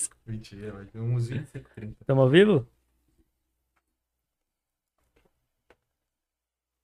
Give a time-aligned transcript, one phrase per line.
[0.00, 0.10] 26.
[0.26, 2.04] Mentira, vai ter uns 25, 30.
[2.06, 2.66] Tamo ao vivo?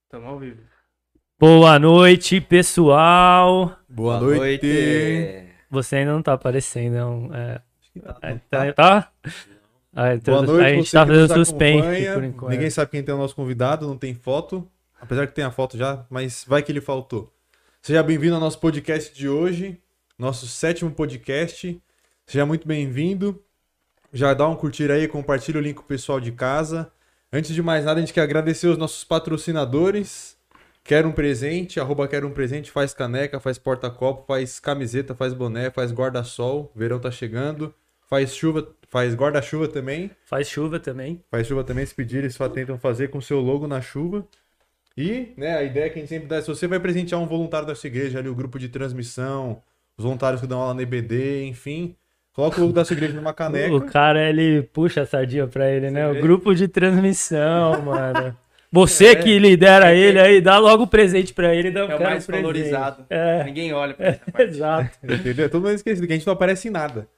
[0.09, 0.63] Tamo ao vivo.
[1.39, 3.79] Boa noite, pessoal.
[3.89, 5.47] Boa, noite.
[5.71, 7.35] Você ainda não tá aparecendo, não.
[7.35, 7.61] É,
[8.01, 8.19] Tá.
[8.23, 8.73] é, tá?
[8.73, 9.13] tá?
[9.95, 12.51] Ah, então Boa noite, a gente tá fazendo suspense por enquanto.
[12.51, 14.71] Ninguém sabe quem tem o nosso convidado, não tem foto.
[15.01, 17.33] Apesar que tem a foto já, mas vai que ele faltou.
[17.81, 19.81] Seja bem-vindo ao nosso podcast de hoje,
[20.19, 21.81] nosso sétimo podcast.
[22.29, 23.41] Seja muito bem-vindo.
[24.13, 26.91] Já dá um curtir aí, compartilha o link com o pessoal de casa.
[27.33, 30.37] Antes de mais nada, a gente quer agradecer os nossos patrocinadores.
[30.83, 35.71] Quer um presente, arroba quer um presente, faz caneca, faz porta-copo, faz camiseta, faz boné,
[35.71, 36.73] faz guarda-sol.
[36.75, 37.73] Verão tá chegando.
[38.09, 40.11] Faz chuva, faz guarda-chuva também.
[40.25, 41.23] Faz chuva também.
[41.31, 44.27] Faz chuva também, se pedir, eles tentam fazer com seu logo na chuva.
[44.97, 47.27] E, né, a ideia que a gente sempre dá é se você vai presentear um
[47.27, 49.63] voluntário da sua igreja ali, o grupo de transmissão,
[49.97, 51.97] os voluntários que dão aula na EBD, enfim,
[52.37, 53.75] coloca o logo da sua igreja numa caneca.
[53.75, 56.07] O cara, ele puxa a sardinha pra ele, né?
[56.09, 58.37] O grupo de transmissão, mano.
[58.71, 59.15] Você É.
[59.15, 61.71] que lidera ele aí, dá logo o presente pra ele.
[61.71, 62.43] Dá um É o cara mais um presente.
[62.45, 63.07] valorizado.
[63.09, 64.43] É, Ninguém olha pra essa parte.
[64.51, 64.99] exato.
[65.03, 65.49] Entendeu?
[65.49, 67.09] Todo mundo esquecido, que a gente não aparece em nada.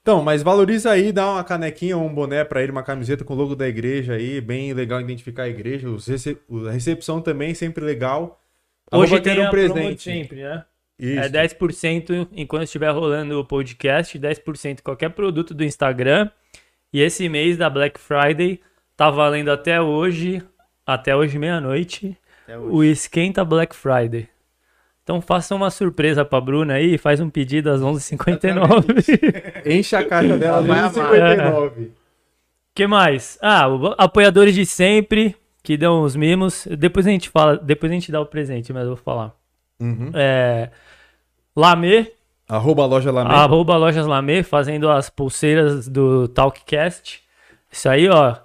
[0.00, 3.34] Então, mas valoriza aí, dá uma canequinha ou um boné pra ele, uma camiseta com
[3.34, 5.88] o logo da igreja aí, bem legal identificar a igreja.
[5.88, 8.40] Os rece- A recepção também, sempre legal.
[8.92, 10.62] Hoje tem promo de sempre, né?
[10.98, 11.20] Isso.
[11.20, 16.28] É 10% enquanto estiver rolando o podcast, 10% qualquer produto do Instagram.
[16.92, 18.60] E esse mês da Black Friday
[18.96, 20.42] tá valendo até hoje,
[20.84, 22.16] até hoje meia-noite,
[22.70, 22.82] o.
[22.82, 24.28] Esquenta Black Friday.
[25.04, 29.64] Então faça uma surpresa pra Bruna aí, faz um pedido às 11h59.
[29.64, 31.10] Enche a caixa dela Vai nos amar.
[31.10, 31.92] 59.
[32.74, 33.38] que mais?
[33.40, 36.66] Ah, apoiadores de sempre, que dão os mimos.
[36.78, 39.34] Depois a gente fala, depois a gente dá o presente, mas eu vou falar.
[39.80, 40.10] Uhum.
[40.14, 40.70] É,
[41.54, 42.12] Lamê,
[42.48, 43.28] Arroba loja mesmo.
[43.28, 47.22] Arroba Lojas Lamê, fazendo as pulseiras do Talkcast.
[47.70, 48.36] Isso aí, ó.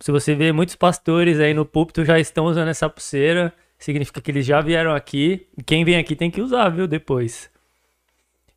[0.00, 4.30] Se você vê muitos pastores aí no púlpito já estão usando essa pulseira, significa que
[4.32, 5.46] eles já vieram aqui.
[5.64, 6.88] Quem vem aqui tem que usar, viu?
[6.88, 7.48] Depois.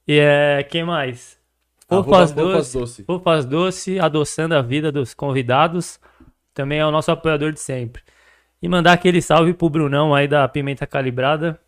[0.07, 0.63] E é.
[0.63, 1.37] Quem mais?
[1.87, 3.03] Fofas Doce.
[3.05, 3.47] Doce.
[3.47, 5.99] Doce, adoçando a vida dos convidados.
[6.55, 8.01] Também é o nosso apoiador de sempre.
[8.59, 11.59] E mandar aquele salve pro Brunão aí da Pimenta Calibrada.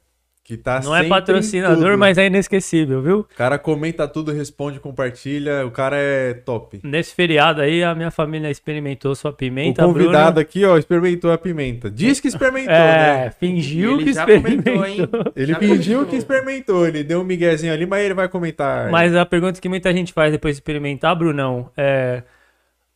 [0.50, 3.20] Que tá Não é patrocinador, mas é inesquecível, viu?
[3.20, 5.64] O cara comenta tudo, responde, compartilha.
[5.64, 6.80] O cara é top.
[6.84, 9.86] Nesse feriado aí, a minha família experimentou sua pimenta.
[9.86, 11.88] o convidado Bruna, aqui, ó, experimentou a pimenta.
[11.88, 13.32] Diz que experimentou, é, né?
[13.40, 14.74] fingiu Ele que já experimentou.
[14.74, 15.10] comentou, hein?
[15.38, 16.06] Ele Já fingiu comentou.
[16.06, 16.88] que experimentou.
[16.88, 18.90] Ele deu um miguezinho ali, mas ele vai comentar.
[18.90, 22.24] Mas a pergunta que muita gente faz depois de experimentar, Brunão, é...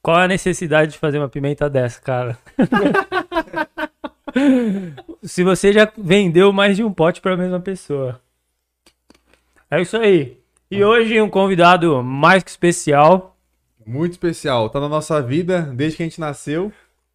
[0.01, 2.35] Qual é a necessidade de fazer uma pimenta dessa, cara?
[5.23, 8.19] Se você já vendeu mais de um pote para a mesma pessoa.
[9.69, 10.37] É isso aí.
[10.69, 13.37] E hoje um convidado mais que especial.
[13.85, 14.69] Muito especial.
[14.69, 16.71] Tá na nossa vida desde que a gente nasceu.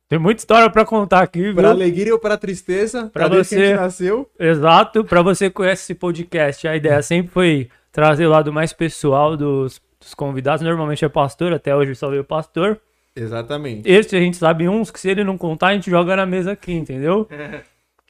[0.09, 1.55] Tem muita história para contar aqui, viu?
[1.55, 3.11] Pra alegria ou pra tristeza.
[3.12, 3.67] Pra tá desde que a você.
[3.69, 4.31] gente nasceu.
[4.39, 8.73] Exato, para você que conhece esse podcast, a ideia sempre foi trazer o lado mais
[8.73, 10.65] pessoal dos, dos convidados.
[10.65, 12.81] Normalmente é pastor, até hoje só veio pastor.
[13.19, 13.89] Exatamente.
[13.89, 16.53] Esse a gente sabe uns que se ele não contar, a gente joga na mesa
[16.53, 17.29] aqui, entendeu?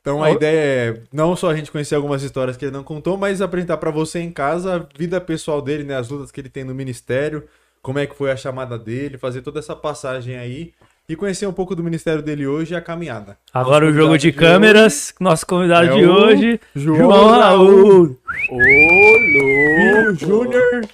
[0.01, 3.19] Então a ideia é não só a gente conhecer algumas histórias que ele não contou,
[3.19, 5.97] mas apresentar pra você em casa a vida pessoal dele, né?
[5.97, 7.45] As lutas que ele tem no ministério,
[7.83, 10.73] como é que foi a chamada dele, fazer toda essa passagem aí
[11.07, 13.37] e conhecer um pouco do ministério dele hoje e a caminhada.
[13.53, 16.97] Agora o Nosso jogo convidado de hoje câmeras, nosso convidado é de o hoje, João
[16.97, 18.17] João Raul.
[18.51, 20.15] Ô, Filho louco!
[20.15, 20.89] Júnior,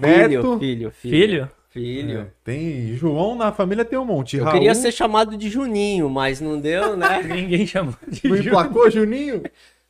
[0.00, 0.58] neto.
[0.60, 0.92] filho, filho.
[0.92, 0.92] Filho?
[0.92, 1.57] Filho.
[1.76, 4.36] É, tem João na família tem um monte.
[4.36, 7.22] Eu Raul, queria ser chamado de Juninho, mas não deu, né?
[7.24, 8.46] Ninguém chamou de não João.
[8.46, 9.42] emplacou Juninho?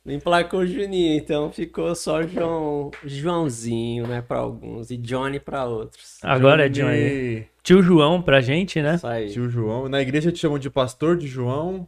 [0.03, 6.17] Não emplacou Juninho, então ficou só João, Joãozinho, né, pra alguns, e Johnny pra outros.
[6.23, 7.47] Agora é Johnny.
[7.63, 8.95] Tio João pra gente, né?
[8.95, 9.29] Isso aí.
[9.29, 9.87] Tio João.
[9.87, 11.87] Na igreja te chamam de pastor de João.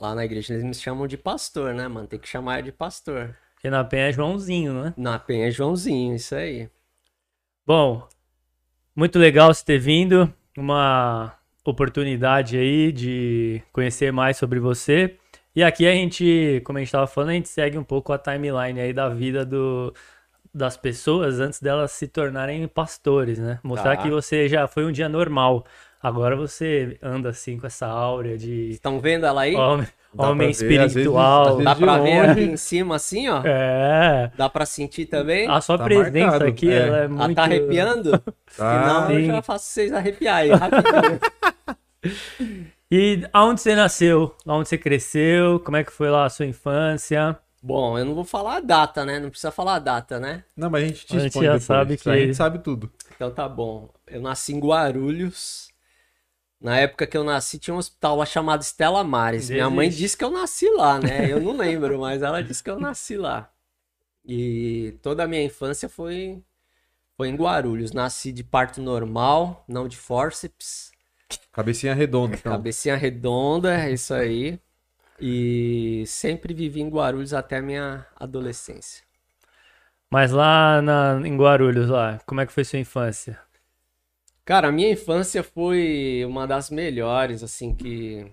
[0.00, 2.06] Lá na igreja eles me chamam de pastor, né, mano?
[2.06, 3.34] Tem que chamar de pastor.
[3.54, 4.94] Porque na penha é Joãozinho, né?
[4.96, 6.68] Na penha é Joãozinho, isso aí.
[7.66, 8.06] Bom,
[8.96, 10.32] muito legal você ter vindo.
[10.56, 11.34] Uma
[11.64, 15.16] oportunidade aí de conhecer mais sobre você.
[15.54, 18.18] E aqui a gente, como a gente estava falando, a gente segue um pouco a
[18.18, 19.92] timeline aí da vida do,
[20.54, 23.58] das pessoas antes delas se tornarem pastores, né?
[23.62, 24.02] Mostrar Tá.
[24.02, 25.64] que você já foi um dia normal.
[26.02, 29.54] Agora você anda assim com essa áurea de Estão vendo ela aí?
[29.54, 31.62] homem, Dá homem espiritual.
[31.62, 33.42] Dá pra ver aqui em cima assim, ó?
[33.44, 34.30] É.
[34.36, 35.48] Dá pra sentir também?
[35.48, 36.78] A sua Tá presença marcado, aqui, é.
[36.88, 37.34] ela é Ah, muito.
[37.36, 38.22] tá arrepiando?
[38.56, 39.06] Tá.
[39.10, 39.26] Eu Sim.
[39.26, 41.20] já faço vocês arrepiar aí, rapidinho.
[42.90, 44.32] E aonde você nasceu?
[44.46, 45.58] Aonde você cresceu?
[45.60, 47.36] Como é que foi lá a sua infância?
[47.60, 49.18] Bom, eu não vou falar a data, né?
[49.18, 50.44] Não precisa falar a data, né?
[50.56, 51.64] Não, mas a gente te A gente já depois.
[51.64, 52.88] sabe A que- gente sabe tudo.
[53.16, 53.88] Então tá bom.
[54.06, 55.66] eu nasci em Guarulhos.
[56.60, 59.50] Na época que eu nasci, tinha um hospital lá chamado Estela Mares.
[59.50, 61.28] Minha mãe disse que eu nasci lá, né?
[61.30, 63.52] Eu não lembro, mas ela disse que eu nasci lá.
[64.24, 66.42] E toda a minha infância foi,
[67.16, 67.92] foi em Guarulhos.
[67.92, 70.90] Nasci de parto normal, não de fórceps.
[71.52, 72.52] Cabecinha redonda, então.
[72.52, 74.58] Cabecinha redonda, é isso aí.
[75.20, 79.04] E sempre vivi em Guarulhos até a minha adolescência.
[80.10, 83.38] Mas lá na, em Guarulhos, lá, como é que foi sua infância?
[84.46, 88.24] Cara, a minha infância foi uma das melhores, assim, que,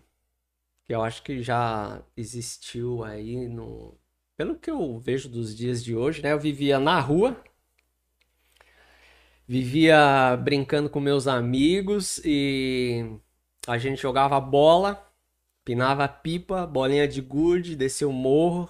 [0.86, 3.98] que eu acho que já existiu aí no.
[4.38, 6.32] Pelo que eu vejo dos dias de hoje, né?
[6.32, 7.36] Eu vivia na rua,
[9.48, 13.18] vivia brincando com meus amigos e
[13.68, 15.04] a gente jogava bola,
[15.66, 18.70] pinava pipa, bolinha de gude, descia o morro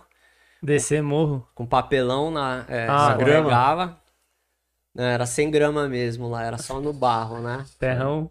[0.62, 1.46] Descer morro.
[1.54, 4.03] com papelão na, é, Ah, escorregava.
[4.96, 7.66] Não, Era sem grama mesmo lá, era só no barro, né?
[7.80, 8.30] Terrão.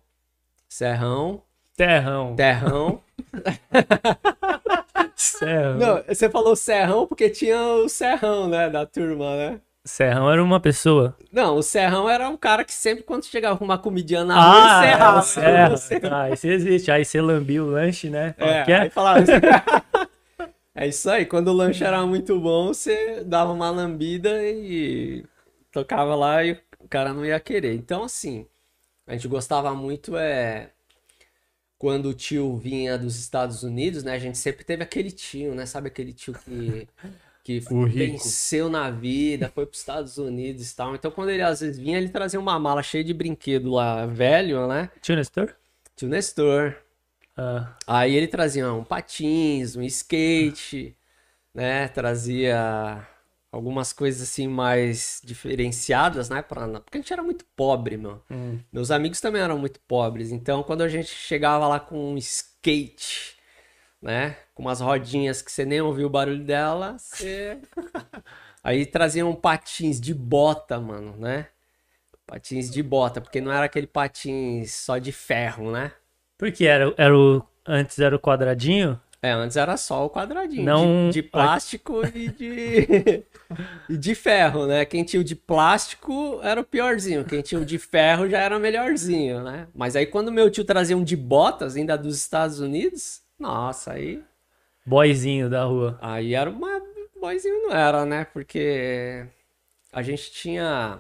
[0.69, 1.43] Serrão,
[1.77, 2.35] Terrão.
[2.37, 3.01] terrão.
[5.17, 5.77] Serrão.
[5.79, 9.61] Não, você falou serrão porque tinha o serrão, né, da turma, né?
[9.85, 11.17] Serrão era uma pessoa.
[11.33, 14.45] Não, o serrão era um cara que sempre quando chegava com uma comidinha na rua,
[14.45, 15.19] Ah, ele é, serrava.
[15.75, 16.23] o serra.
[16.23, 16.91] Ah, isso existe.
[16.91, 18.33] Aí você lambia o lanche, né?
[18.39, 18.81] É, Quer?
[18.83, 19.33] aí falava assim,
[20.75, 25.25] É isso aí, quando o lanche era muito bom, você dava uma lambida e
[25.73, 27.75] tocava lá e o cara não ia querer.
[27.75, 28.47] Então, assim,
[29.07, 30.71] a gente gostava muito é
[31.79, 34.13] quando o tio vinha dos Estados Unidos, né?
[34.13, 35.67] A gente sempre teve aquele tio, né?
[35.67, 36.87] Sabe aquele tio que,
[37.43, 40.95] que venceu na vida, foi para os Estados Unidos e tal.
[40.95, 44.69] Então, quando ele às vezes vinha, ele trazia uma mala cheia de brinquedo lá, velho,
[44.69, 44.91] né?
[45.01, 45.57] Tio Nestor?
[45.97, 46.77] Tio Nestor.
[47.37, 50.97] Ah, Aí ele trazia um patins, um skate,
[51.53, 51.89] né?
[51.89, 53.05] Trazia
[53.53, 56.41] algumas coisas assim mais diferenciadas, né?
[56.41, 56.67] Pra...
[56.81, 58.23] Porque a gente era muito pobre, meu.
[58.31, 58.59] hum.
[58.73, 60.33] Meus amigos também eram muito pobres.
[60.33, 63.37] Então, quando a gente chegava lá com um skate,
[64.01, 64.37] né?
[64.55, 67.61] Com umas rodinhas que você nem ouviu o barulho dela, você.
[68.65, 71.49] Aí traziam patins de bota, mano, né?
[72.27, 75.93] Patins de bota, porque não era aquele patins só de ferro, né?
[76.39, 77.45] Porque era, era o.
[77.67, 79.01] Antes era o quadradinho?
[79.23, 80.65] É, antes era só o quadradinho.
[80.65, 83.23] Não- De, de plástico e de.
[83.89, 84.85] e de ferro, né?
[84.85, 87.25] Quem tinha o de plástico era o piorzinho.
[87.25, 89.69] Quem tinha o de ferro já era o melhorzinho, né?
[89.75, 94.21] Mas aí quando meu tio trazia um de botas, ainda dos Estados Unidos, nossa, aí.
[94.85, 95.97] Boyzinho da rua.
[96.03, 96.83] Aí era uma.
[97.21, 98.25] Boyzinho não era, né?
[98.25, 99.25] Porque
[99.93, 100.99] a gente tinha.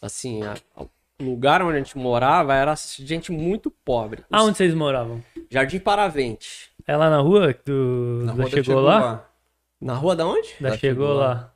[0.00, 0.88] Assim, a- o
[1.24, 4.24] lugar onde a gente morava era gente muito pobre.
[4.28, 5.22] Aonde vocês moravam?
[5.48, 6.71] Jardim Paravente.
[6.86, 9.28] É lá na rua do, Na da rua da Chegou lá?
[9.80, 10.54] Na rua da onde?
[10.60, 11.52] Da Da Chegou Chegou lá.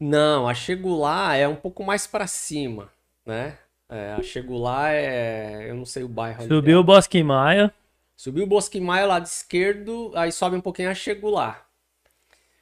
[0.00, 2.88] Não, a Chego lá é um pouco mais pra cima,
[3.26, 3.58] né?
[3.88, 5.70] É, a Chego lá é.
[5.70, 6.48] Eu não sei o bairro ali.
[6.48, 7.72] Subiu o Bosque Maia.
[8.16, 11.64] Subiu o Bosque Maia, lado esquerdo, aí sobe um pouquinho a Chego lá.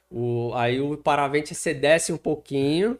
[0.09, 2.97] O, aí o Paravente você desce um pouquinho,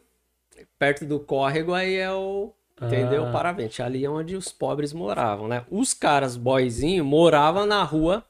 [0.78, 2.52] perto do córrego, aí é o.
[2.80, 3.24] Entendeu?
[3.24, 3.30] Ah.
[3.30, 3.82] O Paravente.
[3.82, 5.64] Ali é onde os pobres moravam, né?
[5.70, 8.24] Os caras boyzinho moravam na rua.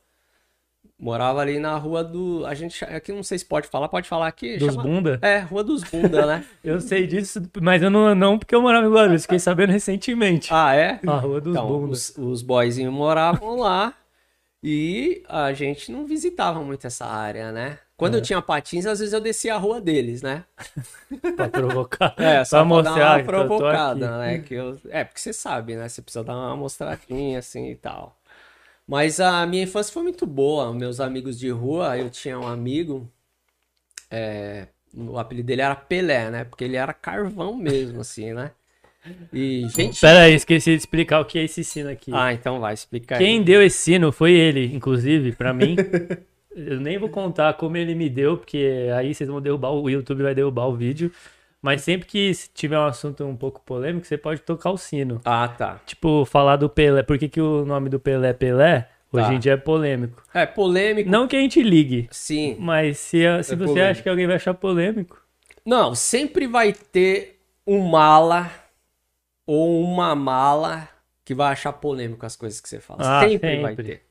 [1.01, 2.45] Morava ali na rua do.
[2.45, 2.85] A gente.
[2.85, 4.57] Aqui não sei se pode falar, pode falar aqui.
[4.57, 5.19] Dos chama- bunda?
[5.23, 6.45] É, Rua dos Bunda, né?
[6.65, 9.23] Eu sei disso, mas eu não, não porque eu morava em Guarulhos.
[9.23, 10.49] Fiquei sabendo recentemente.
[10.53, 10.99] Ah, é?
[11.07, 11.93] A Rua dos Então, Bunda.
[11.93, 13.95] os, os boyzinhos moravam lá
[14.63, 17.79] e a gente não visitava muito essa área, né?
[17.97, 18.19] Quando É.
[18.19, 20.45] eu tinha patins, às vezes eu descia a rua deles, né?
[21.37, 22.15] Pra provocar.
[22.17, 24.19] É, só pra pra dar mostrar uma tô provocada, aqui.
[24.19, 24.39] né?
[24.41, 24.81] Que eu...
[24.89, 25.89] É, porque você sabe, né?
[25.89, 28.18] Você precisa dar uma mostradinha assim e tal.
[28.89, 30.73] Mas a minha infância foi muito boa.
[30.73, 33.07] Meus amigos de rua, eu tinha um amigo,
[34.11, 36.45] é, o apelido dele era Pelé, né?
[36.45, 38.51] Porque ele era carvão mesmo, assim, né?
[39.31, 40.01] E gente.
[40.01, 42.11] Pera aí, esqueci de explicar o que é esse sino aqui.
[42.15, 43.25] Ah, então vai, explica aí.
[43.25, 45.77] Quem deu esse sino foi ele, inclusive, pra mim.
[46.57, 50.25] Eu nem vou contar como ele me deu, porque aí vocês vão derrubar, o YouTube
[50.25, 51.13] vai derrubar o vídeo.
[51.61, 55.21] Mas sempre que tiver um assunto um pouco polêmico, você pode tocar o sino.
[55.25, 55.81] Ah, tá.
[55.85, 57.03] Tipo, falar do Pelé.
[57.03, 58.89] Por que, que o nome do Pelé é Pelé?
[59.13, 59.35] Hoje Tá.
[59.35, 60.23] em dia é polêmico.
[60.35, 62.57] É polêmico, Não que a gente ligue, sim.
[62.61, 63.81] mas se, se É você polêmico.
[63.91, 65.21] acha que alguém vai achar polêmico.
[65.65, 68.51] Não, sempre vai ter um mala
[69.47, 70.89] ou uma mala
[71.25, 73.01] que vai achar polêmico as coisas que você fala.
[73.03, 73.85] Ah, sempre, vai sempre.
[73.87, 74.03] ter.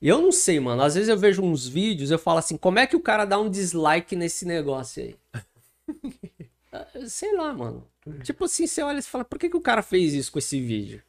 [0.00, 0.82] E eu não sei, mano.
[0.82, 3.38] Às vezes eu vejo uns vídeos, eu falo assim, como é que o cara dá
[3.38, 5.16] um dislike nesse negócio aí?
[7.06, 7.88] Sei lá, mano.
[8.22, 10.60] Tipo assim, você olha e fala, por que, que o cara fez isso com esse
[10.60, 11.02] vídeo?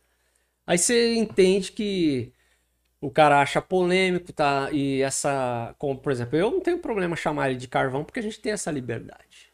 [0.67, 2.33] Aí você entende que
[3.01, 4.69] o cara acha polêmico, tá?
[4.71, 5.73] E essa.
[5.77, 8.51] Como, por exemplo, eu não tenho problema chamar ele de carvão porque a gente tem
[8.51, 9.51] essa liberdade.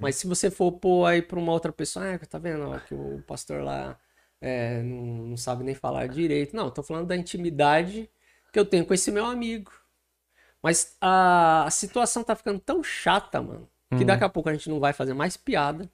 [0.00, 2.68] Mas se você for pôr aí pra uma outra pessoa, ah, tá vendo?
[2.68, 3.98] ó, que o pastor lá
[4.40, 6.56] é, não, não sabe nem falar direito.
[6.56, 8.10] Não, eu tô falando da intimidade
[8.52, 9.72] que eu tenho com esse meu amigo.
[10.62, 14.06] Mas a, a situação tá ficando tão chata, mano, que Hum.
[14.06, 15.90] daqui a pouco a gente não vai fazer mais piada.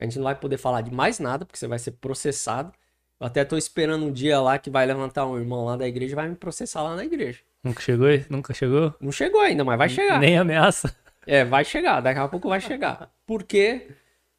[0.00, 2.72] A gente não vai poder falar de mais nada, porque você vai ser processado.
[3.18, 6.12] Eu até tô esperando um dia lá que vai levantar um irmão lá da igreja
[6.12, 7.40] e vai me processar lá na igreja.
[7.64, 8.08] Nunca chegou?
[8.28, 8.94] Nunca chegou?
[9.00, 10.20] Não chegou ainda, mas vai chegar.
[10.20, 10.94] Nem ameaça.
[11.26, 13.10] É, vai chegar, daqui a pouco vai chegar.
[13.26, 13.88] Porque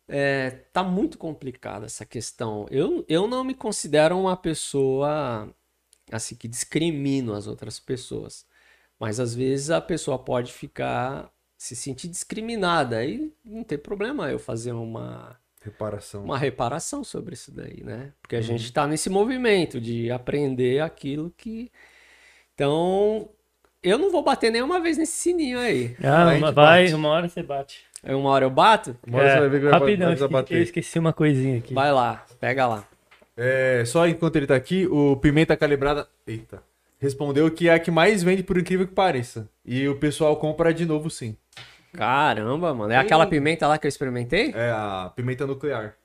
[0.07, 2.65] é, tá muito complicada essa questão.
[2.69, 5.50] Eu, eu não me considero uma pessoa
[6.12, 8.46] assim que discrimino as outras pessoas.
[9.00, 14.38] Mas às vezes a pessoa pode ficar se sentir discriminada e não tem problema eu
[14.40, 16.24] fazer uma Reparação.
[16.24, 18.12] uma reparação sobre isso daí, né?
[18.22, 21.72] Porque a gente está nesse movimento de aprender aquilo que.
[22.54, 23.30] Então,
[23.84, 25.96] eu não vou bater nenhuma vez nesse sininho aí.
[26.04, 26.94] Ah, gente uma- vai, bate.
[26.96, 27.86] uma hora você bate.
[28.04, 28.96] Aí uma hora eu bato?
[29.06, 30.62] Uma hora você vai ver que vai, rapidão, vai esque- eu bater.
[30.62, 31.74] esqueci uma coisinha aqui.
[31.74, 32.88] Vai lá, pega lá.
[33.36, 36.08] É, só enquanto ele tá aqui, o Pimenta Calibrada.
[36.26, 36.62] Eita.
[37.00, 39.50] Respondeu que é a que mais vende, por incrível que pareça.
[39.63, 41.38] E o pessoal compra de novo, sim.
[41.94, 42.92] Caramba, mano.
[42.92, 44.51] É aquela pimenta lá que eu experimentei?
[44.56, 45.96] É a pimenta nuclear.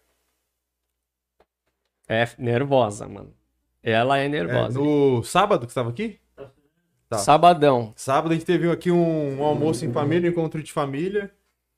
[2.08, 3.32] É nervosa, mano.
[3.82, 4.78] Ela é É, nervosa.
[4.78, 6.18] no sábado que você tava aqui?
[7.08, 7.18] tá.
[7.18, 7.92] Sabadão.
[7.96, 11.30] Sábado a gente teve aqui um, um almoço em família, um encontro de família.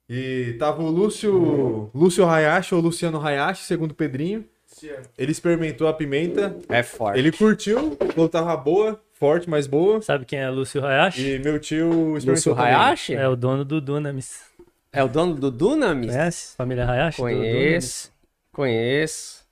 [0.09, 4.45] E tava o Lúcio, Lúcio Hayashi ou Luciano Hayashi, segundo o Pedrinho.
[5.17, 7.19] Ele experimentou a pimenta, É forte.
[7.19, 10.03] ele curtiu, falou que tava boa, forte, mas boa.
[10.03, 11.35] Sabe quem é Lúcio Hayashi?
[11.35, 12.73] E meu tio Lúcio também.
[12.73, 13.15] Hayashi?
[13.15, 14.43] É o dono do Dunamis.
[14.93, 16.11] É o dono do Dunamis?
[16.13, 16.57] Conhece?
[16.57, 17.21] Família Hayashi?
[17.21, 18.13] Conheço.
[18.53, 19.45] Conheço.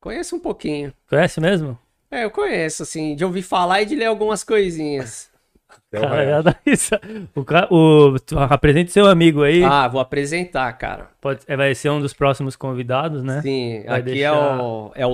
[0.00, 0.92] Conheço um pouquinho.
[1.08, 1.78] Conhece mesmo?
[2.10, 5.30] É, eu conheço, assim, de ouvir falar e de ler algumas coisinhas.
[5.92, 6.94] É o Cara, isso.
[7.70, 9.62] O, o, apresente seu amigo aí.
[9.64, 11.08] Ah, vou apresentar, cara.
[11.20, 13.40] Pode, é, vai ser um dos próximos convidados, né?
[13.42, 14.32] Sim, Vai aqui deixar- é
[14.62, 15.12] o é o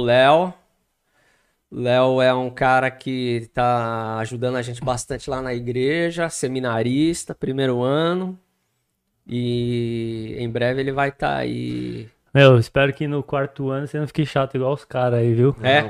[1.70, 2.16] Léo.
[2.16, 7.82] Léo é um cara que tá ajudando a gente bastante lá na igreja, seminarista, primeiro
[7.82, 8.38] ano.
[9.26, 12.08] E em breve ele vai estar aí.
[12.34, 15.54] Meu, espero que no quarto ano você não fique chato igual os caras aí, viu?
[15.62, 15.82] É.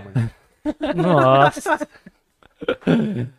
[0.95, 1.89] Não, Nossa.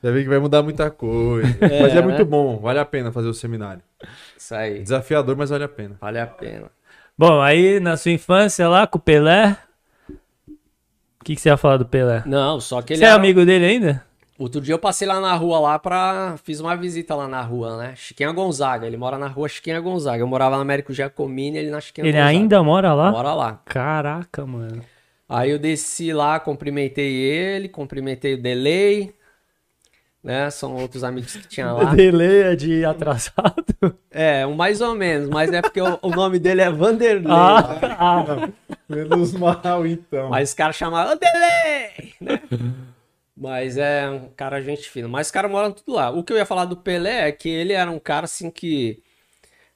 [0.03, 1.55] Já vi que vai mudar muita coisa.
[1.61, 2.01] É, mas é né?
[2.01, 3.83] muito bom, vale a pena fazer o seminário.
[4.35, 5.95] Isso aí, Desafiador, mas vale a pena.
[6.01, 6.71] vale a pena.
[7.15, 9.55] Bom, aí na sua infância lá com o Pelé.
[11.31, 12.23] Que, que você ia falar do Pelé?
[12.25, 14.03] Não, só que ele Você é era- amigo dele ainda?
[14.37, 16.35] Outro dia eu passei lá na rua lá pra.
[16.43, 17.93] Fiz uma visita lá na rua, né?
[17.95, 18.87] Chiquinha Gonzaga.
[18.87, 20.23] Ele mora na rua Chiquinha Gonzaga.
[20.23, 22.29] Eu morava na Américo Giacomini, ele na Chiquinha Ele Gonzaga.
[22.29, 23.11] ainda mora lá?
[23.11, 23.61] Mora lá.
[23.65, 24.81] Caraca, mano.
[25.29, 29.13] Aí eu desci lá, cumprimentei ele, cumprimentei o Delay,
[30.23, 30.49] né?
[30.49, 31.95] São outros amigos que tinha lá.
[31.95, 33.65] Delay é de atrasado.
[34.09, 37.31] É, um mais ou menos, mas é porque o, o nome dele é Vanderlei.
[37.31, 38.49] Ah, ah,
[38.87, 40.29] Menos mal, então.
[40.29, 42.13] Mas os caras chamavam, ô Delay!
[42.19, 42.41] Né?
[43.35, 45.07] Mas é um cara gente fina.
[45.07, 46.11] Mas os caras moram tudo lá.
[46.11, 49.01] O que eu ia falar do Pelé é que ele era um cara assim que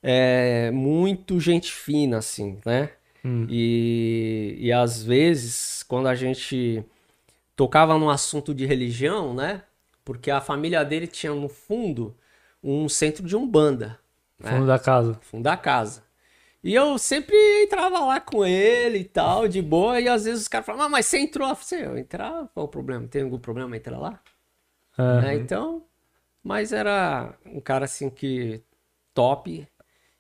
[0.04, 2.92] é muito gente fina, assim, né?
[3.24, 3.48] Hum.
[3.50, 6.84] E, e às vezes, quando a gente
[7.56, 9.64] tocava num assunto de religião, né?
[10.06, 12.16] Porque a família dele tinha no fundo
[12.64, 14.00] um centro de umbanda,
[14.40, 14.52] né?
[14.52, 15.20] fundo da casa.
[15.22, 16.04] fundo da casa.
[16.64, 20.48] E eu sempre entrava lá com ele e tal, de boa, e às vezes os
[20.48, 21.50] caras falavam, ah, mas você entrou?
[21.50, 23.08] Eu falei, eu entrar, qual o problema?
[23.08, 24.20] Tem algum problema entrar lá?
[24.98, 25.22] É.
[25.22, 25.36] Né?
[25.36, 25.86] Então,
[26.44, 28.64] mas era um cara assim que
[29.14, 29.68] top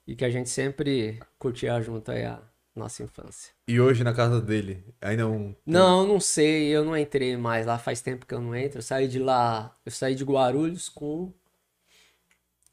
[0.07, 2.41] e que a gente sempre curtia junto aí a
[2.75, 3.53] nossa infância.
[3.67, 5.55] E hoje na casa dele, ainda é um.
[5.65, 8.79] Não, não sei, eu não entrei mais lá, faz tempo que eu não entro.
[8.79, 11.33] Eu saí de lá, eu saí de Guarulhos com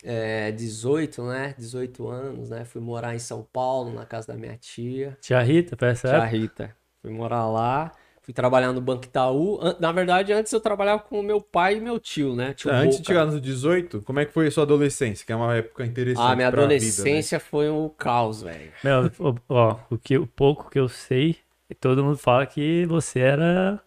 [0.02, 1.54] é, 18, né?
[1.56, 2.64] 18 anos, né?
[2.64, 6.36] Fui morar em São Paulo, na casa da minha tia, Tia Rita, essa tia época?
[6.36, 6.76] Rita.
[7.00, 9.58] Fui morar lá, fui trabalhar no Banco Itaú.
[9.80, 12.54] Na verdade, antes eu trabalhava com o meu pai e meu tio, né?
[12.54, 15.26] Tio Ah, Antes de chegar nos 18, como é que foi a sua adolescência?
[15.26, 16.24] Que é uma época interessante.
[16.24, 16.76] Ah, minha pra vida, né?
[16.76, 18.70] adolescência foi um caos, velho.
[18.84, 21.36] Meu, o- ó, o, que, o pouco que eu sei,
[21.80, 23.80] todo mundo fala que você era.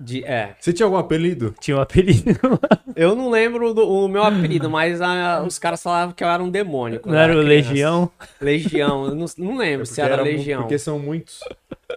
[0.00, 1.52] De, é, Você tinha algum apelido?
[1.58, 2.30] Tinha um apelido.
[2.94, 6.40] eu não lembro do, o meu apelido, mas ah, os caras falavam que eu era
[6.40, 7.00] um demônio.
[7.04, 7.34] Não era.
[7.34, 8.08] Legião?
[8.40, 10.60] Legião, eu não, não lembro se Porque era, mu- Legião.
[10.62, 11.40] Porque são muitos.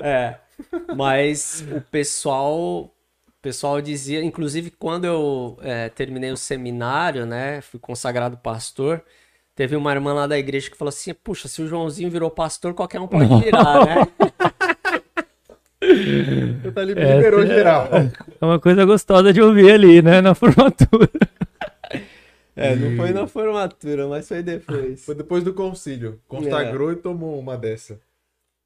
[0.02, 0.36] É.
[0.96, 2.92] Mas o pessoal, o
[3.42, 9.04] pessoal dizia, inclusive quando eu é, terminei o seminário, né, fui consagrado pastor,
[9.56, 12.74] teve uma irmã lá da igreja que falou assim: "Puxa, se o Joãozinho virou pastor,
[12.74, 14.08] qualquer um pode virar, né?"
[16.64, 17.48] Eu tá ali É, liberou é.
[17.48, 17.90] geral.
[18.40, 20.22] É uma coisa gostosa de ouvir ali, né?
[20.22, 21.10] Na formatura.
[22.56, 25.04] É, não foi na formatura, mas foi depois.
[25.04, 26.20] Foi depois do concílio.
[26.28, 28.00] Consagrou e tomou uma dessa.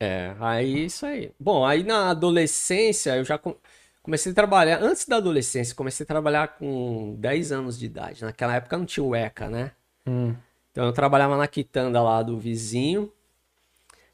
[0.06, 1.32] É, aí isso aí.
[1.40, 3.56] Bom, aí na adolescência eu já com-
[4.04, 4.82] comecei a trabalhar.
[4.84, 8.24] Antes da adolescência, comecei a trabalhar com 10 anos de idade.
[8.24, 9.72] Naquela época não tinha o ECA, né?
[10.08, 10.36] Hum.
[10.72, 13.12] Então eu trabalhava na quitanda lá do vizinho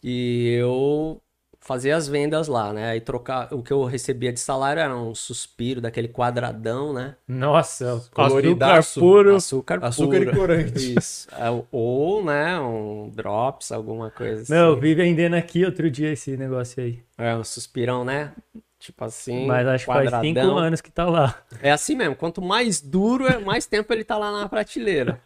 [0.03, 1.21] e eu
[1.61, 2.89] fazia as vendas lá, né?
[2.89, 7.15] Aí trocar, o que eu recebia de salário era um suspiro daquele quadradão, né?
[7.27, 8.99] Nossa, açúcar Coloridaço.
[8.99, 9.35] puro.
[9.35, 10.37] Açúcar, Açúcar e puro.
[10.37, 10.97] corante.
[10.97, 11.27] Isso.
[11.31, 14.55] É, Ou, né, um drops, alguma coisa assim.
[14.55, 16.99] Eu vi vendendo aqui outro dia esse negócio aí.
[17.17, 18.33] É um suspirão, né?
[18.79, 21.39] Tipo assim, Mas acho que faz cinco anos que tá lá.
[21.61, 22.15] É assim mesmo.
[22.15, 25.21] Quanto mais duro, é mais tempo ele tá lá na prateleira.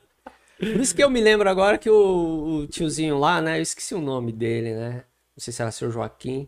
[0.60, 3.58] Por isso que eu me lembro agora que o, o tiozinho lá, né?
[3.58, 5.04] Eu esqueci o nome dele, né?
[5.36, 6.48] Não sei se era seu Joaquim.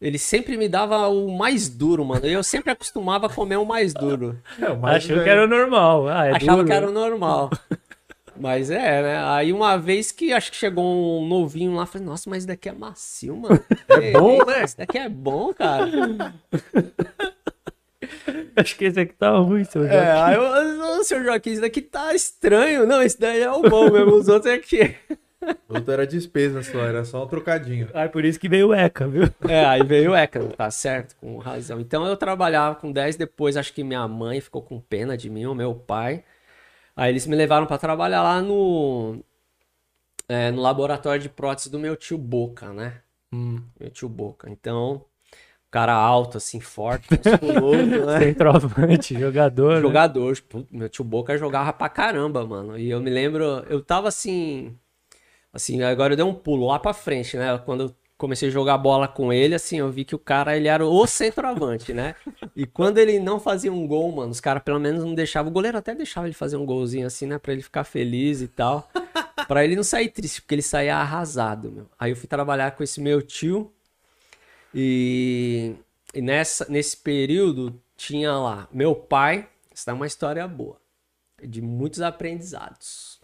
[0.00, 2.26] Ele sempre me dava o mais duro, mano.
[2.26, 4.38] E eu sempre acostumava a comer o mais duro.
[4.58, 5.24] É, o mais Achou velho.
[5.24, 6.08] que era o normal.
[6.08, 6.66] Ah, é Achava duro.
[6.66, 7.50] que era o normal.
[8.38, 9.22] Mas é, né?
[9.26, 10.82] Aí uma vez que acho que chegou
[11.20, 13.62] um novinho lá, falei, nossa, mas isso daqui é macio, mano.
[13.90, 14.64] É bom, né?
[14.64, 16.34] Isso daqui é bom, cara.
[18.56, 19.94] Acho que esse aqui tá ruim, seu João.
[19.94, 22.86] É, aí o seu Joaquim, isso daqui tá estranho.
[22.86, 24.94] Não, esse daí é o bom mesmo, os outros é que.
[25.68, 27.88] O outro era despesa só, era só um trocadinho.
[27.94, 29.24] Ah, por isso que veio o ECA, viu?
[29.48, 31.80] É, aí veio o Eca, tá certo, com razão.
[31.80, 35.46] Então eu trabalhava com 10, depois acho que minha mãe ficou com pena de mim,
[35.46, 36.24] o meu pai.
[36.94, 39.24] Aí eles me levaram pra trabalhar lá no,
[40.28, 43.00] é, no laboratório de prótese do meu tio Boca, né?
[43.32, 43.62] Hum.
[43.78, 44.50] Meu tio Boca.
[44.50, 45.04] Então,
[45.70, 48.18] cara alto, assim, forte, musculoso, né?
[48.18, 49.76] Centroavante, jogador.
[49.76, 49.80] né?
[49.80, 52.76] Jogador, tipo, meu tio Boca jogava pra caramba, mano.
[52.76, 54.76] E eu me lembro, eu tava assim.
[55.52, 57.58] Assim, agora eu dei um pulo lá pra frente, né?
[57.58, 60.68] Quando eu comecei a jogar bola com ele, assim, eu vi que o cara, ele
[60.68, 62.14] era o centroavante, né?
[62.54, 65.50] E quando ele não fazia um gol, mano, os caras pelo menos não deixavam.
[65.50, 67.38] O goleiro até deixava ele fazer um golzinho assim, né?
[67.38, 68.88] Pra ele ficar feliz e tal.
[69.48, 71.86] Pra ele não sair triste, porque ele saía arrasado, meu.
[71.98, 73.72] Aí eu fui trabalhar com esse meu tio.
[74.72, 75.74] E,
[76.14, 79.48] e nessa, nesse período tinha lá meu pai.
[79.74, 80.76] Isso é uma história boa,
[81.42, 83.18] de muitos aprendizados.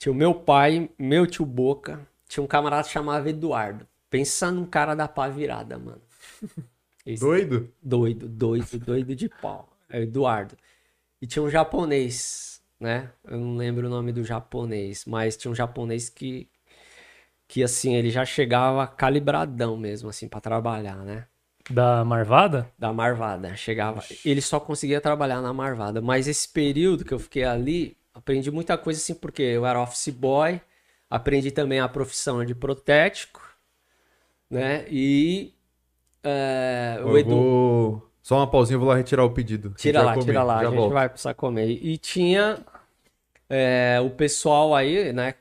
[0.00, 3.86] Tinha o meu pai, meu tio Boca, tinha um camarada que chamava Eduardo.
[4.08, 6.00] Pensa num cara da pá virada, mano.
[7.04, 7.70] Esse- Doido?
[7.82, 9.68] Doido, doido, doido de pau.
[9.90, 10.56] É o Eduardo.
[11.20, 13.10] E tinha um japonês, né?
[13.24, 16.48] Eu não lembro o nome do japonês, mas tinha um japonês que,
[17.46, 21.26] que assim, ele já chegava calibradão mesmo, assim, pra trabalhar, né?
[21.68, 22.70] Da Marvada?
[22.78, 23.54] Da Marvada.
[23.54, 24.02] Chegava.
[24.24, 26.00] Ele só conseguia trabalhar na Marvada.
[26.00, 30.08] Mas esse período que eu fiquei ali, aprendi muita coisa assim, porque eu era office
[30.08, 30.60] boy,
[31.08, 33.40] aprendi também a profissão de protético,
[34.48, 34.86] né?
[34.90, 35.54] E.
[36.22, 37.30] é, o Edu.
[37.30, 38.10] vou...
[38.22, 39.70] Só uma pausinha, eu vou lá retirar o pedido.
[39.70, 40.92] Tira vai lá, comer, tira lá, a gente volto.
[40.92, 41.68] vai precisar comer.
[41.68, 42.64] E tinha
[43.48, 45.34] é, o pessoal aí, né,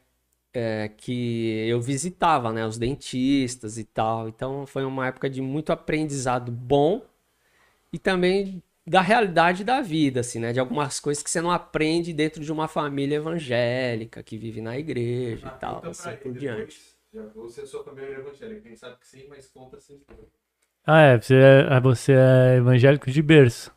[0.53, 4.27] é, que eu visitava, né, os dentistas e tal.
[4.27, 7.01] Então foi uma época de muito aprendizado bom
[7.91, 12.12] e também da realidade da vida, assim, né, de algumas coisas que você não aprende
[12.13, 16.80] dentro de uma família evangélica que vive na igreja Ah, e tal, assim por diante.
[17.36, 20.02] Você é sua família evangélica, quem sabe que sim, mas conta assim.
[20.86, 21.17] Ah, é.
[21.21, 23.71] Você é, você é evangélico de berço.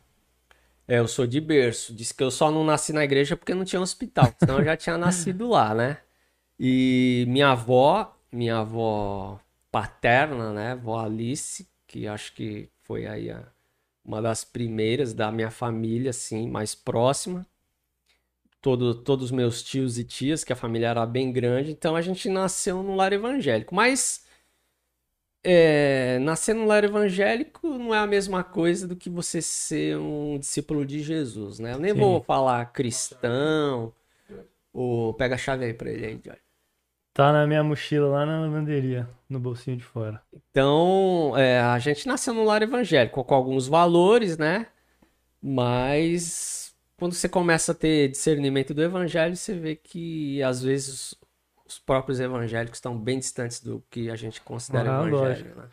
[0.86, 1.94] É, eu sou de berço.
[1.94, 4.76] Disse que eu só não nasci na igreja porque não tinha hospital, senão eu já
[4.76, 5.98] tinha nascido lá, né?
[6.58, 10.76] E minha avó, minha avó paterna, né?
[10.76, 13.46] Vó Alice, que acho que foi aí a-
[14.04, 17.46] uma das primeiras da minha família, assim, mais próxima.
[18.60, 22.02] Todo, todos os meus tios e tias, que a família era bem grande, então a
[22.02, 23.74] gente nasceu num lar evangélico.
[23.74, 24.24] Mas
[25.44, 30.38] é, nascer num lar evangélico não é a mesma coisa do que você ser um
[30.38, 31.72] discípulo de Jesus, né?
[31.74, 31.98] Eu nem Sim.
[31.98, 33.92] vou falar cristão,
[34.72, 36.20] ou pega a chave aí pra ele aí.
[37.14, 40.22] Tá na minha mochila lá na lavanderia, no bolsinho de fora.
[40.32, 44.66] Então, é, a gente nasceu num lar evangélico com alguns valores, né?
[45.42, 51.14] Mas quando você começa a ter discernimento do evangelho, você vê que às vezes
[51.66, 55.64] os próprios evangélicos estão bem distantes do que a gente considera Ah, evangelho, né?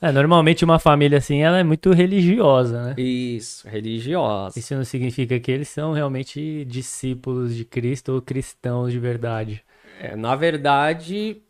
[0.00, 2.94] É, normalmente uma família assim, ela é muito religiosa, né?
[3.00, 4.58] Isso, religiosa.
[4.58, 9.64] Isso não significa que eles são realmente discípulos de Cristo ou cristãos de verdade.
[10.00, 11.42] É, na verdade,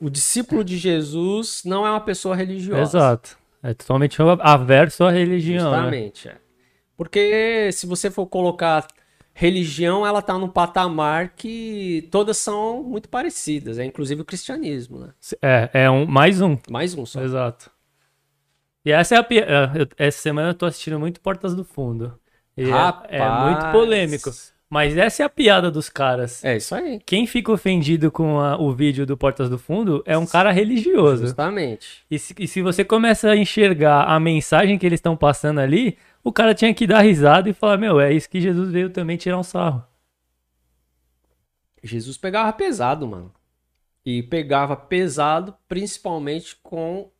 [0.00, 2.82] o discípulo de Jesus não é uma pessoa religiosa.
[2.98, 3.38] Exato.
[3.62, 5.76] É totalmente averso à religião, né?
[5.78, 6.36] Justamente, é.
[6.96, 8.86] Porque se você for colocar
[9.32, 15.10] religião, ela tá num patamar que todas são muito parecidas, é inclusive o cristianismo, né?
[15.40, 16.58] É, é um, mais um.
[16.68, 17.22] Mais um só.
[17.22, 17.70] Exato.
[18.84, 22.18] E essa é a é, Essa semana eu tô assistindo muito Portas do Fundo.
[22.56, 24.30] E é- é, muito polêmico.
[24.70, 26.44] Mas essa é a piada dos caras.
[26.44, 27.00] É isso aí.
[27.06, 31.22] Quem fica ofendido com a- o vídeo do Portas do Fundo é um cara religioso.
[31.22, 32.04] Justamente.
[32.10, 35.96] E se, e se você começa a enxergar a mensagem que eles estão passando ali,
[36.22, 39.16] o cara tinha que dar risada e falar: Meu, é isso que Jesus veio também
[39.16, 39.82] tirar um sarro.
[41.82, 43.32] Jesus pegava pesado, mano.
[44.04, 47.10] E pegava pesado principalmente com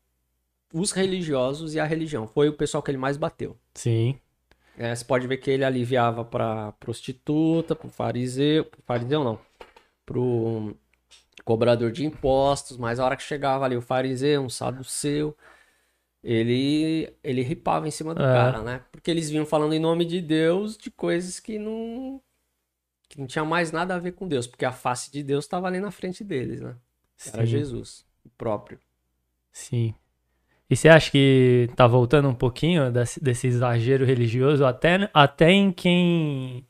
[0.73, 2.27] os religiosos e a religião.
[2.27, 3.57] Foi o pessoal que ele mais bateu.
[3.75, 4.19] Sim.
[4.79, 9.41] É, você pode ver que ele aliviava pra prostituta, pro fariseu, pro fariseu não,
[10.07, 10.77] pro
[11.45, 15.37] cobrador de impostos, mas a hora que chegava ali o fariseu, um saduceu,
[16.23, 18.33] ele ele ripava em cima do É.
[18.33, 18.85] cara, né?
[18.93, 22.23] Porque eles vinham falando em nome de Deus de coisas que não
[23.09, 25.67] que não tinha mais nada a ver com Deus, porque a face de Deus estava
[25.67, 26.77] ali na frente deles, né?
[27.33, 27.51] Era Sim.
[27.51, 28.79] Jesus, o próprio.
[29.51, 29.95] Sim.
[30.71, 36.67] E você acha que tá voltando um pouquinho desse, exagero religioso até, até em quem.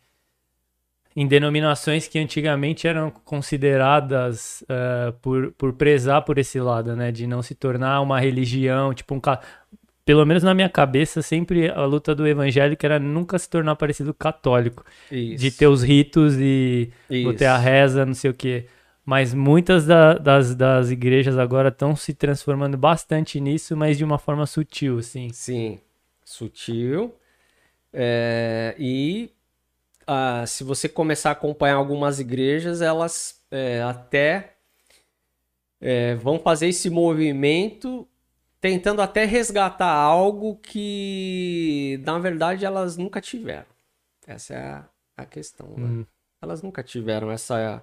[1.17, 7.11] em denominações que antigamente eram consideradas eh, por, por prezar por esse lado, né?
[7.11, 9.21] De não se tornar uma religião, tipo um.
[10.05, 14.15] Pelo menos na minha cabeça, sempre a luta do evangélico era nunca se tornar parecido
[14.15, 14.85] católico.
[15.11, 15.43] Isso.
[15.43, 16.91] De ter os ritos e
[17.37, 18.67] ter a reza, não sei o quê.
[19.09, 24.19] Mas muitas da- das, das igrejas agora estão se transformando bastante nisso, mas de uma
[24.19, 25.31] forma sutil, assim.
[25.33, 25.81] Sim,
[26.23, 27.15] sutil.
[27.91, 29.31] É, e
[30.07, 34.57] ah, se você começar a acompanhar algumas igrejas, elas é, até
[35.81, 38.07] é, vão fazer esse movimento
[38.61, 43.65] tentando até resgatar algo que, na verdade, elas nunca tiveram.
[44.27, 45.87] Essa é a, a questão, né?
[45.87, 46.07] Hum.
[46.43, 47.83] Elas nunca tiveram essa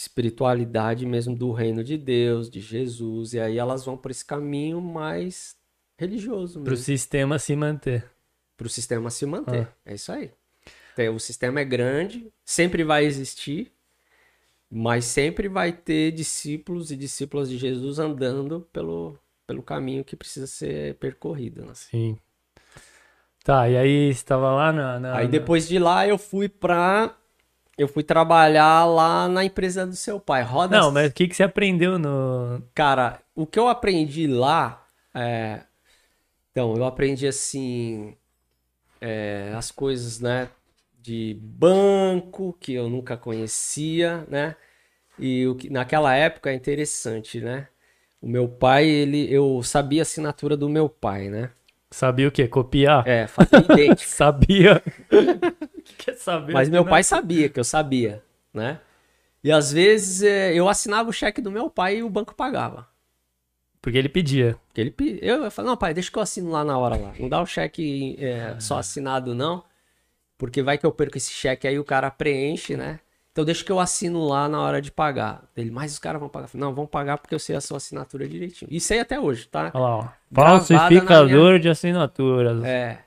[0.00, 4.80] espiritualidade mesmo do reino de Deus, de Jesus, e aí elas vão por esse caminho
[4.80, 5.56] mais
[5.98, 8.04] religioso Pro mesmo sistema se manter.
[8.56, 9.68] para o sistema se manter.
[9.84, 10.30] É isso aí.
[10.94, 13.72] Tem- o sistema é grande, sempre vai existir,
[14.70, 20.46] mas sempre vai ter discípulos e discípulas de Jesus andando pelo, pelo caminho que precisa
[20.46, 21.62] ser percorrido.
[21.64, 21.72] né?
[21.74, 22.16] Sim.
[23.42, 25.00] Tá, e aí você tava lá na.
[25.00, 27.16] na- Aí depois de lá eu fui pra.
[27.78, 30.42] Eu fui trabalhar lá na empresa do seu pai.
[30.42, 32.60] Roda Não, mas o que, que você aprendeu no.
[32.74, 35.60] Cara, o que eu aprendi lá é.
[36.50, 38.16] Então, eu aprendi assim.
[39.00, 40.50] é, as coisas, né?
[41.00, 44.56] De banco, que eu nunca conhecia, né?
[45.16, 47.68] E o que, naquela época é interessante, né?
[48.20, 49.32] O meu pai, ele.
[49.32, 51.50] Eu sabia a assinatura do meu pai, né?
[51.90, 52.46] Sabia o quê?
[52.46, 53.06] Copiar?
[53.06, 54.10] É, fazia idêntico.
[54.10, 54.82] Sabia.
[55.10, 56.52] O que que é saber?
[56.52, 56.90] Mas meu Não.
[56.90, 58.22] pai sabia que eu sabia,
[58.52, 58.80] né?
[59.42, 62.86] E às vezes é, eu assinava o cheque do meu pai e o banco pagava.
[63.80, 64.56] Porque ele pedia.
[64.68, 66.96] Porque ele pe- eu, eu falei, não, pai, deixa que eu assino lá na hora
[66.96, 67.12] lá.
[67.18, 69.64] Não dá o cheque é, só assinado, não.
[70.36, 73.00] Porque vai que eu perco esse cheque aí, o cara preenche, né?
[73.38, 75.44] Então deixa que eu assino lá na hora de pagar.
[75.56, 76.48] Ele, mas os caras vão pagar.
[76.54, 78.68] Não, vão pagar porque eu sei a sua assinatura direitinho.
[78.68, 79.70] E sei até hoje, tá?
[79.74, 80.08] Olha lá, ó.
[80.34, 82.64] Falsificador de assinaturas.
[82.64, 82.98] É.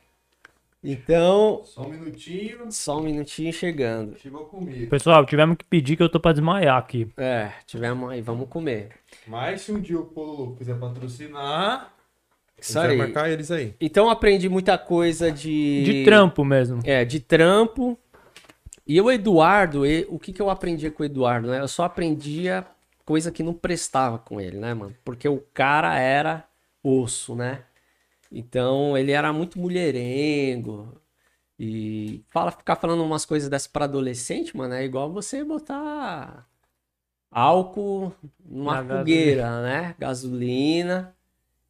[0.82, 2.72] Então, Só um minutinho.
[2.72, 4.18] só um minutinho chegando.
[4.20, 4.90] Chegou comigo.
[4.90, 7.12] Pessoal, tivemos que pedir que eu tô pra desmaiar aqui.
[7.18, 8.92] É, tivemos aí, vamos comer.
[9.28, 11.92] Mas se um dia o Polo quiser patrocinar,
[12.58, 12.96] Isso aí.
[12.96, 13.76] marcar eles aí.
[13.82, 15.84] Então aprendi muita coisa de.
[15.84, 16.80] De trampo mesmo.
[16.86, 18.00] É, de trampo.
[18.92, 21.60] E o Eduardo, e- o que, que eu aprendia com o Eduardo, né?
[21.62, 22.66] Eu só aprendia
[23.06, 24.96] coisa que não prestava com ele, né, mano?
[25.06, 26.46] Porque o cara era
[26.84, 27.64] osso, né?
[28.32, 31.02] Então ele era muito mulherengo.
[31.60, 36.48] E fala, ficar falando umas coisas dessas pra adolescente, mano, é igual você botar
[37.32, 38.14] álcool
[38.46, 39.96] numa Na fogueira, né?
[40.00, 41.16] Gasolina.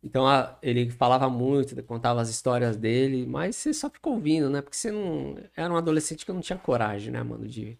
[0.03, 4.61] Então a- ele falava muito, contava as histórias dele, mas você só ficou ouvindo, né?
[4.61, 5.35] Porque você não.
[5.55, 7.77] Era um adolescente que não tinha coragem, né, mano, de,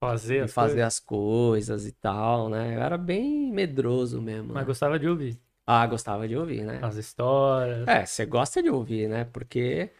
[0.00, 0.86] Fazer, de as fazer coisas.
[0.86, 2.76] as coisas e tal, né?
[2.76, 4.48] Eu era bem medroso mesmo.
[4.48, 4.64] Mas né?
[4.64, 5.38] gostava de ouvir.
[5.66, 6.78] Ah, gostava de ouvir, né?
[6.82, 7.88] As histórias.
[7.88, 9.24] É, você gosta de ouvir, né?
[9.24, 9.90] Porque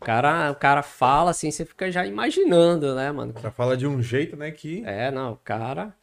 [0.00, 3.34] o cara, o cara fala assim, você fica já imaginando, né, mano?
[3.40, 4.82] Já fala de um jeito, né, que...
[4.84, 5.94] É, não, o cara.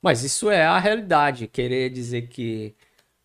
[0.00, 1.48] Mas isso é a realidade.
[1.48, 2.76] Querer dizer que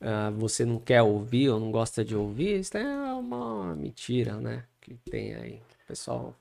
[0.04, 4.64] ah, você não quer ouvir ou não gosta de ouvir, isso é uma mentira, né?
[4.82, 5.62] Que tem aí.
[5.88, 6.36] Pessoal.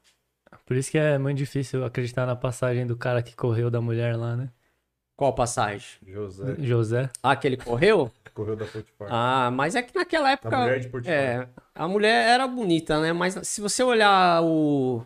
[0.66, 4.16] Por isso que é muito difícil acreditar na passagem do cara que correu da mulher
[4.16, 4.51] lá, né?
[5.16, 6.01] Qual passagem?
[6.07, 7.11] José José.
[7.22, 8.11] Ah, que ele correu?
[8.35, 9.09] correu da Potifar.
[9.11, 10.51] Ah, mas é que naquela época.
[10.51, 11.14] Da mulher de Potifar.
[11.14, 13.12] É, a mulher era bonita, né?
[13.12, 15.05] Mas se você olhar o.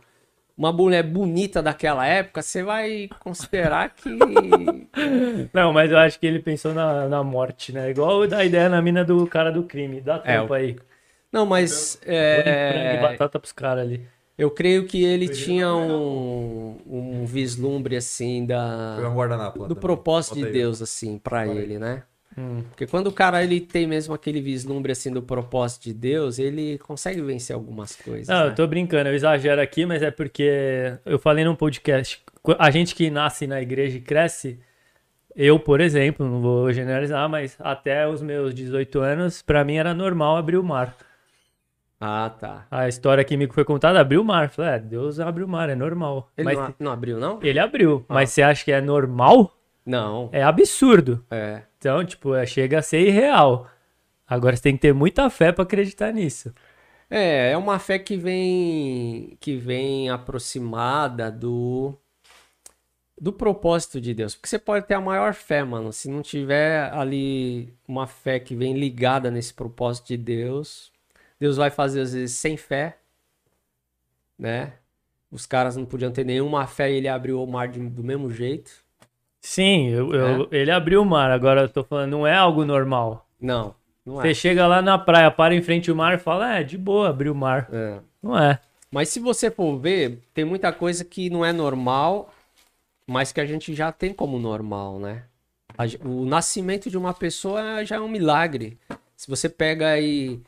[0.56, 4.08] Uma mulher bonita daquela época, você vai considerar que.
[5.52, 7.90] Não, mas eu acho que ele pensou na, na morte, né?
[7.90, 10.00] Igual da ideia na mina do cara do crime.
[10.00, 10.76] Dá É, tempo aí.
[11.30, 12.00] Não, mas.
[12.06, 12.98] É...
[13.02, 14.08] batata pros caras ali.
[14.38, 19.80] Eu creio que ele tinha um, um vislumbre assim da um do também.
[19.80, 20.52] propósito Bota de aí.
[20.52, 22.02] Deus assim para ele, né?
[22.38, 22.62] Hum.
[22.68, 26.78] Porque quando o cara ele tem mesmo aquele vislumbre assim do propósito de Deus, ele
[26.78, 28.28] consegue vencer algumas coisas.
[28.28, 28.50] Não, né?
[28.50, 32.22] eu tô brincando, eu exagero aqui, mas é porque eu falei num podcast.
[32.58, 34.58] A gente que nasce na igreja e cresce,
[35.34, 39.94] eu, por exemplo, não vou generalizar, mas até os meus 18 anos, pra mim era
[39.94, 40.94] normal abrir o mar.
[41.98, 42.66] Ah, tá.
[42.70, 44.50] A história que me foi contada, abriu o mar.
[44.50, 46.30] Falei, é, Deus abre o mar, é normal.
[46.36, 47.38] Ele mas não, não abriu, não?
[47.42, 48.14] ele abriu, Ah.
[48.14, 49.56] mas você acha que é normal?
[49.86, 50.28] Não.
[50.32, 51.24] É absurdo.
[51.30, 51.62] É.
[51.78, 53.70] Então, tipo, é- chega a ser irreal.
[54.26, 56.52] Agora você tem que ter muita fé pra acreditar nisso.
[57.08, 61.94] É, é uma fé que vem que vem aproximada do
[63.18, 64.34] do propósito de Deus.
[64.34, 68.54] Porque você pode ter a maior fé, mano, se não tiver ali uma fé que
[68.56, 70.92] vem ligada nesse propósito de Deus,
[71.38, 72.98] Deus vai fazer às vezes sem fé,
[74.38, 74.74] né?
[75.30, 78.30] Os caras não podiam ter nenhuma fé e ele abriu o mar de- do mesmo
[78.30, 78.84] jeito.
[79.46, 81.30] Sim, eu- eu- ele abriu o mar.
[81.30, 83.24] Agora eu tô falando, não é algo normal.
[83.40, 84.34] Não, não Você é.
[84.34, 87.32] chega lá na praia, para em frente ao mar e fala, é, de boa, abriu
[87.32, 87.68] o mar.
[87.72, 87.98] É.
[88.20, 88.58] Não é.
[88.90, 92.34] Mas se você for ver, tem muita coisa que não é normal,
[93.08, 95.22] mas que a gente já tem como normal, né?
[96.04, 98.76] O nascimento de uma pessoa já é um milagre.
[99.16, 100.40] Se você pega e,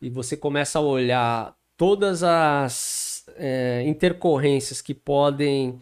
[0.00, 5.78] e você começa a olhar todas as é, intercorrências que podem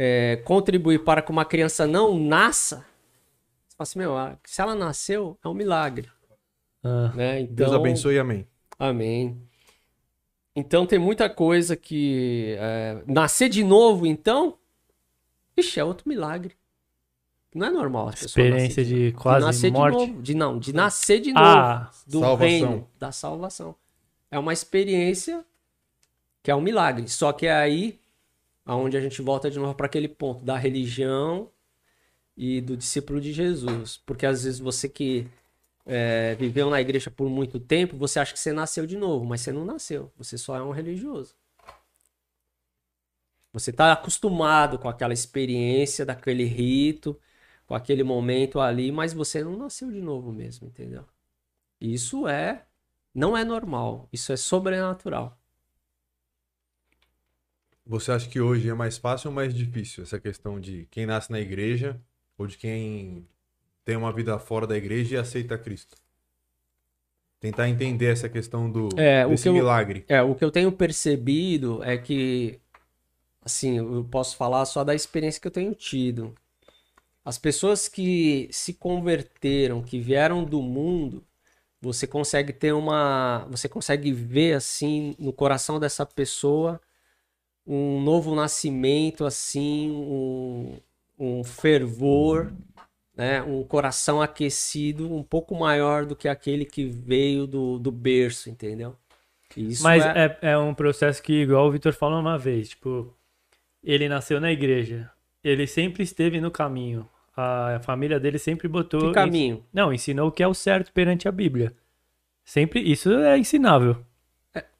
[0.00, 2.86] é, contribuir para que uma criança não nasça,
[3.66, 6.08] você fala assim, meu, ah, se ela nasceu, é um milagre.
[6.84, 7.42] Ah, Né?
[7.42, 8.46] Deus Então, abençoe e amém.
[8.78, 9.42] Amém.
[10.54, 12.54] Então tem muita coisa que.
[12.60, 14.56] é, nascer de novo, então.
[15.56, 16.54] Ixi, é outro milagre.
[17.52, 19.98] Não é normal as pessoas experiência nascerem de quase nascer morte.
[19.98, 20.22] de novo.
[20.22, 21.44] De, não, de nascer de novo.
[21.44, 22.46] Ah, do salvação.
[22.46, 23.74] reino da salvação.
[24.30, 25.44] É uma experiência
[26.40, 27.08] que é um milagre.
[27.08, 27.98] Só que é aí
[28.68, 31.50] aonde a gente volta de novo para aquele ponto da religião
[32.36, 33.96] e do discípulo de Jesus.
[34.04, 35.26] Porque às vezes você que
[35.86, 39.40] é, viveu na igreja por muito tempo, você acha que você nasceu de novo, mas
[39.40, 40.12] você não nasceu.
[40.18, 41.34] Você só é um religioso.
[43.54, 47.18] Você está acostumado com aquela experiência, daquele rito,
[47.66, 51.06] com aquele momento ali, mas você não nasceu de novo mesmo, entendeu?
[51.80, 52.66] Isso é.
[53.14, 54.08] Não é normal.
[54.12, 55.37] Isso é sobrenatural.
[57.88, 61.32] Você acha que hoje é mais fácil ou mais difícil essa questão de quem nasce
[61.32, 61.98] na igreja
[62.36, 63.26] ou de quem
[63.82, 65.96] tem uma vida fora da igreja e aceita Cristo?
[67.40, 70.04] Tentar entender essa questão do É, o desse eu- milagre.
[70.06, 72.60] É, o que eu tenho percebido é que,
[73.42, 76.34] assim, eu posso falar só da experiência que eu tenho tido.
[77.24, 81.24] As pessoas que se converteram, que vieram do mundo,
[81.80, 83.46] você consegue ter uma.
[83.50, 86.80] Você consegue ver, assim, no coração dessa pessoa
[87.68, 90.78] um novo nascimento, assim, um,
[91.18, 92.50] um fervor,
[93.14, 93.42] né?
[93.42, 98.96] Um coração aquecido um pouco maior do que aquele que veio do, do berço, entendeu?
[99.54, 100.52] Isso Mas é- é...
[100.52, 103.14] é um processo que, igual o Vitor falou uma vez, tipo,
[103.84, 105.10] ele nasceu na igreja,
[105.44, 107.06] ele sempre esteve no caminho.
[107.36, 109.08] A família dele sempre botou.
[109.08, 109.62] Que caminho?
[109.72, 111.72] Não, ensinou o que é o certo perante a Bíblia.
[112.44, 114.04] Sempre, isso é ensinável.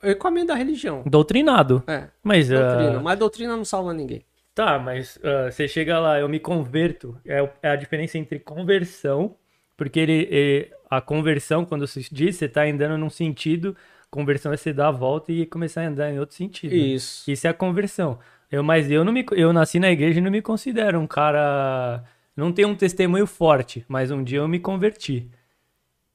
[0.02, 1.02] É o caminho da religião.
[1.06, 1.82] Doutrinado.
[1.86, 2.98] É, Mas, doutrina.
[2.98, 4.22] ah, Mas doutrina não salva ninguém.
[4.54, 7.16] tá, mas ah, você chega lá, eu me converto.
[7.26, 9.36] É, é a diferença entre conversão,
[9.76, 13.76] porque ele, ele- a conversão, quando se diz, você tá andando num sentido,
[14.10, 16.74] conversão é você dar a volta e começar a andar em outro sentido.
[16.74, 17.30] Isso.
[17.30, 18.18] Isso é a conversão.
[18.50, 22.02] Eu, mas eu não me, eu nasci na igreja e não me considero um cara,
[22.34, 25.28] não tenho um testemunho forte, mas um dia eu me converti,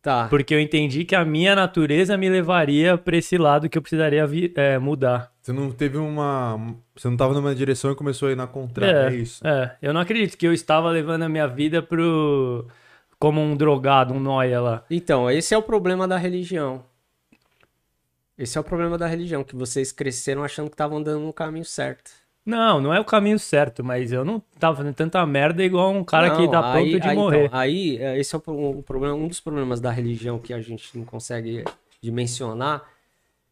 [0.04, 0.28] Tá.
[0.30, 4.28] porque eu entendi que a minha natureza me levaria para esse lado que eu precisaria
[4.28, 5.32] vi- é, mudar.
[5.42, 6.76] Você não teve uma.
[6.94, 9.10] Você não tava numa direção e começou a ir na contrária.
[9.10, 9.46] É, isso.
[9.48, 12.68] é, eu não acredito que eu estava levando a minha vida pro
[13.18, 14.84] como um drogado, um noia lá.
[14.92, 16.84] Então, esse é o problema da religião.
[18.38, 21.64] Esse é o problema da religião, que vocês cresceram achando que estavam andando no caminho
[21.64, 22.12] certo.
[22.46, 26.04] Não, não é o caminho certo, mas eu não tava fazendo tanta merda igual um
[26.04, 27.46] cara que Não, tá pronto aí- de aí, morrer.
[27.46, 30.54] Então, aí, é, esse é o, pro- o problema, um dos problemas da religião que
[30.54, 31.64] a gente não consegue
[32.02, 32.84] dimensionar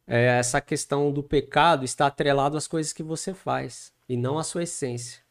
[0.06, 4.44] é essa questão do pecado estar atrelado às coisas que você faz e não à
[4.44, 5.22] sua essência.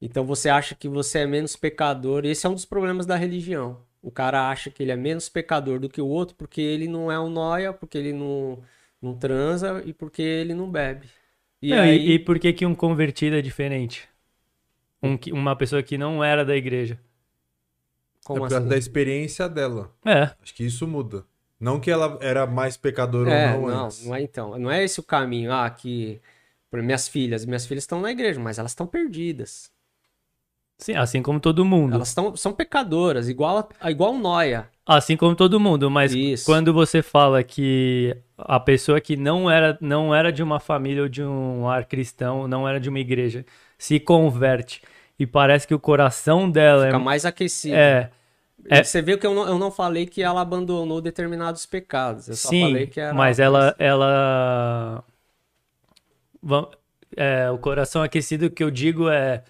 [0.00, 3.78] Então você acha que você é menos pecador, esse é um dos problemas da religião.
[4.02, 7.10] O cara acha que ele é menos pecador do que o outro porque ele não
[7.10, 8.58] é um noia, porque ele não,
[9.00, 11.08] não transa e porque ele não bebe.
[11.62, 14.08] E Não, e, aí, e por que que um convertido é diferente?
[15.02, 16.94] Um uma pessoa que não era da igreja.
[16.94, 18.68] É como por causa assim?
[18.68, 19.90] da experiência dela.
[20.04, 21.24] É, Acho que isso muda.
[21.58, 24.04] Não que ela era mais pecadora É, ou não, não, antes.
[24.04, 24.58] não é então.
[24.58, 25.52] Não é esse o caminho.
[25.52, 26.20] Ah, que.
[26.70, 29.70] Por minhas filhas, minhas filhas estão na igreja, mas elas estão perdidas.
[30.78, 31.94] Sim, assim como todo mundo.
[31.94, 34.68] Elas tão, são pecadoras, igual, a- igual Noia.
[34.84, 36.44] Assim como todo mundo, mas Isso.
[36.44, 41.08] quando você fala que a pessoa que não era, não era de uma família ou
[41.08, 43.44] de um ar cristão, não era de uma igreja,
[43.78, 44.82] se converte
[45.18, 47.76] e parece que o coração dela Fica é, mais aquecido.
[47.76, 48.10] é,
[48.68, 52.28] é- Você viu que eu não, eu não falei que ela abandonou determinados pecados.
[52.28, 53.14] Eu só sim, falei que era.
[53.14, 55.04] mas ela ela
[57.16, 59.42] é, o coração aquecido que eu digo é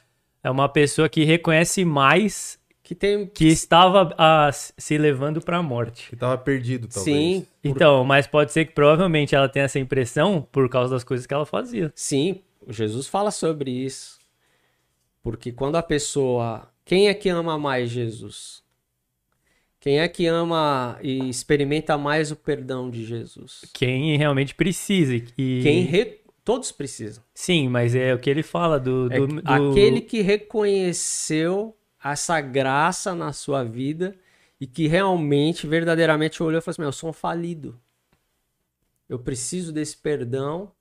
[0.43, 3.27] é uma pessoa que reconhece mais Que tem.
[3.27, 6.09] que estava a, se levando para a morte.
[6.09, 7.17] Que tava perdido, talvez.
[7.17, 11.27] Sim, Então, mas pode ser que provavelmente ela tenha essa impressão por causa das coisas
[11.27, 11.93] que ela fazia.
[11.97, 12.43] sim.
[12.69, 14.19] Jesus fala sobre isso.
[15.23, 16.69] Porque quando a pessoa.
[16.85, 18.63] Quem é que ama mais Jesus?
[19.81, 23.65] Quem é que ama e experimenta mais o perdão de Jesus?
[23.73, 25.15] Quem realmente precisa.
[25.39, 25.61] E...
[25.63, 27.23] Quem re- Todos precisam.
[27.35, 29.09] Sim, mas é o que ele fala do.
[29.13, 31.77] É do, do- aquele que reconheceu
[32.13, 34.17] essa graça na sua vida
[34.61, 37.79] e que realmente, verdadeiramente olhou e falou assim: "Meu, eu sou um falido.
[39.09, 40.73] Eu preciso desse perdão,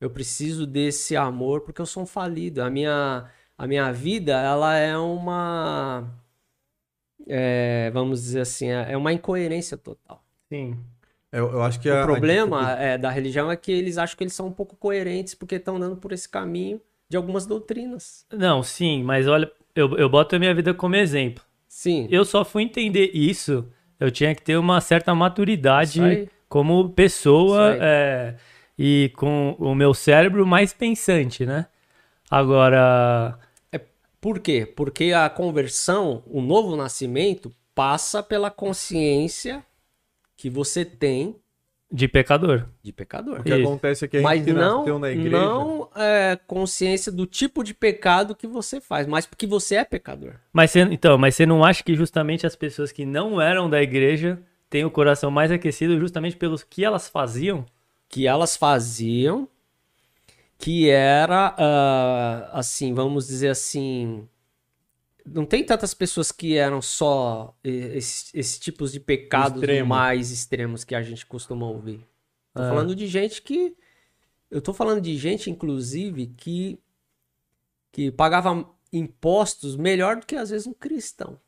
[0.00, 2.62] eu preciso desse amor, porque eu sou um falido.
[2.62, 6.04] A minha, a minha vida, ela é uma.
[7.26, 10.22] é, vamos dizer assim, é é uma incoerência total.
[10.48, 10.78] Sim.
[11.32, 14.16] Eu, eu acho que O a, a problema é, da religião é que eles acham
[14.16, 18.26] que eles são um pouco coerentes porque estão andando por esse caminho de algumas doutrinas.
[18.32, 21.42] Não, sim, mas olha, eu, eu boto a minha vida como exemplo.
[21.68, 22.08] Sim.
[22.10, 23.68] Eu só fui entender isso.
[23.98, 28.34] Eu tinha que ter uma certa maturidade como pessoa é,
[28.78, 31.66] e com o meu cérebro mais pensante, né?
[32.30, 33.38] Agora,
[34.20, 34.66] Por quê?
[34.66, 39.64] Porque a conversão, o novo nascimento, passa pela consciência
[40.36, 41.36] que você tem
[41.92, 42.66] de pecador.
[42.82, 43.40] de pecador.
[43.40, 43.62] O que Isso.
[43.62, 45.36] acontece é que a Mas gente que não, nasceu na igreja.
[45.36, 50.34] não é, consciência do tipo de pecado que você faz, mas porque você é pecador.
[50.52, 53.82] Mas você, então, mas você não acha que justamente as pessoas que não eram da
[53.82, 57.66] igreja têm o coração mais aquecido justamente pelos que elas faziam?
[58.08, 59.48] Que elas faziam,
[60.58, 64.28] que era, ah, assim, vamos dizer assim.
[65.26, 69.88] Não tem tantas pessoas que eram só esses, esses tipos de pecados Extremo.
[69.88, 71.98] mais extremos que a gente costuma ouvir.
[72.54, 72.68] Tô Ah.
[72.68, 73.76] falando de gente que.
[74.50, 76.78] Eu tô falando de gente, inclusive, que,
[77.92, 81.38] que pagava impostos melhor do que às vezes um cristão.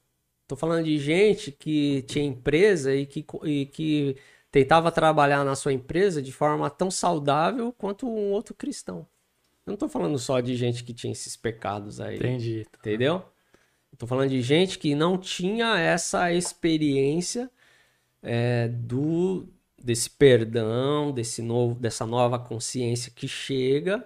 [0.46, 4.16] Tô falando de gente que tinha empresa e que, e que
[4.50, 9.06] tentava trabalhar na sua empresa de forma tão saudável quanto um outro cristão.
[9.66, 12.16] Eu não tô falando só de gente que tinha esses pecados aí.
[12.16, 12.66] Entendi.
[12.78, 13.24] Entendeu?
[13.98, 17.50] Tô falando de gente que não tinha essa experiência
[18.22, 19.46] é, do
[19.82, 24.04] desse perdão, desse novo, dessa nova consciência que chega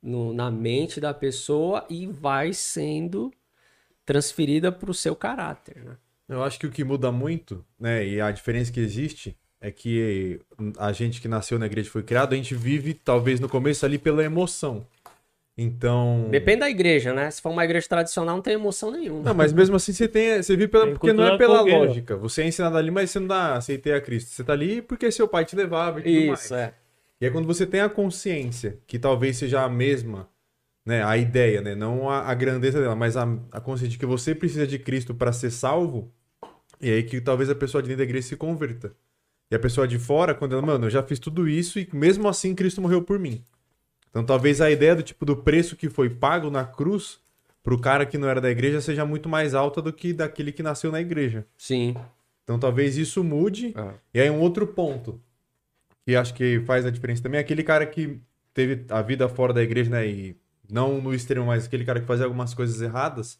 [0.00, 3.32] no- na mente da pessoa e vai sendo
[4.06, 5.96] transferida para o seu caráter, né?
[6.28, 10.40] Eu acho que o que muda muito, né, e a diferença que existe é que
[10.78, 13.98] a gente que nasceu na igreja foi criado, a gente vive talvez no começo ali
[13.98, 14.86] pela emoção.
[15.56, 17.30] Então, Depende da igreja, né?
[17.30, 19.22] Se for uma igreja tradicional, não tem emoção nenhuma.
[19.22, 21.78] não, mas mesmo assim você tem, você vive pela, Tem porque não é pela fogueira.
[21.86, 22.16] lógica.
[22.16, 24.30] Você é ensinado ali, mas você não dá aceitei a Cristo.
[24.30, 26.44] Você tá ali porque seu pai te levava e tudo mais.
[26.44, 26.72] Isso, é.
[27.20, 30.28] E aí quando você tem a consciência, que talvez seja a mesma,
[30.86, 34.06] né, a ideia, né, não a, a grandeza dela, mas a, a consciência de que
[34.06, 36.10] você precisa de Cristo para ser salvo,
[36.80, 38.92] e aí que talvez a pessoa de dentro da igreja se converta.
[39.50, 42.26] E a pessoa de fora, quando ela, mano, eu já fiz tudo isso e mesmo
[42.26, 43.44] assim Cristo morreu por mim.
[44.12, 47.18] Então talvez a ideia do tipo do preço que foi pago na cruz
[47.62, 50.62] pro cara que não era da igreja seja muito mais alta do que daquele que
[50.62, 51.46] nasceu na igreja.
[51.56, 51.96] Sim.
[52.44, 53.72] Então talvez isso mude.
[53.74, 53.94] É.
[54.12, 55.18] E aí um outro ponto
[56.04, 58.20] que acho que faz a diferença também é aquele cara que
[58.52, 60.06] teve a vida fora da igreja, né?
[60.06, 60.36] E
[60.70, 63.38] não no extremo, mas aquele cara que fazia algumas coisas erradas.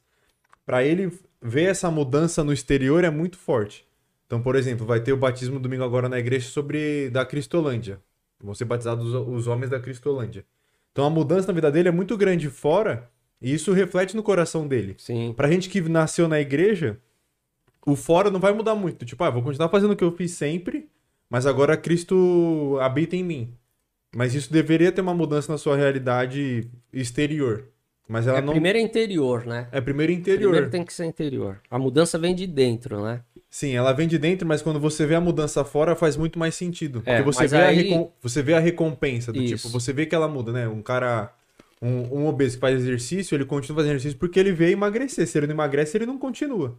[0.64, 3.86] Pra ele ver essa mudança no exterior é muito forte.
[4.26, 8.00] Então, por exemplo, vai ter o batismo domingo agora na igreja sobre da Cristolândia.
[8.42, 10.44] Vão ser batizados os, os homens da Cristolândia.
[10.92, 14.68] Então a mudança na vida dele é muito grande fora e isso reflete no coração
[14.68, 14.94] dele.
[14.98, 15.32] Sim.
[15.36, 16.98] Pra gente que nasceu na igreja,
[17.86, 19.04] o fora não vai mudar muito.
[19.04, 20.88] Tipo, ah, vou continuar fazendo o que eu fiz sempre,
[21.28, 23.54] mas agora Cristo habita em mim.
[24.14, 27.68] Mas isso deveria ter uma mudança na sua realidade exterior.
[28.06, 28.52] Mas ela É, não.
[28.52, 29.68] Primeiro é interior, né?
[29.72, 30.50] É primeiro interior.
[30.50, 31.60] Primeiro tem que ser interior.
[31.70, 33.22] A mudança vem de dentro, né?
[33.54, 36.54] Sim, ela vem de dentro, mas quando você vê a mudança fora, faz muito mais
[36.54, 37.00] sentido.
[37.02, 39.56] Porque É, você, mas vê a aí- recom- você vê a recompensa do Isso.
[39.56, 40.66] tipo, você vê que ela muda, né?
[40.66, 41.30] Um cara.
[41.82, 45.26] Um, um obeso que faz exercício, ele continua fazendo exercício porque ele vê emagrecer.
[45.26, 46.78] Se ele não emagrece, ele não continua.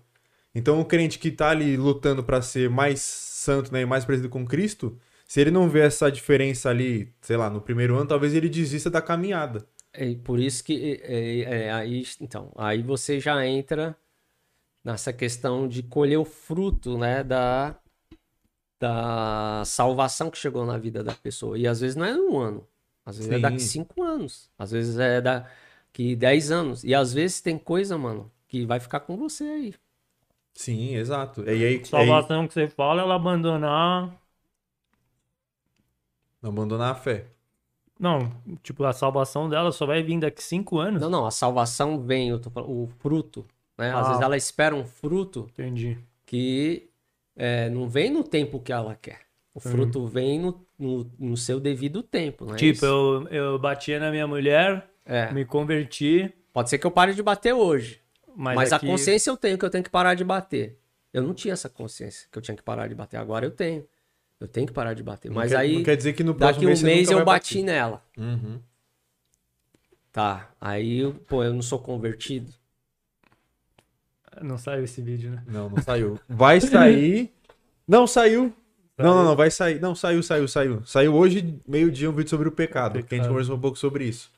[0.55, 4.29] Então o crente que tá ali lutando pra ser mais santo, né, e mais parecido
[4.29, 4.97] com Cristo,
[5.27, 8.89] se ele não vê essa diferença ali, sei lá, no primeiro ano, talvez ele desista
[8.89, 9.63] da caminhada.
[9.93, 13.95] É por isso que é, é, aí, então, aí você já entra
[14.83, 17.75] nessa questão de colher o fruto, né, da,
[18.79, 21.57] da salvação que chegou na vida da pessoa.
[21.57, 22.67] E às vezes não é um ano,
[23.05, 23.41] às vezes é Sim.
[23.41, 26.83] daqui cinco anos, às vezes é daqui dez anos.
[26.83, 29.73] E às vezes tem coisa, mano, que vai ficar com você aí.
[30.53, 31.43] Sim, exato.
[31.43, 34.13] E aí, aí Salvação que você fala, ela abandonar.
[36.41, 37.27] não abandonar a fé.
[37.99, 38.31] Não,
[38.61, 41.01] tipo, a salvação dela só vai vir daqui cinco anos.
[41.01, 43.45] Não, não, a salvação vem, eu tô falando, o fruto,
[43.83, 43.93] né?
[43.93, 44.09] Às Ah.
[44.09, 45.97] vezes ela espera um fruto Entendi.
[46.25, 46.89] que
[47.35, 49.21] é, não vem no tempo que ela quer.
[49.53, 52.55] O fruto vem no, no, no seu devido tempo, né?
[52.55, 55.31] tipo, eu, eu batia na minha mulher, É.
[55.31, 57.99] me converti, Pode ser que eu pare de bater hoje,
[58.35, 60.79] mas, mas, aqui- a consciência eu tenho que eu tenho que parar de bater.
[61.11, 63.17] Eu não tinha essa consciência que eu tinha que parar de bater.
[63.17, 63.85] Agora eu tenho.
[64.39, 65.29] Eu tenho que parar de bater.
[65.29, 68.03] Não Mas quer- aí, não quer dizer que no daqui um mês eu bati nela.
[68.17, 68.21] bater.
[68.21, 68.59] Uhum.
[70.11, 70.51] Tá.
[70.59, 72.51] Aí, pô, eu não sou convertido.
[74.41, 75.43] Não saiu esse vídeo, né?
[75.47, 76.19] Não, não saiu.
[76.27, 77.31] Vai sair.
[77.87, 78.53] Não saiu.
[78.97, 79.79] Não, não, não, vai sair.
[79.81, 80.83] Não, saiu, saiu, saiu.
[80.85, 83.27] Saiu hoje, meio-dia, um vídeo sobre o pecado, que a gente Pecado.
[83.29, 84.31] conversou um pouco sobre isso.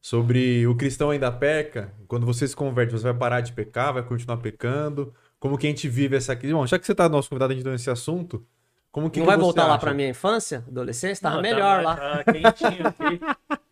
[0.00, 1.92] Sobre o cristão ainda peca.
[2.06, 5.12] Quando você se converte, você vai parar de pecar, vai continuar pecando.
[5.40, 6.54] Como que a gente vive essa crise?
[6.54, 8.44] Bom, já que você tá nosso convidado, a gente tá nesse assunto,
[8.92, 9.80] como que não que vai você voltar lá acha?
[9.80, 11.22] pra minha infância, adolescência?
[11.22, 11.96] Tava Não, melhor tá- lá.
[11.96, 13.20] Tá quentinho aqui.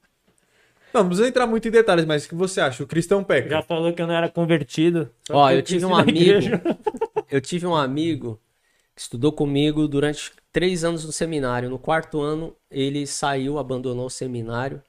[0.95, 2.85] Não, não precisa entrar muito em detalhes, mas o que você acha?
[2.85, 3.49] O cristão peca?
[3.49, 5.11] Já falou que eu não era convertido.
[5.29, 6.49] Ó, que eu tive um amigo.
[7.29, 8.41] Eu tive um amigo
[8.95, 11.69] que estudou comigo durante três anos no seminário.
[11.69, 14.81] No quarto ano, ele saiu, abandonou o seminário,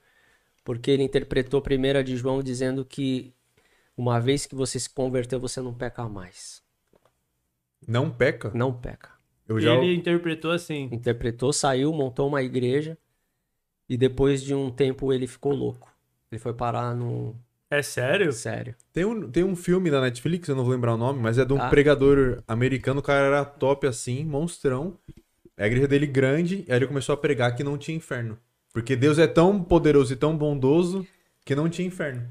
[0.62, 3.34] porque ele interpretou 1 de João dizendo que
[3.96, 6.62] uma vez que você se converteu, você não peca mais.
[7.86, 8.52] Não peca?
[8.54, 9.10] Não peca.
[9.48, 9.74] Eu já.
[9.74, 10.88] Ele interpretou assim.
[10.92, 12.96] Interpretou, saiu, montou uma igreja
[13.88, 15.95] e depois de um tempo ele ficou louco.
[16.30, 17.34] Ele foi parar no.
[17.70, 18.32] É sério?
[18.32, 18.74] Sério.
[18.92, 21.44] Tem um, tem um filme da Netflix, eu não vou lembrar o nome, mas é
[21.44, 21.68] de um Tá.
[21.68, 24.96] pregador americano, o cara era top assim, monstrão.
[25.56, 28.38] A igreja dele grande, e aí ele começou a pregar que não tinha inferno.
[28.72, 31.06] Porque Deus é tão poderoso e tão bondoso
[31.44, 32.28] que não tinha inferno.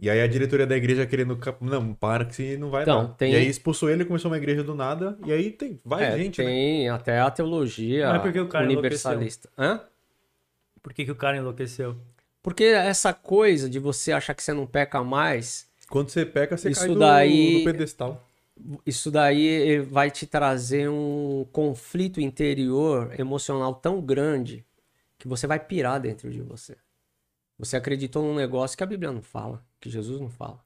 [0.00, 1.38] E aí a diretoria da igreja querendo.
[1.60, 3.12] Não, para que se não vai Então, dar.
[3.14, 5.80] tem- E aí expulsou ele, começou uma igreja do nada, e aí tem.
[5.84, 6.48] Vai É, gente, né?
[6.48, 9.50] tem até a teologia Mas por que o cara universalista.
[9.58, 9.80] Hã?
[10.82, 11.96] Por que, que o cara enlouqueceu?
[12.42, 16.70] Porque essa coisa de você achar que você não peca mais, Quando você peca, você
[16.70, 18.28] Isso cai do, daí- do pedestal.
[18.84, 24.64] isso daí vai te trazer um conflito interior emocional tão grande
[25.18, 26.76] que você vai pirar dentro de você.
[27.58, 30.60] Você acreditou num negócio que a Bíblia não fala, que Jesus não fala.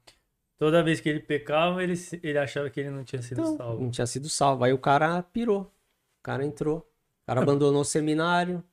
[0.59, 3.81] Toda vez que ele pecava, ele, ele achava que ele não tinha sido Não, salvo.
[3.83, 4.63] não tinha sido salvo.
[4.63, 5.61] Aí o cara pirou.
[5.61, 6.77] O cara entrou.
[6.77, 8.63] O cara abandonou o seminário.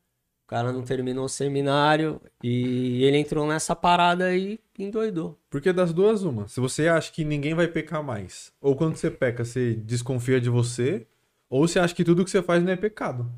[0.51, 2.21] O cara não terminou o seminário.
[2.43, 5.39] E ele entrou nessa parada aí e endoidou.
[5.49, 6.49] Porque das duas, uma.
[6.49, 10.51] Se você acha que ninguém vai pecar mais, ou quando você peca, você desconfia de
[10.51, 11.07] você,
[11.49, 13.31] ou você acha que tudo que você faz não é pecado.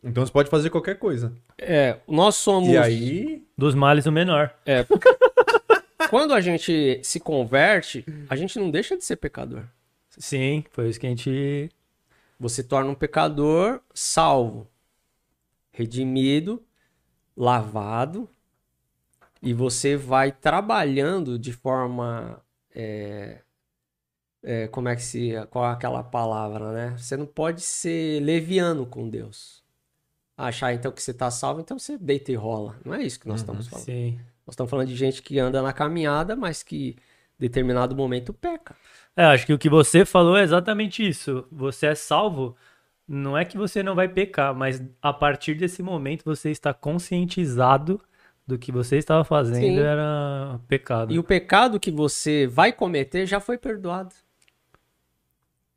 [0.00, 1.32] Então você pode fazer qualquer coisa.
[1.58, 2.70] É, nós somos.
[2.70, 3.44] E aí.
[3.58, 4.54] Dos males, o menor.
[4.64, 4.86] É.
[6.08, 9.64] Quando a gente se converte, a gente não deixa de ser pecador.
[10.10, 11.68] Sim, foi isso que a gente.
[12.38, 14.68] Você torna um pecador salvo,
[15.80, 16.62] redimido,
[17.36, 18.28] lavado,
[19.42, 22.42] e você vai trabalhando de forma.
[22.74, 23.40] é,
[24.42, 25.32] é, como é que se.
[25.50, 26.96] Qual é aquela palavra, né?
[26.96, 29.62] Você não pode ser leviano com Deus.
[30.36, 32.78] Achar então que você está salvo, então você deita e rola.
[32.84, 33.84] Não é isso que nós estamos falando.
[33.84, 34.18] Sim.
[34.46, 36.96] Nós estamos falando de gente que anda na caminhada, mas que
[37.38, 38.74] em determinado momento peca.
[39.14, 41.46] É, acho que o que você falou é exatamente isso.
[41.52, 42.56] Você é salvo,
[43.12, 48.00] não é que você não vai pecar, mas a partir desse momento você está conscientizado
[48.46, 49.80] do que você estava fazendo Sim.
[49.80, 51.12] era pecado.
[51.12, 54.14] E o pecado que você vai cometer já foi perdoado.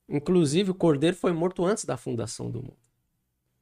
[0.08, 2.78] Inclusive, o cordeiro foi morto antes da fundação do mundo.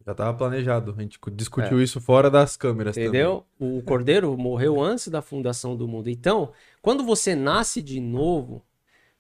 [0.05, 0.93] Já tava planejado.
[0.97, 3.45] A gente discutiu isso fora das câmeras Entendeu?
[3.57, 6.09] O cordeiro morreu antes da fundação do mundo.
[6.09, 6.51] Então,
[6.81, 8.65] quando você nasce de novo,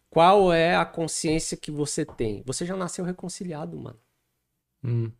[0.09, 2.43] qual é a consciência que você tem?
[2.45, 3.97] Você já nasceu reconciliado, mano.
[4.83, 5.11] Hum.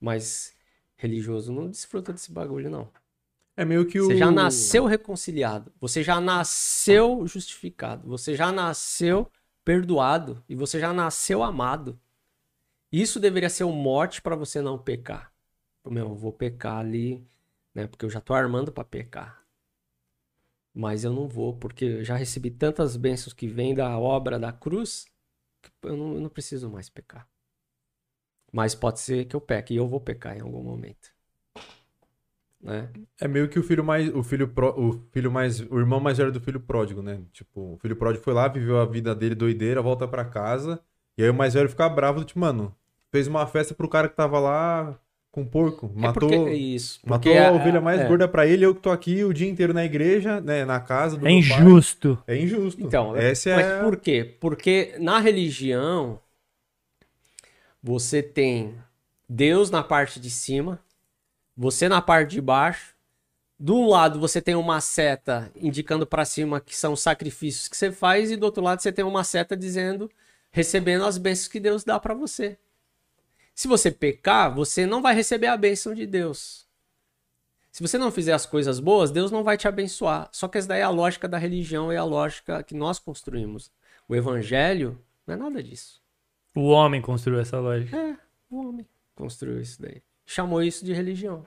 [0.00, 0.54] Mas
[0.96, 2.90] religioso não desfruta desse bagulho, não.
[3.56, 4.06] É meio que o.
[4.06, 5.72] Você já nasceu reconciliado.
[5.80, 8.08] Você já nasceu justificado.
[8.08, 9.30] Você já nasceu
[9.64, 10.42] perdoado.
[10.48, 12.00] E você já nasceu amado.
[12.90, 15.32] Isso deveria ser o mote para você não pecar.
[15.86, 17.26] Meu, eu vou pecar ali,
[17.74, 17.86] né?
[17.86, 19.44] Porque eu já tô armando para pecar.
[20.74, 24.52] Mas eu não vou, porque eu já recebi tantas bênçãos que vêm da obra da
[24.52, 25.06] cruz,
[25.60, 27.28] que eu não, eu não preciso mais pecar.
[28.52, 31.08] Mas pode ser que eu peque, e eu vou pecar em algum momento.
[32.62, 32.88] Né?
[33.18, 34.14] É meio que o filho mais.
[34.14, 35.60] O filho, pro, o filho mais.
[35.60, 37.20] O irmão mais velho do filho pródigo, né?
[37.32, 40.80] Tipo, o filho pródigo foi lá, viveu a vida dele doideira, volta pra casa.
[41.16, 42.74] E aí o mais velho fica bravo, tipo, mano,
[43.10, 44.98] fez uma festa pro cara que tava lá
[45.32, 45.90] com porco.
[45.94, 46.28] Matou.
[46.30, 47.00] É porque, isso.
[47.04, 48.06] Matou porque a é- ovelha mais é.
[48.06, 50.64] gorda pra ele, eu que tô aqui o dia inteiro na igreja, né?
[50.66, 51.58] Na casa do É meu pai.
[51.60, 52.18] injusto.
[52.26, 52.82] É injusto.
[52.82, 53.82] Então, essa mas é.
[53.82, 54.36] por quê?
[54.38, 56.20] Porque na religião
[57.82, 58.78] você tem
[59.28, 60.82] Deus na parte de cima,
[61.56, 62.94] você na parte de baixo.
[63.60, 67.92] Um lado você tem uma seta indicando para cima que são os sacrifícios que você
[67.92, 70.10] faz e do outro lado você tem uma seta dizendo
[70.50, 72.58] recebendo as bênçãos que Deus dá para você.
[73.54, 76.66] Se você pecar, você não vai receber a bênção de Deus.
[77.70, 80.28] Se você não fizer as coisas boas, Deus não vai te abençoar.
[80.32, 83.70] Só que essa daí é a lógica da religião e a lógica que nós construímos.
[84.08, 85.99] O evangelho não é nada disso.
[86.60, 87.96] O homem construiu essa lógica.
[87.96, 88.16] É,
[88.50, 90.02] o homem construiu isso daí.
[90.26, 91.46] Chamou isso de religião.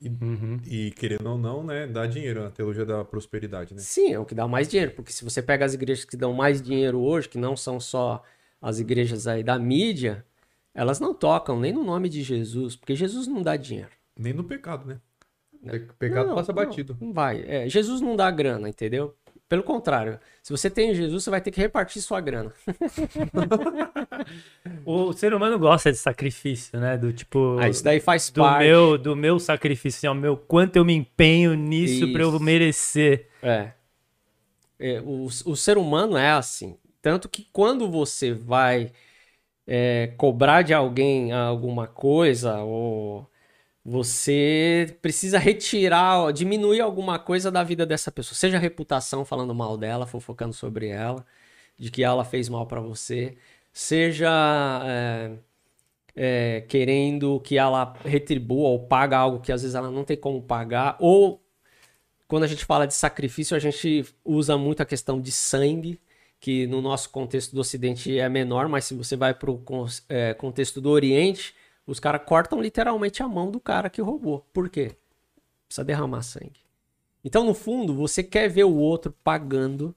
[0.00, 0.58] Uhum.
[0.66, 1.86] E querendo ou não, né?
[1.86, 3.80] Dá dinheiro a teologia da prosperidade, né?
[3.80, 6.32] Sim, é o que dá mais dinheiro, porque se você pega as igrejas que dão
[6.32, 8.22] mais dinheiro hoje, que não são só
[8.62, 10.24] as igrejas aí da mídia,
[10.72, 13.90] elas não tocam nem no nome de Jesus, porque Jesus não dá dinheiro.
[14.16, 15.00] Nem no pecado, né?
[15.60, 16.96] Pe- Pecado Não, passa não, batido.
[17.00, 17.42] Não vai.
[17.46, 19.14] É, Jesus não dá grana, entendeu?
[19.48, 22.52] Pelo contrário, se você tem Jesus, você vai ter que repartir sua grana.
[24.84, 26.98] O ser humano gosta de sacrifício, né?
[26.98, 27.56] Do tipo.
[27.58, 28.64] Ah, isso daí faz do parte.
[28.64, 33.28] meu, do meu sacrifício, assim, ó, meu quanto eu me empenho nisso pra eu merecer.
[33.42, 33.72] É.
[34.78, 36.76] É, o, o ser humano é assim.
[37.00, 38.92] Tanto que quando você vai
[39.66, 43.28] é, cobrar de alguém alguma coisa, ou
[43.88, 48.34] você precisa retirar, diminuir alguma coisa da vida dessa pessoa.
[48.36, 51.24] Seja reputação falando mal dela, fofocando sobre ela,
[51.78, 53.36] de que ela fez mal pra você.
[53.72, 54.28] Seja
[54.84, 55.32] é,
[56.14, 60.42] é, querendo que ela retribua ou paga algo que às vezes ela não tem como
[60.42, 61.42] pagar, ou
[62.26, 65.98] quando a gente fala de sacrifício, a gente usa muito a questão de sangue,
[66.38, 69.64] que no nosso contexto do Ocidente é menor, mas se você vai para o
[70.36, 71.54] contexto do Oriente,
[71.88, 74.46] os caras cortam literalmente a mão do cara que roubou.
[74.52, 74.94] Por quê?
[75.66, 76.60] Precisa derramar sangue.
[77.24, 79.96] Então, no fundo, você quer ver o outro pagando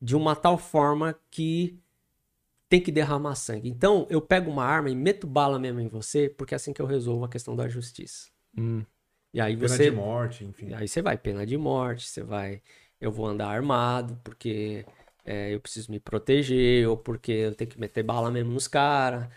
[0.00, 1.76] de uma tal forma que
[2.68, 3.68] tem que derramar sangue.
[3.68, 6.80] Então, eu pego uma arma e meto bala mesmo em você, porque é assim que
[6.80, 8.28] eu resolvo a questão da justiça.
[8.56, 8.84] Hum.
[9.34, 10.72] E aí Pena você de morte, enfim.
[10.74, 12.62] Aí você vai, pena de morte, você vai,
[13.00, 14.86] eu vou andar armado porque
[15.24, 19.28] é, eu preciso me proteger, ou porque eu tenho que meter bala mesmo nos caras.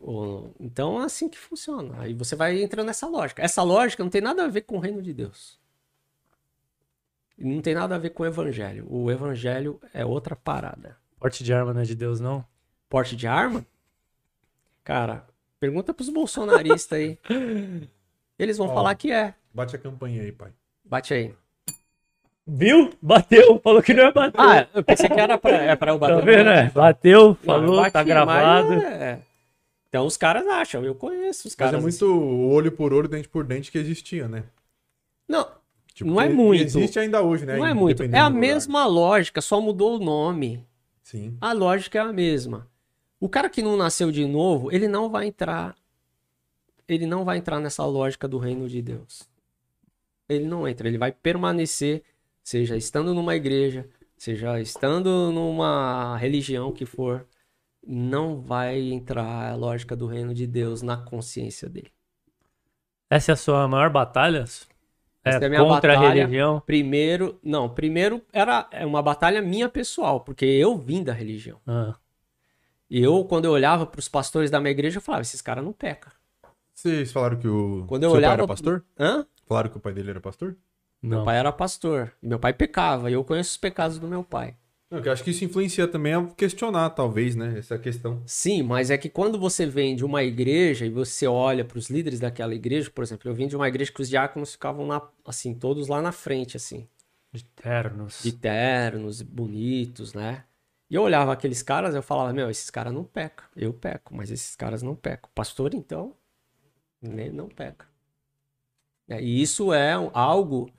[0.00, 0.54] Ou...
[0.58, 1.94] Então é assim que funciona.
[2.00, 3.42] Aí você vai entrando nessa lógica.
[3.42, 5.60] Essa lógica não tem nada a ver com o reino de Deus.
[7.36, 8.86] Não tem nada a ver com o evangelho.
[8.88, 10.96] O evangelho é outra parada.
[11.18, 12.44] Porte de arma não é de Deus, não?
[12.88, 13.64] Porte de arma?
[14.82, 15.26] Cara,
[15.58, 17.18] pergunta pros bolsonaristas aí.
[18.38, 18.74] Eles vão Ó.
[18.74, 19.34] falar que é.
[19.52, 20.50] Bate a campanha aí, pai.
[20.84, 21.34] Bate aí.
[22.46, 22.92] Viu?
[23.00, 23.60] Bateu.
[23.60, 24.40] Falou que não ia bater.
[24.40, 26.16] Ah, eu pensei que era pra, é pra eu bater.
[26.18, 26.70] tá vendo, né?
[26.74, 28.68] Bateu, Não, falou, eu bati, tá gravado.
[28.70, 29.20] mas é.
[29.90, 31.78] Então os caras acham, eu conheço os Mas caras.
[31.78, 34.44] é muito olho por olho, dente por dente que existia, né?
[35.28, 35.46] Não,
[36.00, 36.62] Tipo, Não é muito.
[36.62, 37.58] Existe ainda hoje, né?
[37.58, 38.02] não é muito.
[38.02, 40.66] É a mesma lógica, só mudou o nome.
[41.02, 41.36] Sim.
[41.40, 42.66] A lógica é a mesma.
[43.18, 45.76] O cara que não nasceu de novo, ele não vai entrar.
[46.88, 49.28] Ele não vai entrar nessa lógica do reino de Deus.
[50.26, 52.02] Ele não entra, ele vai permanecer,
[52.42, 53.86] seja estando numa igreja,
[54.16, 57.26] seja estando numa religião que for,
[57.86, 61.90] não vai entrar a lógica do reino de Deus na consciência dele.
[63.08, 64.44] Essa é a sua maior batalha?
[65.24, 66.14] É, Essa é a minha contra a batalha.
[66.22, 66.60] religião?
[66.64, 71.60] Primeiro, não, primeiro era é uma batalha minha pessoal, porque eu vim da religião.
[71.66, 71.96] Ah,
[72.88, 75.64] E eu, quando eu olhava para os pastores da minha igreja, eu falava, esses caras
[75.64, 76.12] não pecam.
[76.74, 78.84] Vocês falaram que o Quando eu seu olhava- pai era pastor?
[78.98, 79.26] Hã?
[79.46, 80.56] Falaram que o pai dele era pastor?
[81.02, 81.16] não.
[81.18, 82.12] Meu pai era pastor.
[82.22, 83.10] E meu pai pecava.
[83.10, 84.56] E eu conheço os pecados do meu pai.
[84.90, 87.58] Não, eu acho que isso influencia também a questionar, talvez, né?
[87.58, 88.22] Essa questão.
[88.26, 91.88] Sim, mas é que quando você vem de uma igreja e você olha para os
[91.88, 95.00] líderes daquela igreja, por exemplo, eu vim de uma igreja que os diáconos ficavam na,
[95.24, 96.88] assim, todos lá na frente, assim,
[97.32, 98.20] De ternos.
[98.22, 100.44] de ternos, bonitos, né?
[100.88, 103.46] E eu olhava aqueles caras, eu falava, meu, esses caras não pecam.
[103.56, 105.30] Eu peco, mas esses caras não pecam.
[105.34, 106.16] Pastor, então,
[107.00, 107.86] nem não peca.
[109.08, 110.70] É, e isso é algo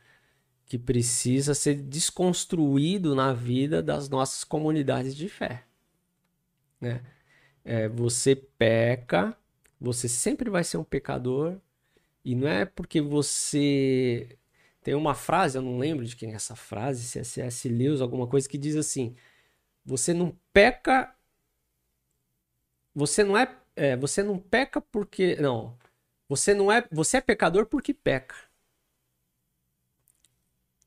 [0.72, 5.66] que precisa ser desconstruído na vida das nossas comunidades de fé.
[6.80, 7.04] Né?
[7.66, 9.36] É, você peca,
[9.78, 11.58] você sempre vai ser um pecador,
[12.24, 14.38] e não é porque você.
[14.82, 17.68] Tem uma frase, eu não lembro de quem é essa frase, se é C.S.
[17.68, 19.14] Lewis, alguma coisa que diz assim:
[19.84, 21.14] você não peca.
[22.96, 25.36] Você não é, é, você não peca porque.
[25.36, 25.78] Não.
[26.30, 26.88] Você não é.
[26.90, 28.51] Você é pecador porque peca.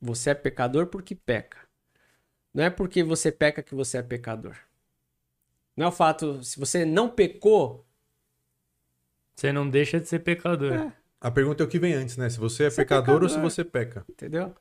[0.05, 1.57] Você é pecador porque peca.
[2.53, 4.55] Não é porque você peca que você é pecador.
[5.75, 6.45] Não é o fato.
[6.45, 7.85] Se você não pecou.
[9.35, 10.73] Você não deixa de ser pecador.
[10.75, 10.93] É.
[11.21, 12.29] A pergunta é o que vem antes, né?
[12.29, 13.51] Se você é Você é pecador ou se pecador.
[13.51, 14.05] você peca.
[14.09, 14.55] Entendeu?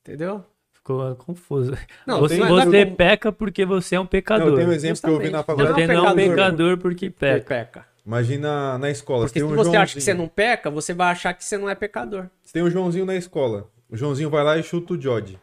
[0.00, 0.44] Entendeu?
[0.72, 1.72] Ficou confuso.
[2.06, 4.48] Não, você não não é você como- peca porque você é um Não, pecador.
[4.48, 5.46] eu tenho um exemplo que eu ouvi na Justamente.
[5.46, 5.80] faculdade.
[5.80, 6.36] Você Não é não é um pecador.
[6.46, 7.44] pecador porque peca.
[7.46, 7.86] peca.
[8.04, 9.26] Imagina na escola.
[9.26, 10.16] Porque tem se um você acha que você Joãozinho.
[10.26, 12.26] não peca, você vai achar que você não é pecador.
[12.42, 13.70] Você tem um Joãozinho na escola.
[13.92, 15.38] O Joãozinho vai lá e chuta o Jod.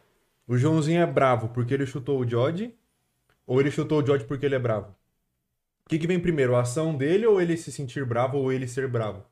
[0.46, 2.74] O Joãozinho é bravo porque ele chutou o Jod?
[3.46, 4.90] Ou ele chutou o Jod porque ele é bravo?
[5.86, 6.56] O que, que vem primeiro?
[6.56, 9.24] A ação dele ou ele se sentir bravo ou ele ser bravo?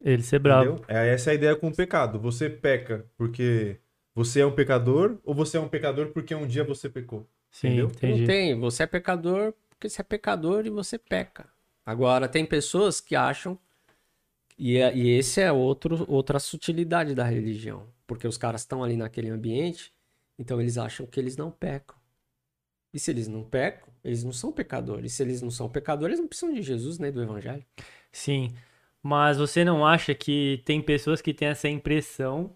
[0.00, 0.72] Ele ser bravo.
[0.72, 0.84] Entendeu?
[0.88, 2.18] É essa a ideia com o pecado.
[2.20, 3.78] Você peca porque
[4.14, 7.28] você é um pecador ou você é um pecador porque um dia você pecou?
[7.50, 7.86] Sim, Entendeu?
[7.88, 8.20] entendi.
[8.20, 8.58] Não tem.
[8.58, 11.46] Você é pecador porque você é pecador e você peca.
[11.84, 13.58] Agora, tem pessoas que acham.
[14.58, 17.86] E, é- e esse é outro, outra sutilidade da religião.
[18.08, 19.94] Porque os caras estão ali naquele ambiente,
[20.38, 21.96] então eles acham que eles não pecam.
[22.92, 25.12] E se eles não pecam, eles não são pecadores.
[25.14, 27.64] Se eles não são pecadores, eles não precisam de Jesus nem do Evangelho.
[28.12, 28.54] Sim.
[29.02, 32.54] Mas você não acha que tem pessoas que têm essa impressão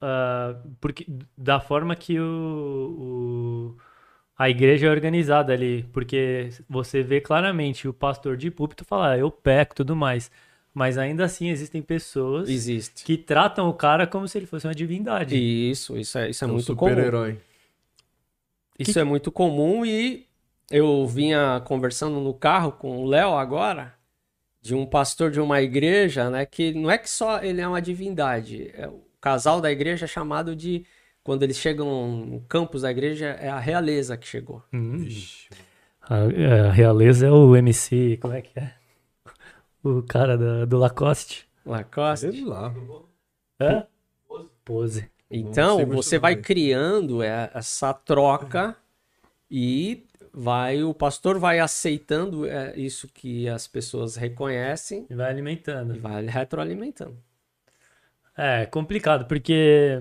[0.00, 1.06] ah, porque
[1.36, 3.76] da forma que o, o-
[4.38, 5.84] a igreja é organizada ali?
[5.92, 10.30] Porque você vê claramente o pastor de púlpito falar, "Ah, eu peco tudo mais.
[10.76, 13.02] Mas ainda assim existem pessoas Existe.
[13.02, 15.34] que tratam o cara como se ele fosse uma divindade.
[15.34, 16.90] Isso, isso é, isso é um muito comum.
[16.90, 17.38] super-herói.
[18.78, 20.26] Isso é muito comum e
[20.70, 23.94] eu vinha conversando no carro com o Léo agora,
[24.60, 26.44] de um pastor de uma igreja, né?
[26.44, 28.70] Que não é que só ele é uma divindade.
[28.74, 30.84] é o casal da igreja é chamado de.
[31.24, 34.62] Quando eles chegam no campus da igreja, é a realeza que chegou.
[34.74, 35.08] Hum.
[36.02, 38.74] A, a realeza é o MC, como é que é?
[39.88, 41.46] O cara da- do Lacoste.
[41.64, 42.32] Lacoste.
[42.32, 42.74] sei lá.
[43.60, 43.86] Hã?
[44.64, 45.08] Pose.
[45.30, 48.76] Então, você vai criando é, essa troca
[49.50, 55.94] e vai o pastor vai aceitando é, isso que as pessoas reconhecem E vai alimentando.
[55.96, 57.16] e vai retroalimentando.
[58.36, 59.98] É complicado, porque,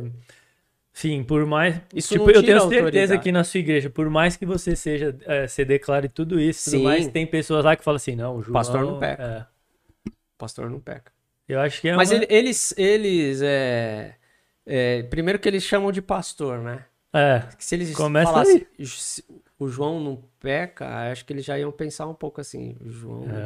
[0.92, 1.80] sim, por mais.
[1.94, 3.22] Isso tipo, não eu tenho certeza autoridade.
[3.24, 6.84] que na sua igreja, por mais que você seja, é, você declare tudo isso, tudo
[6.84, 8.54] mais, tem pessoas lá que falam assim, não, o João.
[8.54, 9.24] Pastor não peca.
[9.50, 9.55] é.
[10.36, 11.12] O pastor não peca.
[11.48, 12.18] Eu acho que é Mas uma...
[12.18, 14.16] ele- eles, eles é,
[14.66, 16.86] é, primeiro que eles chamam de pastor, né?
[17.14, 19.24] É, Que se eles Começa falassem "Se
[19.58, 23.20] o João não peca, acho que eles já iam pensar um pouco assim, o João
[23.22, 23.38] não peca.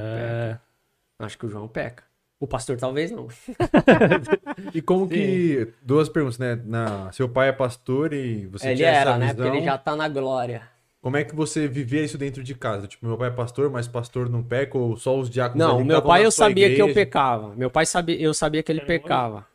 [1.20, 2.04] é, Acho que o João peca.
[2.40, 3.28] O pastor talvez não.
[4.74, 5.72] E como que.
[5.82, 6.56] Duas perguntas, né?
[6.66, 9.28] Na, seu pai é pastor e você ele tinha era, essa né?
[9.28, 9.46] visão.
[9.46, 10.62] Porque ele já tá na glória.
[11.02, 12.88] Como é que você vivia isso dentro de casa?
[12.88, 16.02] Tipo, meu pai é pastor, mas pastor não peca, ou só os diáconos Não, meu
[16.02, 16.94] pai eu sabia que eu igreja?
[16.94, 17.56] pecava.
[17.56, 19.48] Meu pai sabia, eu sabia que ele pecava.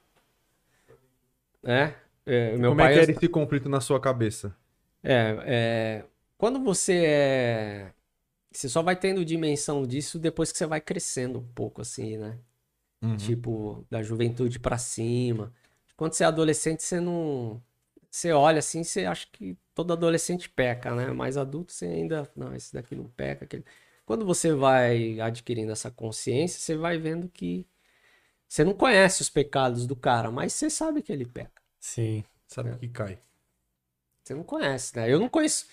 [1.62, 1.94] É?
[2.26, 4.54] é, meu Como pai é que eu- era esse conflito na sua cabeça?
[5.02, 5.36] É,
[6.00, 6.04] é,
[6.38, 7.92] quando você é.
[8.52, 12.38] Você só vai tendo dimensão disso depois que você vai crescendo um pouco, assim, né?
[13.02, 13.16] Uhum.
[13.16, 15.52] Tipo, da juventude pra cima.
[15.96, 17.62] Quando você é adolescente, você não.
[18.14, 21.08] Você olha assim, você acha que todo adolescente peca, né?
[21.12, 22.30] Mas adulto você ainda.
[22.36, 23.44] Não, esse daqui não peca.
[23.44, 23.64] Aquele...
[24.06, 27.66] Quando você vai adquirindo essa consciência, você vai vendo que.
[28.48, 31.62] Você não conhece os pecados do cara, mas você sabe que ele peca.
[31.80, 32.24] sim.
[32.48, 32.78] Sabe É.
[32.78, 33.18] que cai.
[34.22, 35.10] Você não conhece, né?
[35.12, 35.66] Eu não conheço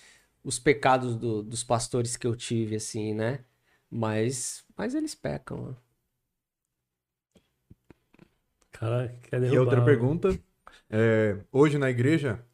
[0.44, 3.44] os pecados do- dos pastores que eu tive, assim, né?
[3.90, 5.70] Mas, mas eles pecam.
[5.72, 5.76] né?
[8.72, 9.60] Cara, quer E derrubar.
[9.60, 10.30] outra o- pergunta.
[10.92, 12.46] É, hoje na igreja,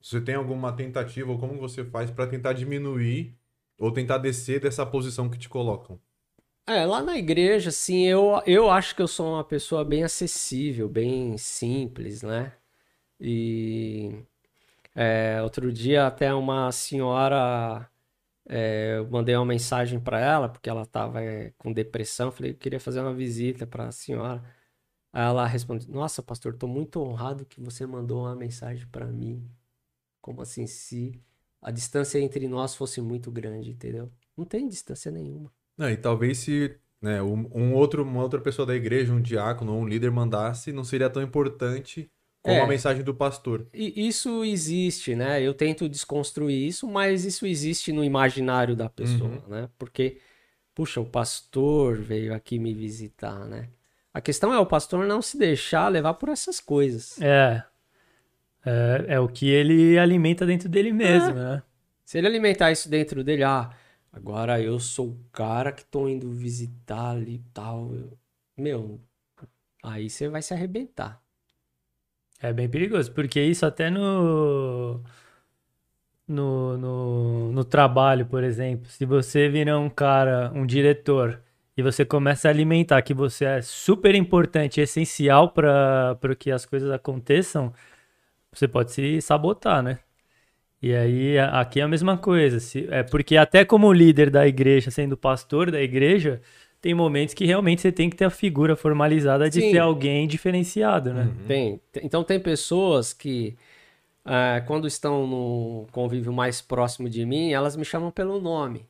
[0.00, 3.36] você tem alguma tentativa, ou como você faz pra tentar diminuir
[3.78, 6.00] ou tentar descer dessa posição que te colocam?
[6.66, 10.88] É, lá na igreja, assim, eu, eu acho que eu sou uma pessoa bem acessível,
[10.88, 12.52] bem simples, né?
[13.20, 14.24] E
[14.94, 17.88] é, outro dia até uma senhora,
[18.48, 21.20] é, eu mandei uma mensagem para ela, porque ela estava
[21.58, 24.42] com depressão, falei que queria fazer uma visita para a senhora.
[25.14, 29.48] Aí ela respondeu: Nossa, pastor, estou muito honrado que você mandou uma mensagem para mim.
[30.20, 31.20] Como assim, se
[31.62, 34.10] a distância entre nós fosse muito grande, entendeu?
[34.36, 35.52] Não tem distância nenhuma.
[35.78, 39.72] Não, e talvez se né, um, um outro, uma outra pessoa da igreja, um diácono
[39.74, 42.10] ou um líder mandasse, não seria tão importante
[42.42, 42.62] como É.
[42.62, 43.66] a mensagem do pastor.
[43.72, 45.40] E isso existe, né?
[45.40, 49.48] Eu tento desconstruir isso, mas isso existe no imaginário da pessoa, Uhum.
[49.48, 49.70] né?
[49.78, 50.18] Porque,
[50.74, 53.70] puxa, o pastor veio aqui me visitar, né?
[54.14, 57.20] A questão é o pastor não se deixar levar por essas coisas.
[57.20, 57.62] É.
[58.64, 59.04] é.
[59.08, 61.62] É o que ele alimenta dentro dele mesmo, né?
[62.04, 63.70] Se ele alimentar isso dentro dele, ah,
[64.14, 67.92] Agora eu sou o cara que tô indo visitar ali e tal.
[67.92, 68.16] eu-
[68.56, 69.00] Meu,
[69.82, 71.20] aí você vai se arrebentar.
[72.40, 75.02] É bem perigoso, porque isso até no,
[76.28, 81.42] no, no, no trabalho, por exemplo, se você virar um cara, um diretor,
[81.76, 86.90] e você começa a alimentar que você é super importante, essencial para que as coisas
[86.90, 87.72] aconteçam,
[88.52, 89.98] você pode se sabotar, né?
[90.82, 94.46] E aí a- aqui é a mesma coisa, se, é porque até como líder da
[94.46, 96.40] igreja, sendo pastor da igreja,
[96.80, 99.70] tem momentos que realmente você tem que ter a figura formalizada de Sim.
[99.72, 101.28] ser alguém diferenciado, né?
[101.48, 103.56] Tem, tem- então tem pessoas que
[104.24, 108.86] ah, quando estão no convívio mais próximo de mim, elas me chamam pelo nome.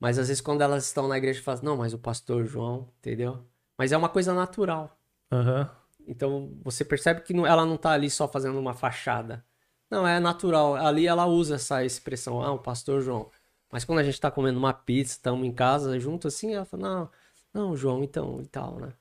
[0.00, 3.44] Mas às vezes quando elas estão na igreja, falam, não, mas o pastor João, entendeu?
[3.78, 4.98] Mas é uma coisa natural.
[5.30, 5.70] Aham.
[6.06, 9.44] Então você percebe que ela não tá ali só fazendo uma fachada.
[9.90, 10.76] Não, é natural.
[10.76, 13.30] Ali ela usa essa expressão, ah, o pastor João.
[13.70, 16.82] Mas quando a gente tá comendo uma pizza, estamos em casa junto assim, ela fala,
[16.82, 17.10] não,
[17.52, 18.92] não, João, então, e tal, né?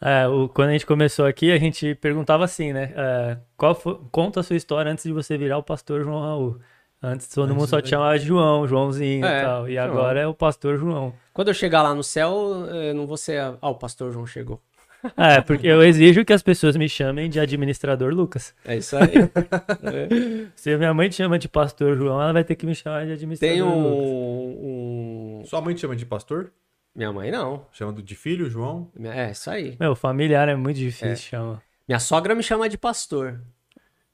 [0.00, 2.92] É, o- quando a gente começou aqui, a gente perguntava assim, né?
[2.96, 6.60] é, qual foi- conta a sua história antes de você virar o pastor João Raul.
[7.02, 9.68] Antes todo Antes mundo só te chamava de João, Joãozinho É, e tal.
[9.68, 9.84] E João.
[9.86, 11.12] agora é o pastor João.
[11.34, 14.60] Quando eu chegar lá no céu, eu não vou ser, ah, o pastor João chegou.
[15.18, 18.54] É, porque eu exijo que as pessoas me chamem de administrador Lucas.
[18.64, 19.12] É isso aí.
[19.84, 20.46] É.
[20.56, 23.04] Se a minha mãe te chama de pastor João, ela vai ter que me chamar
[23.04, 23.84] de administrador Tem Lucas.
[23.84, 26.50] um, um- Sua mãe te chama de pastor?
[26.96, 27.66] Minha mãe não.
[27.72, 28.90] Chama de filho, João?
[29.02, 29.76] É, isso aí.
[29.78, 31.62] Meu, familiar é muito difícil, chama.
[31.86, 33.40] Minha sogra me chama de pastor.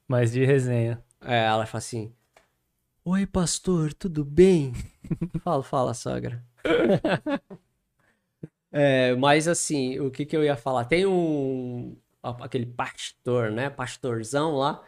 [0.09, 1.01] Mas de resenha.
[1.25, 2.13] É, ela fala assim:
[3.13, 4.73] Oi, pastor, tudo bem?
[5.43, 6.45] fala, fala, sogra.
[8.73, 10.85] É, mas assim, o que que eu ia falar?
[10.85, 11.97] Tem um.
[12.23, 13.69] Aquele pastor, né?
[13.69, 14.81] Pastorzão lá.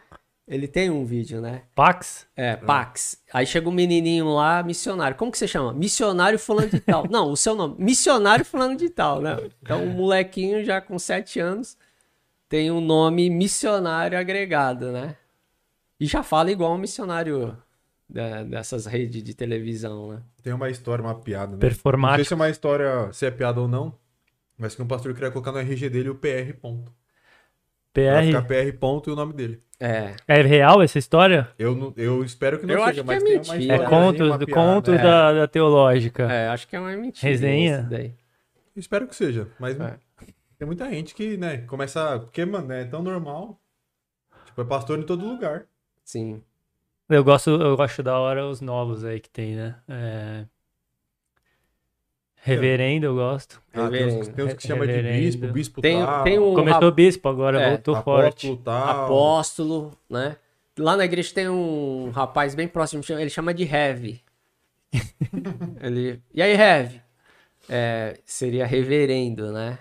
[0.47, 1.63] Ele tem um vídeo, né?
[1.75, 2.25] Pax?
[2.33, 3.21] É, Pax.
[3.33, 5.17] Aí chega um menininho lá, missionário.
[5.17, 5.73] Como que você chama?
[5.73, 7.03] Missionário fulano de tal.
[7.11, 7.75] Não, o seu nome.
[7.77, 9.35] Missionário fulano de tal, né?
[9.61, 11.77] Então, um molequinho já com sete anos
[12.47, 15.17] tem um nome missionário agregado, né?
[15.99, 17.57] E já fala igual um missionário
[18.09, 20.21] da- dessas redes de televisão, né?
[20.41, 21.59] Tem uma história, uma piada, né?
[21.61, 23.97] Não sei se é uma história, se é piada ou não,
[24.57, 26.91] mas que um pastor queria colocar no RG dele o PR ponto.
[27.93, 28.71] Pra ficar PR.
[28.71, 29.61] PR ponto e o nome dele.
[29.79, 30.15] É.
[30.27, 31.49] É real essa história?
[31.59, 33.75] Eu, não- eu espero que não Eu seja, acho que mas é tem mentira.
[33.75, 33.87] uma É
[34.23, 34.61] uma do piada.
[34.61, 36.23] contos É, da, da teológica.
[36.23, 37.27] É, acho que é uma mentira.
[37.29, 37.79] Resenha?
[37.81, 38.15] isso daí.
[38.75, 39.97] eu espero que seja, mas É.
[40.57, 42.19] tem muita gente que, né, começa...
[42.19, 43.61] Porque, mano, é tão normal.
[44.47, 45.65] Tipo, é pastor em todo lugar.
[46.03, 46.41] Sim.
[47.09, 49.75] Eu gosto, eu gosto da hora os novos aí que tem, né?
[49.87, 50.45] É...
[52.35, 53.61] Reverendo, eu gosto.
[53.73, 54.33] Ah, tem, uns, Reverendo.
[54.35, 57.69] tem uns que chama de bispo, bispo Tem, tal, tem um Começou bispo, agora É,
[57.69, 58.63] voltou apóstolo forte.
[58.63, 59.05] tal.
[59.05, 60.35] apóstolo, né?
[60.77, 64.21] Lá na igreja tem um rapaz bem próximo, ele chama de Heavy.
[65.81, 67.01] ele, e aí, Heavy?
[67.69, 69.79] É, seria reverendo, né?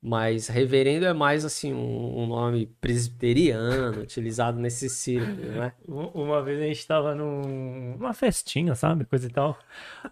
[0.00, 5.72] Mas reverendo é mais assim um, um nome presbiteriano, utilizado nesse círculo, né?
[5.88, 9.04] Uma vez a gente tava num- numa festinha, sabe?
[9.04, 9.58] Coisa e tal.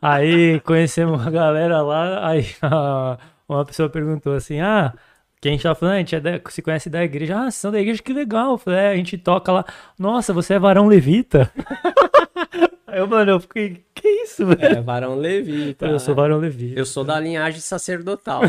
[0.02, 3.16] Aí conhecemos uma galera lá, aí a-
[3.48, 4.92] uma pessoa perguntou assim: Ah,
[5.40, 7.38] quem a gente tava falando, "Ah, a gente é da- se conhece da igreja.
[7.46, 8.52] Ah, são da igreja, que legal.
[8.52, 9.64] Eu falei, é, a gente toca lá.
[9.96, 11.48] Nossa, você é varão levita?
[12.88, 14.78] Aí eu, mano, eu fiquei, que isso, velho?
[14.78, 15.86] É varão levita.
[15.86, 16.22] eu sou né?
[16.22, 16.78] varão levita.
[16.80, 18.42] Eu sou da linhagem sacerdotal.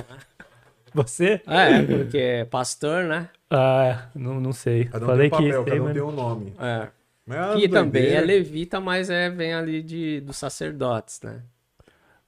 [1.03, 1.41] Você?
[1.47, 3.29] É, porque é pastor, né?
[3.49, 4.85] Ah, não, não sei.
[4.85, 6.53] Cada um Falei tem um que papel, sei, cada um tem um nome.
[6.59, 6.87] É.
[7.25, 11.39] Mas é Que também é levita, mas é, vem ali de, dos sacerdotes, né?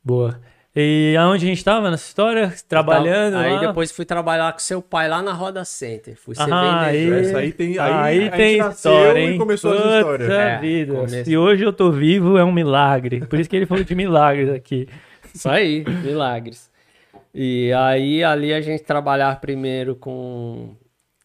[0.04, 0.40] Boa.
[0.76, 2.54] E aonde a gente tava nessa história?
[2.68, 3.60] Trabalhando Aí lá?
[3.68, 6.16] depois fui trabalhar com seu pai lá na Roda Center.
[6.16, 7.14] Fui ser Ah, vendedor.
[7.18, 7.92] aí, Essa aí tem- aí
[8.22, 9.38] aí a tem história, e hein?
[9.38, 10.24] começou essa Puta história.
[10.34, 10.94] É, vida.
[10.94, 11.26] começo.
[11.26, 13.22] Se hoje eu tô vivo, é um milagre.
[13.26, 14.88] Por isso que ele falou de milagres aqui.
[15.34, 16.70] Isso aí, milagres.
[17.34, 20.76] E aí ali a gente trabalhar primeiro com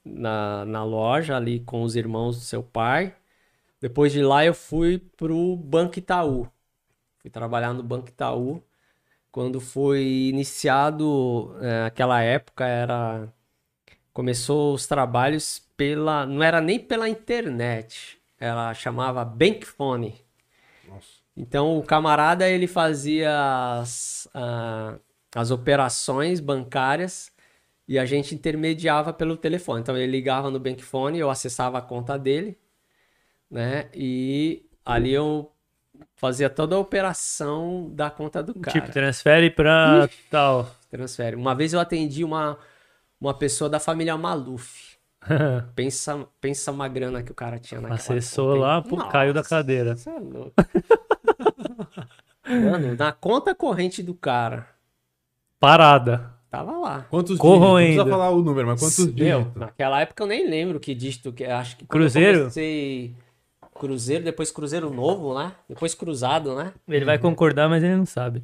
[0.05, 3.15] na, na loja ali com os irmãos do seu pai.
[3.81, 6.49] Depois de lá eu fui pro Banco Itaú.
[7.19, 8.63] Fui trabalhar no Banco Itaú.
[9.33, 13.29] Quando foi iniciado, é, aquela época era
[14.13, 20.15] começou os trabalhos pela, não era nem pela internet, ela chamava Bankphone.
[20.89, 21.09] Nossa.
[21.37, 24.29] Então o camarada ele fazia as,
[25.35, 27.33] as operações bancárias
[27.87, 29.81] e a gente intermediava pelo telefone.
[29.81, 32.59] Então ele ligava no Bankphone, eu acessava a conta dele,
[33.51, 33.89] né?
[33.93, 35.51] E ali eu
[36.17, 38.81] fazia toda a operação da conta do cara.
[38.81, 40.71] Tipo, transfere pra tal.
[40.91, 41.37] Transfere.
[41.37, 42.59] Uma vez eu atendi uma,
[43.21, 44.95] uma pessoa da família Maluf.
[45.75, 49.43] Pensa, pensa uma grana que o cara tinha naquela Acessou conta, lá, pô, caiu da
[49.43, 49.97] cadeira.
[49.97, 50.53] Você é louco.
[52.47, 54.69] Mano, na conta corrente do cara,
[55.65, 56.31] Parada.
[56.51, 57.07] tava lá.
[57.11, 57.87] Quantos Corroendo.
[57.89, 57.97] dígitos?
[57.97, 59.57] Não precisa falar o número, mas quantos Meu, dígitos?
[59.61, 62.39] naquela época eu nem lembro que dígito que acho que Cruzeiro?
[62.41, 63.15] Comecei
[63.75, 65.53] Cruzeiro, depois Cruzeiro Novo, né?
[65.69, 66.73] Depois Cruzado, né?
[66.89, 68.43] Ele vai concordar, mas ele não sabe.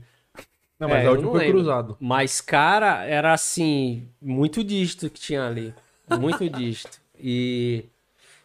[0.78, 1.58] Não, mas É, a última não foi lembro.
[1.58, 1.96] cruzado.
[2.00, 5.74] Mas, cara, era assim, muito dígito que tinha ali.
[6.18, 6.98] Muito dígito.
[7.16, 7.84] E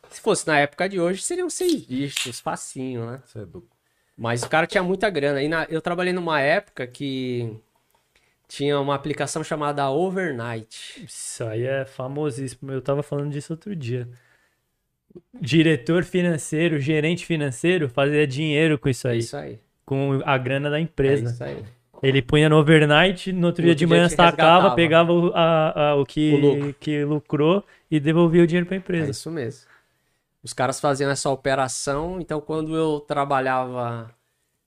[0.09, 3.21] se fosse na época de hoje, seriam seis dígitos, facinho, né?
[3.35, 3.45] É.
[4.17, 5.41] Mas o cara tinha muita grana.
[5.41, 7.55] E na- eu trabalhei numa época que
[8.47, 11.03] tinha uma aplicação chamada Overnight.
[11.05, 12.71] Isso aí é famosíssimo.
[12.71, 14.07] Eu tava falando disso outro dia.
[15.39, 19.17] Diretor financeiro, gerente financeiro, fazia dinheiro com isso É aí.
[19.19, 19.59] isso aí.
[19.85, 21.31] Com a grana da É empresa.
[21.31, 21.63] isso aí.
[22.03, 26.05] Ele punha no overnight, no outro dia de manhã sacava, pegava o, a- a- o,
[26.05, 26.73] que, O lucro.
[26.79, 29.11] que lucrou e devolvia o dinheiro pra É empresa.
[29.11, 29.67] isso mesmo.
[30.43, 34.13] Os caras faziam essa operação, então quando eu trabalhava.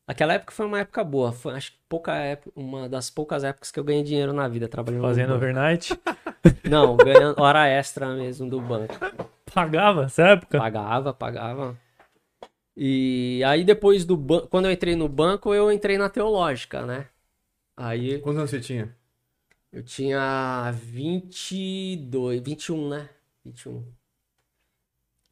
[0.08, 1.32] Aquela época foi uma época boa.
[1.32, 4.66] Foi, acho que pouca época, uma das poucas épocas que eu ganhei dinheiro na vida
[4.66, 6.00] trabalhando Fazendo overnight.
[6.64, 8.94] Não, ganhando hora extra mesmo do banco.
[9.52, 10.56] Pagava essa época.
[10.56, 11.78] Pagava, pagava.
[12.74, 17.08] E aí depois do banco, quando eu entrei no banco, eu entrei na teológica, né?
[17.76, 18.96] Aí Quantos anos você tinha?
[19.70, 23.10] eu tinha 22, 21, né?
[23.44, 23.84] 21.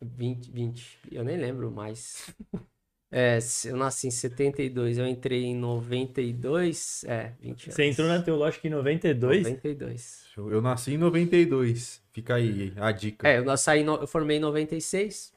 [0.03, 0.99] 20, 20.
[1.11, 2.35] Eu nem lembro mais.
[3.11, 7.75] É, eu nasci em 72, eu entrei em 92, é, 20 anos.
[7.75, 9.45] Você entrou na Teológica em 92?
[9.45, 10.25] 92.
[10.37, 12.03] Eu eu nasci em 92.
[12.13, 13.29] Fica aí a dica.
[13.29, 15.33] É, eu, nasci eu formei em 96,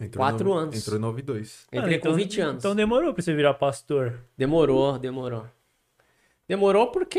[0.00, 0.76] Entrou em quatro no- anos.
[0.76, 1.66] Entrou em 92.
[1.72, 2.56] entrei Ah, com 20 anos.
[2.64, 4.18] Então demorou pra você virar pastor.
[4.36, 5.46] Demorou, demorou.
[6.48, 7.18] Demorou porque.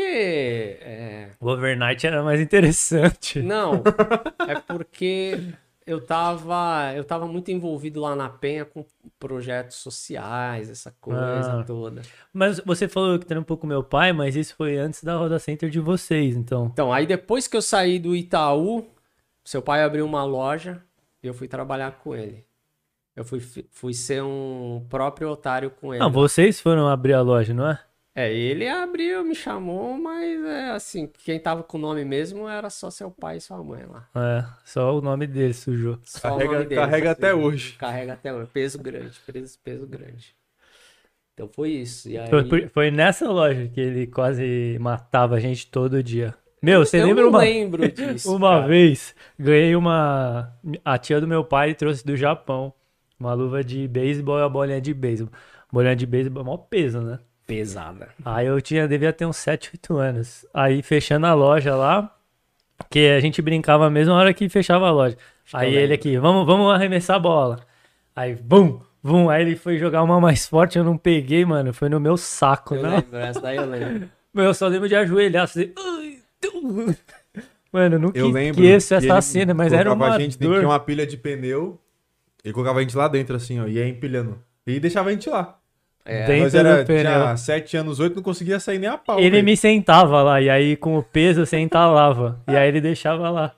[0.80, 3.40] é, O overnight era mais interessante.
[3.40, 3.82] Não,
[4.46, 5.38] é porque
[5.86, 8.84] eu tava, eu tava muito envolvido lá na Penha com
[9.18, 11.64] projetos sociais, essa coisa Ah.
[11.64, 12.02] toda.
[12.32, 15.68] Mas você falou que trampou com meu pai, mas isso foi antes da Roda Center
[15.68, 16.66] de vocês, então.
[16.72, 18.86] Então, aí depois que eu saí do Itaú,
[19.44, 20.82] seu pai abriu uma loja
[21.22, 22.44] e eu fui trabalhar com ele.
[23.14, 26.02] Eu fui, fui ser um próprio otário com ele.
[26.02, 27.78] Não, vocês foram abrir a loja, não é?
[28.16, 32.70] É, ele abriu, me chamou, mas é assim, quem tava com o nome mesmo era
[32.70, 34.08] só seu pai e sua mãe lá.
[34.14, 35.98] É, só o nome dele sujou.
[36.04, 37.72] Só Carrega- deles, carrega assim, até hoje.
[37.72, 38.50] Carrega até hoje.
[38.52, 40.36] Peso grande, peso, peso grande.
[41.32, 42.08] Então foi isso.
[42.08, 42.28] E aí...
[42.30, 46.32] Foi, foi nessa loja que ele quase matava a gente todo dia.
[46.62, 48.34] Meu, você eu lembra não uma, lembro disso.
[48.36, 48.66] uma cara.
[48.68, 49.12] vez?
[49.36, 50.56] Ganhei uma.
[50.84, 52.72] A tia do meu pai trouxe do Japão
[53.18, 55.32] uma luva de beisebol e a bolinha de beisebol.
[55.72, 57.18] Bolinha de beisebol é maior peso, né?
[57.46, 58.08] Pesada.
[58.24, 60.46] Aí eu tinha, devia ter uns 7, 8 anos.
[60.54, 62.14] Aí fechando a loja lá,
[62.90, 65.16] que a gente brincava a mesma hora que fechava a loja.
[65.44, 67.60] que Aí ele aqui, vamos, vamos arremessar a bola.
[68.16, 69.28] Aí, bum, bum.
[69.28, 71.72] Aí ele foi jogar uma mais forte, eu não peguei, mano.
[71.74, 72.90] Foi no meu saco, Eu né?
[72.96, 74.08] lembro, essa daí eu lembro.
[74.34, 75.72] Meu, eu só lembro de ajoelhar, assim.
[77.72, 78.62] Mano, eu não Eu lembro.
[78.64, 80.56] esqueço que essa cena, mas era uma a gente, dor.
[80.58, 81.80] tinha uma pilha de pneu.
[82.44, 84.38] Ele colocava a gente lá dentro, assim, ó, e ia empilhando.
[84.66, 85.58] E deixava a gente lá.
[86.06, 87.00] É, Dentro era, do pneu.
[87.02, 89.18] tinha 7 anos, 8, não conseguia sair nem a pau.
[89.18, 89.44] Ele velho.
[89.44, 92.38] me sentava lá, e aí com o peso você entalava.
[92.46, 93.52] e aí ele deixava lá.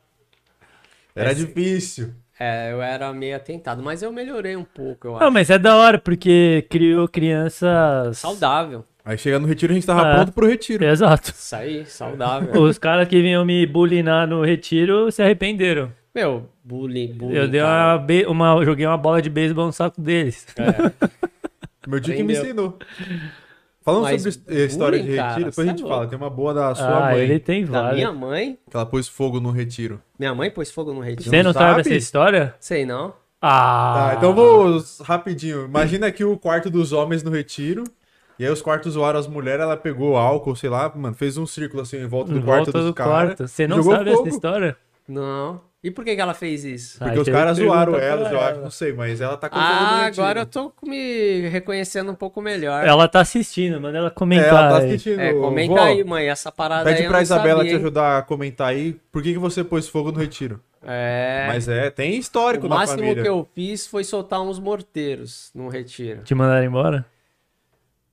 [1.14, 2.10] Era difícil.
[2.38, 5.32] é, eu era meio atentado, mas eu melhorei um pouco, eu Não, acho.
[5.32, 8.18] mas é da hora, porque criou crianças.
[8.18, 8.84] Saudável.
[9.04, 10.14] Aí chega no retiro, a gente tava É.
[10.16, 10.84] pronto pro retiro.
[10.84, 11.30] Exato.
[11.30, 12.52] Isso aí, saudável.
[12.62, 15.90] Os caras que vinham me bulinar no retiro se arrependeram.
[16.14, 17.34] Meu, bullying, bullying.
[17.36, 20.46] eu dei uma, uma- joguei uma bola de beisebol no saco deles.
[21.86, 22.78] Meu tio que me ensinou.
[23.82, 25.94] Falando Mas sobre a história de bullying, retiro, cara, depois a é gente louco.
[25.96, 26.08] fala.
[26.08, 28.14] Tem uma boa da sua ah, mãe, ele tem Da minha várias.
[28.16, 28.58] mãe?
[28.68, 30.02] que ela pôs fogo no retiro.
[30.18, 31.30] Minha mãe pôs fogo no retiro.
[31.30, 31.80] Você não sabe sabe?
[31.82, 32.54] essa história?
[32.58, 33.14] Sei não.
[33.40, 34.08] Ah.
[34.10, 35.66] Tá, então vou rapidinho.
[35.66, 37.84] Imagina aqui o quarto dos homens no retiro.
[38.38, 41.46] E aí os quartos zoaram as mulheres, ela pegou álcool, sei lá, mano, fez um
[41.46, 43.12] círculo assim em volta do Em quarto volta dos do caras.
[43.36, 43.48] quarto.
[43.48, 44.26] Você não sabe fogo.
[44.26, 44.76] essa história?
[45.08, 45.60] Não.
[45.86, 46.98] E por que, que ela fez isso?
[46.98, 48.50] Porque Aí os caras zoaram elas, eu ela.
[48.50, 52.42] acho, não sei, mas ela tá com Ah, agora eu tô me reconhecendo um pouco
[52.42, 52.84] melhor.
[52.84, 54.48] Ela tá assistindo, manda ela É, comentar.
[54.48, 54.86] ela tá aí.
[54.88, 55.20] assistindo.
[55.20, 57.80] É, comenta Vó, aí, mãe, essa parada aí Pede pra Isabela sabia, te hein?
[57.80, 60.60] ajudar a comentar aí por que, que você pôs fogo no retiro.
[60.84, 61.44] É.
[61.46, 63.22] Mas é, tem histórico o na máximo família.
[63.22, 66.22] que eu fiz foi soltar uns morteiros no retiro.
[66.24, 67.06] Te mandaram embora?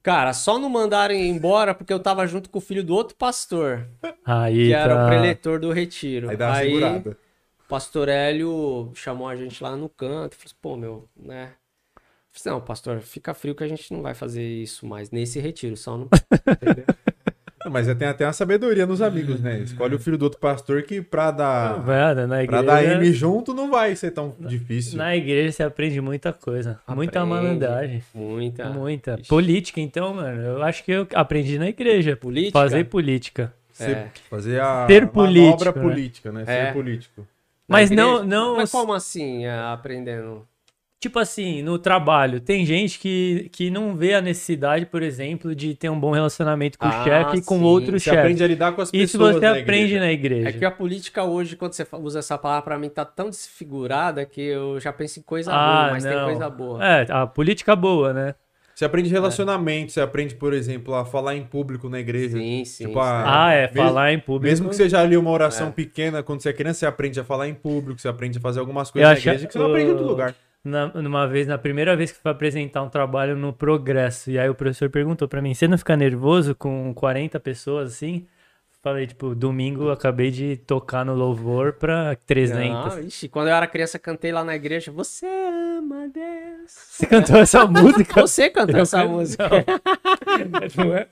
[0.04, 3.88] Cara, só não mandaram embora porque eu tava junto com o filho do outro pastor,
[4.26, 5.06] Aí que era tá.
[5.06, 6.30] o preletor do retiro.
[6.30, 7.18] Aí dá uma segurada.
[7.66, 11.52] O pastor Hélio chamou a gente lá no canto e falou assim, pô, meu, né?
[11.96, 15.40] Falei assim, não, pastor, fica frio que a gente não vai fazer isso mais nesse
[15.40, 16.10] retiro, só no...
[16.48, 16.86] Entendeu?
[17.72, 19.60] Mas tem até uma sabedoria nos amigos, né?
[19.60, 23.14] Escolhe o filho do outro pastor que pra dar, Velho, na pra igreja, dar M
[23.14, 24.98] junto não vai ser tão difícil.
[24.98, 26.78] na igreja você aprende muita coisa.
[26.90, 27.30] Muita Aprende.
[27.42, 28.04] malandragem.
[28.14, 28.66] Muita.
[28.70, 29.16] Muita.
[29.18, 29.30] Ixi.
[29.30, 30.42] Política, então, mano.
[30.42, 32.18] Eu acho que eu aprendi na igreja.
[32.18, 32.60] Política?
[32.60, 33.54] Fazer política.
[33.72, 34.12] Ser- É.
[34.30, 35.82] Fazer a Ser manobra político, né?
[35.90, 36.44] política, né?
[36.46, 36.66] É.
[36.66, 37.28] Ser político.
[37.68, 38.08] Mas igreja?
[38.10, 38.56] não, não.
[38.58, 40.48] Mas como assim, é, aprendendo?
[41.00, 45.76] Tipo assim, no trabalho, tem gente que, que não vê a necessidade, por exemplo, de
[45.76, 48.18] ter um bom relacionamento com Ah, o chefe e com outro Você chefe.
[48.20, 50.00] aprende a lidar com as Isso pessoas você na aprende igreja.
[50.00, 50.48] na igreja.
[50.50, 54.26] É que a política hoje, quando você usa essa palavra, pra mim tá tão desfigurada
[54.26, 56.24] que eu já penso em coisa Ah, boa, mas tem não.
[56.26, 56.86] coisa boa.
[56.86, 58.36] É, a política boa, né?
[58.84, 62.38] Você aprende relacionamento, você aprende, por exemplo, a falar em público na igreja.
[62.38, 62.88] Sim, sim.
[62.88, 63.06] Tipo, sim.
[63.10, 64.44] a- Ah, é, mesmo- falar em público.
[64.44, 65.34] Mesmo que seja ali uma É.
[65.34, 68.42] oração pequena, quando você é criança, você aprende a falar em público, você aprende a
[68.42, 70.36] fazer algumas Eu coisas na acho- igreja que você não aprende em outro lugar.
[70.66, 74.50] Na, numa vez, na primeira vez que fui apresentar um trabalho no Progresso, e aí
[74.50, 78.26] o professor perguntou pra mim, você não fica nervoso com 40 pessoas assim?
[78.84, 82.96] Falei, tipo, domingo eu acabei de tocar no louvor pra 300.
[82.98, 84.92] Não, ixi, quando eu era criança, cantei lá na igreja.
[84.92, 86.66] Você ama Deus.
[86.68, 88.22] Você cantou essa música?
[88.22, 89.50] Você cantou Eu essa canto- música.
[90.78, 91.08] Não é?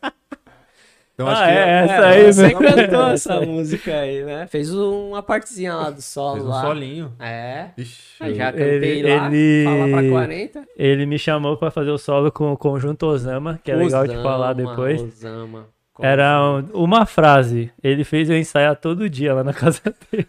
[1.14, 2.60] Então Ah, acho que é, essa aí você mesmo.
[2.60, 3.46] cantou Essa essa aí.
[3.46, 4.48] música aí, né?
[4.48, 6.62] Fez uma partezinha lá do solo fez um lá.
[6.62, 7.14] solinho.
[7.22, 7.68] É.
[7.78, 10.64] Ixi, Aí já Ele- cantei lá, ele- falar pra 40.
[10.76, 14.16] Ele me chamou pra fazer o solo com o conjunto Osama, que é legal de
[14.16, 15.02] falar Osama, depois.
[15.02, 15.68] Osama.
[16.00, 16.42] Era
[16.74, 17.72] um- uma frase.
[17.84, 19.82] Ele fez eu ensaiar todo dia lá na casa
[20.12, 20.28] dele.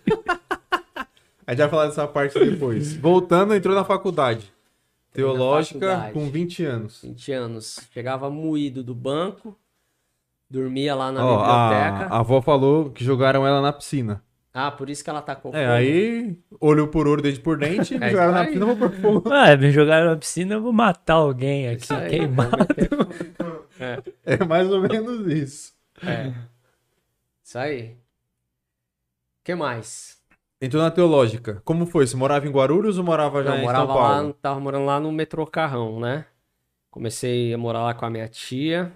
[1.47, 2.95] A gente vai falar dessa parte depois.
[2.97, 4.53] Voltando, entrou na faculdade.
[5.13, 6.13] Teológica faculdade.
[6.15, 7.01] com 20 anos.
[7.03, 7.81] 20 anos.
[7.93, 9.57] Chegava moído do banco,
[10.49, 12.07] dormia lá na Ó, biblioteca.
[12.15, 14.23] a, a avó falou que jogaram ela na piscina.
[14.55, 17.95] Ah, por isso que ela tá com É, aí olho por olho, dente por dente,
[17.99, 19.29] me É jogaram isso na piscina, eu vou por fogo.
[19.33, 22.51] Ah, me jogaram na piscina, eu vou matar alguém aqui, Isso aí, queimar.
[24.25, 25.75] É mais ou menos isso.
[26.07, 26.33] É.
[27.43, 27.93] Isso aí.
[27.93, 30.21] O que mais?
[30.61, 31.61] Entrou na teológica.
[31.65, 32.07] Como foi?
[32.07, 34.27] Você morava em Guarulhos ou morava já Eu em morava São Paulo?
[34.29, 36.25] lá, tava morando lá no metrô Carrão, né?
[36.91, 38.93] Comecei a morar lá com a minha tia.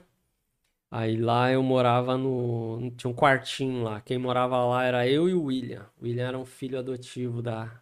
[0.91, 2.93] Aí lá eu morava no.
[2.97, 4.01] Tinha um quartinho lá.
[4.01, 5.87] Quem morava lá era eu e o William.
[6.01, 7.81] O William era um filho adotivo da,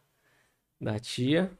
[0.81, 1.51] da tia.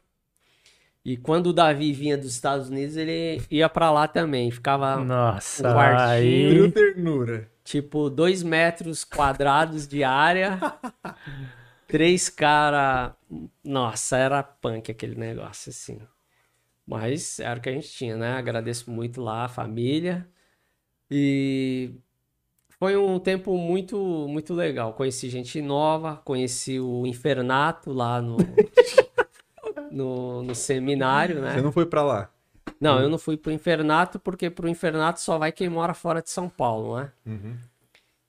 [1.03, 4.49] E quando o Davi vinha dos Estados Unidos, ele ia pra lá também.
[4.49, 6.65] Ficava Nossa, Um quartinho.
[6.65, 6.71] Aí...
[6.71, 7.51] ternura.
[7.63, 10.57] tipo dois metros quadrados de área.
[11.87, 13.15] Três cara.
[13.63, 15.99] Nossa, era punk aquele negócio assim.
[16.87, 18.33] Mas era o que a gente tinha, né?
[18.33, 20.27] Agradeço muito lá a família.
[21.09, 21.91] E
[22.79, 23.97] foi um tempo muito
[24.27, 24.93] muito legal.
[24.93, 28.37] Conheci gente nova, conheci o Infernato lá no
[29.91, 31.53] no, no seminário, né?
[31.53, 32.29] Você não foi pra lá.
[32.79, 36.29] Não, eu não fui pro Infernato porque pro Infernato só vai quem mora fora de
[36.29, 37.11] São Paulo, né?
[37.25, 37.57] Uhum.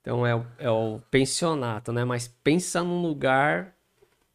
[0.00, 2.04] Então é o, é o pensionato, né?
[2.04, 3.74] Mas pensa num lugar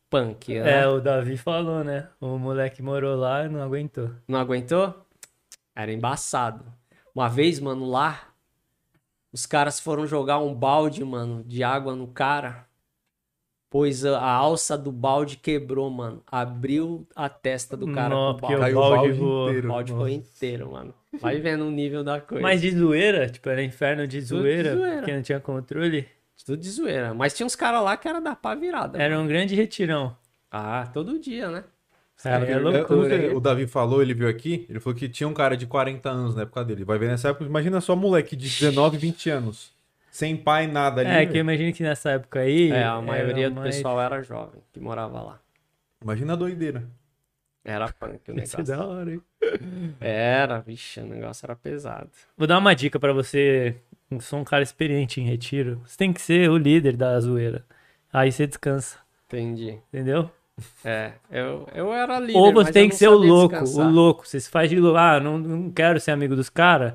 [0.10, 0.82] punk, né?
[0.82, 2.10] É, o Davi falou, né?
[2.20, 4.12] O moleque morou lá e não aguentou.
[4.28, 4.94] Não aguentou?
[5.74, 6.66] Era embaçado.
[7.16, 8.31] Uma vez, mano, lá,
[9.32, 12.68] os caras foram jogar um balde, mano, de água no cara.
[13.70, 16.22] Pois a, a alça do balde quebrou, mano.
[16.28, 18.62] Abriu a testa do cara Não, com o porque balde.
[18.62, 19.48] Caiu o balde balde voou.
[19.50, 19.68] inteiro.
[19.68, 20.94] O balde foi inteiro, mano.
[21.20, 22.42] Vai vendo o nível da coisa.
[22.42, 24.96] Mas de zoeira, tipo, era inferno de Tudo de zoeira, zoeira.
[24.98, 26.08] porque não tinha controle.
[26.46, 27.14] Tudo de zoeira.
[27.14, 28.94] Mas tinha uns caras lá que era da pá virada.
[28.94, 29.02] mano.
[29.04, 30.18] Era um grande retirão.
[30.50, 31.64] Ah, todo dia, né?
[32.24, 33.16] É Eu- eu não loucura.
[33.16, 33.36] hein?
[33.36, 36.36] o Davi falou, ele viu aqui, ele falou que tinha um cara de 40 anos
[36.36, 36.84] na época dele.
[36.86, 39.72] Vai ver nessa época, imagina só moleque de 19, 20 anos.
[40.12, 41.10] Sem pai, nada ali.
[41.10, 42.70] É, que eu imagino que nessa época aí.
[42.70, 45.40] É, a era maioria do mais- pessoal era jovem que morava lá.
[46.04, 46.84] Imagina a doideira.
[47.64, 48.66] Era punk o Isso é negócio.
[48.66, 49.22] da hora, hein?
[50.00, 52.10] Era, vixe, o negócio era pesado.
[52.38, 53.76] Vou dar uma dica pra você.
[54.10, 55.82] Eu sou um cara experiente em retiro.
[55.86, 57.64] Você tem que ser o líder da zoeira.
[58.12, 58.98] Aí você descansa,
[59.28, 59.78] Entendi.
[59.94, 60.30] entendeu?
[60.86, 63.88] É, eu, eu era líder, Ou você mas tem eu que ser o louco, descansar.
[63.88, 64.28] o louco.
[64.28, 64.98] Você se faz de louco.
[64.98, 66.94] Ah, não, não quero ser amigo dos caras.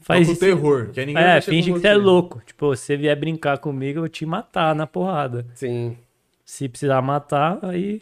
[0.00, 0.40] Faz isso.
[0.40, 2.40] terror, que ninguém É, finge que você é louco.
[2.44, 5.46] Tipo, se você vier brincar comigo, eu vou te matar na porrada.
[5.54, 5.96] Sim.
[6.44, 8.00] Se precisar matar, aí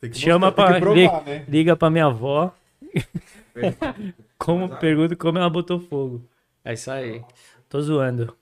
[0.00, 1.44] Tem que Chama mostrar, tem pra- que provar, né?
[1.48, 2.54] liga pra minha avó.
[4.38, 6.22] como, pergunta como ela botou fogo.
[6.64, 7.22] É isso aí.
[7.68, 8.34] Tô zoando.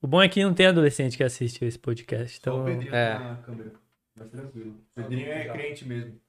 [0.00, 2.40] O bom é que não tem adolescente que assiste esse podcast.
[2.42, 3.18] Só o Então, Pedrinho É.
[3.18, 3.72] na câmera.
[4.16, 4.70] Mas tranquilo.
[4.70, 6.20] O Pedrinho é crente mesmo.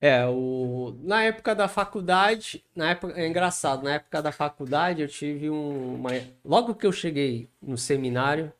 [0.00, 0.94] É, o...
[1.02, 5.94] na época da faculdade, na época, é engraçado, na época da faculdade eu tive um,
[5.94, 6.10] uma...
[6.44, 8.52] Logo que eu cheguei no seminário,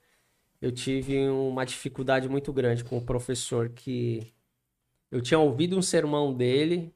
[0.62, 4.32] eu tive uma dificuldade muito grande com o professor que
[5.10, 6.94] eu tinha ouvido um sermão dele,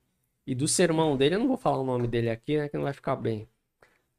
[0.49, 2.85] e do sermão dele, eu não vou falar o nome dele aqui, né, que não
[2.85, 3.47] vai ficar bem.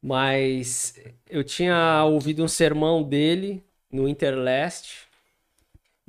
[0.00, 0.94] Mas
[1.28, 5.09] eu tinha ouvido um sermão dele no Interleste.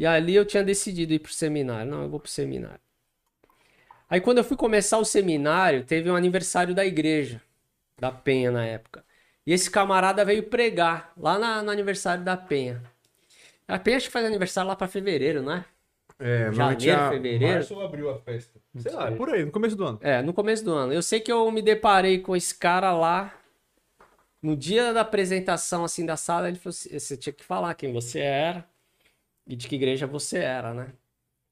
[0.01, 1.91] E ali eu tinha decidido ir pro seminário.
[1.91, 2.79] Não, eu vou pro seminário.
[4.09, 7.39] Aí quando eu fui começar o seminário, teve um aniversário da igreja,
[7.99, 9.05] da Penha na época.
[9.45, 12.81] E esse camarada veio pregar lá na- no aniversário da Penha.
[13.67, 15.65] A Penha acho que faz aniversário lá pra fevereiro, não é?
[16.17, 17.53] É, Janeiro, a- fevereiro?
[17.53, 18.59] Março ou abril a festa.
[18.79, 19.99] Sei lá, é por aí, no começo do ano.
[20.01, 20.91] É, no começo do ano.
[20.91, 23.31] Eu sei que eu me deparei com esse cara lá.
[24.41, 27.93] No dia da apresentação, assim, da sala, ele falou assim, você tinha que falar quem
[27.93, 28.70] você era
[29.47, 30.93] e de que igreja você era, né?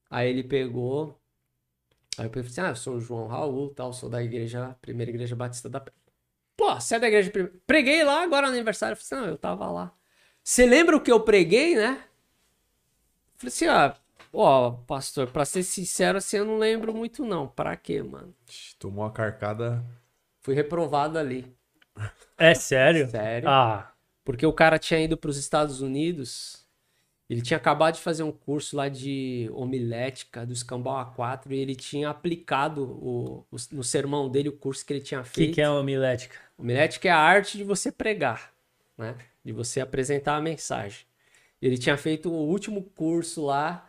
[0.10, 1.20] Aí ele pegou...
[2.18, 5.10] Aí eu falei assim, ah, eu sou o João Raul, tal, sou da igreja, primeira
[5.12, 5.80] igreja batista da...
[6.58, 7.32] Pô, você é da igreja...
[7.66, 8.94] Preguei lá agora no aniversário.
[8.94, 9.94] Eu falei assim, não, eu tava lá.
[10.44, 12.04] Você lembra o que eu preguei, né?
[13.34, 13.96] Eu falei assim, ah,
[14.34, 17.48] ó, pastor, pra ser sincero, assim, eu não lembro muito não.
[17.48, 18.36] Pra quê, mano?
[18.78, 19.86] Tomou uma carcada.
[20.42, 21.56] Fui reprovado ali.
[22.38, 23.10] É sério?
[23.10, 23.48] Sério?
[23.50, 26.59] Ah, Porque o cara tinha ido para os Estados Unidos.
[27.30, 31.76] Ele tinha acabado de fazer um curso lá de homilética do Escambau A4 e ele
[31.76, 35.54] tinha aplicado o, o- no sermão dele o curso que ele tinha o que, feito.
[35.54, 36.36] que é homilética?
[36.58, 38.52] Homilética é a arte de você pregar,
[38.98, 39.16] né?
[39.46, 41.06] De você apresentar a mensagem.
[41.62, 43.86] Ele tinha feito o último curso lá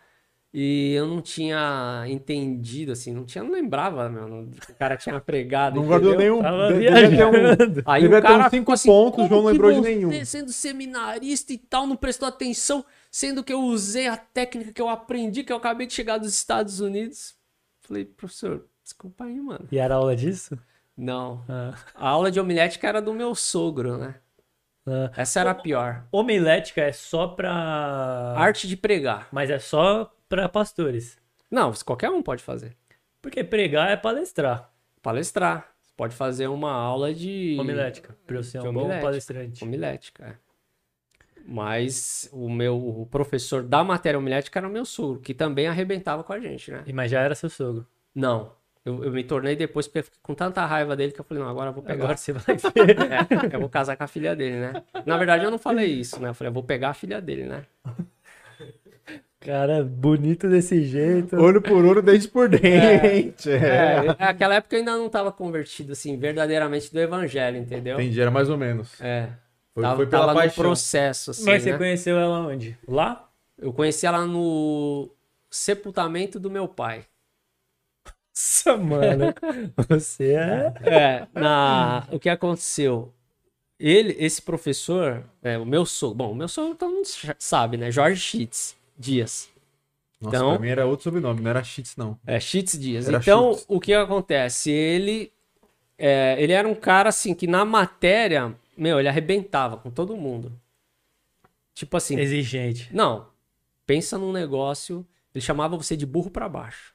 [0.53, 5.17] e eu não tinha entendido, assim, não tinha, não lembrava, meu, não- o cara tinha
[5.21, 5.77] pregado.
[5.79, 6.41] Não guardou nenhum.
[6.43, 7.81] Tava ter um-.
[7.85, 9.71] Aí Devia o ter cara uns cinco ficou assim, pontos, o "Como João que lembrou
[9.71, 14.71] de nenhum." sendo seminarista e tal, não prestou atenção, sendo que eu usei a técnica
[14.71, 17.35] que eu aprendi, que eu acabei de chegar dos Estados Unidos.
[17.81, 19.67] Falei, professor, desculpa aí, mano.
[19.71, 20.57] E era aula disso?
[20.97, 21.43] Não.
[21.49, 24.15] Ah, A aula de homilética era do meu sogro, né?
[24.87, 25.11] ah.
[25.15, 26.05] Essa era a pior.
[26.11, 27.51] Homilética é só pra.
[28.37, 29.27] Arte de pregar.
[29.31, 31.17] Mas é só pra pastores.
[31.49, 32.77] Não, qualquer um pode fazer.
[33.21, 34.71] Porque pregar é palestrar.
[35.01, 35.69] Palestrar.
[35.81, 38.15] Você pode fazer uma aula de Homilética.
[38.25, 39.63] Pra eu ser um bom palestrante.
[39.63, 40.25] homilética.
[40.27, 40.50] é.
[41.45, 46.23] Mas o meu o professor da matéria homilética era o meu sogro, que também arrebentava
[46.23, 46.83] com a gente, né?
[46.85, 47.85] E- Mas já era seu sogro.
[48.15, 48.51] Não.
[48.83, 51.43] Eu, eu me tornei depois porque eu fiquei com tanta raiva dele que eu falei,
[51.43, 52.03] não, agora eu vou pegar.
[52.03, 52.97] Agora você vai ver.
[53.51, 54.83] É, eu vou casar com a filha dele, né?
[55.05, 56.29] Na verdade, eu não falei isso, né?
[56.29, 57.63] Eu falei, eu vou pegar a filha dele, né?
[59.39, 61.35] Cara, bonito desse jeito.
[61.35, 63.49] Olho por olho, dente por dente.
[63.49, 64.05] É.
[64.05, 67.99] É, naquela época eu ainda não tava convertido, assim, verdadeiramente do evangelho, entendeu?
[67.99, 69.01] Entendi, era mais ou menos.
[69.01, 69.29] É.
[69.73, 70.63] Foi, tava foi pela tava no paixão.
[70.63, 71.77] processo, assim, Mas você né?
[71.77, 72.77] conheceu ela onde?
[72.87, 73.29] Lá?
[73.57, 75.09] Eu conheci ela no
[75.49, 77.05] sepultamento do meu pai.
[78.33, 79.33] Nossa, mano.
[79.89, 80.73] Você é.
[80.83, 82.07] É, na...
[82.11, 83.13] o que aconteceu?
[83.79, 87.07] Ele, esse professor, é, o meu sogro, bom, o meu sogro todo mundo
[87.37, 87.91] sabe, né?
[87.91, 89.49] Jorge Schitz Dias.
[90.19, 92.17] Nossa, Então- pra mim era outro sobrenome, não era Cheats, não.
[92.25, 93.07] É, Schitz Dias.
[93.07, 93.65] Era então, Schitz.
[93.67, 94.71] o que acontece?
[94.71, 95.31] Ele,
[95.97, 100.59] é, ele era um cara, assim, que na matéria, meu, ele arrebentava com todo mundo.
[101.73, 102.93] Tipo assim, Exigente.
[102.93, 103.29] não,
[103.85, 106.93] pensa num negócio, ele chamava você de burro pra baixo.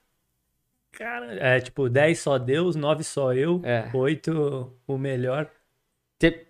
[0.93, 3.91] Cara, é tipo 10 só Deus, 9 só eu, É.
[3.93, 5.51] 8 o melhor.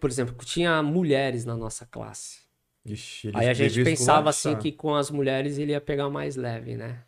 [0.01, 2.47] Por exemplo, tinha mulheres na nossa classe.
[2.85, 6.37] Ixi, ele Aí a gente pensava assim que com as mulheres ele ia pegar mais
[6.37, 7.03] leve, né?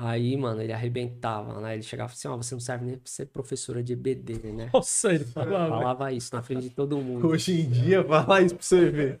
[0.00, 1.74] Aí, mano, ele arrebentava, né?
[1.74, 4.70] Ele chegava assim, ó, você não serve nem pra ser professora de EBD, né?
[4.72, 5.70] Nossa, ele falava.
[5.70, 7.26] Falava isso na frente de todo mundo.
[7.26, 9.20] Hoje em dia, fala isso pra você ver.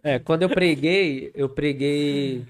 [0.00, 2.46] É, quando eu preguei, eu preguei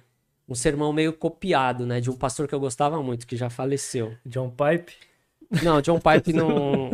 [0.46, 2.02] um sermão meio copiado, né?
[2.02, 4.14] De um pastor que eu gostava muito, que já faleceu.
[4.26, 4.92] John Pipe.
[5.62, 6.90] Não, John Pipe não.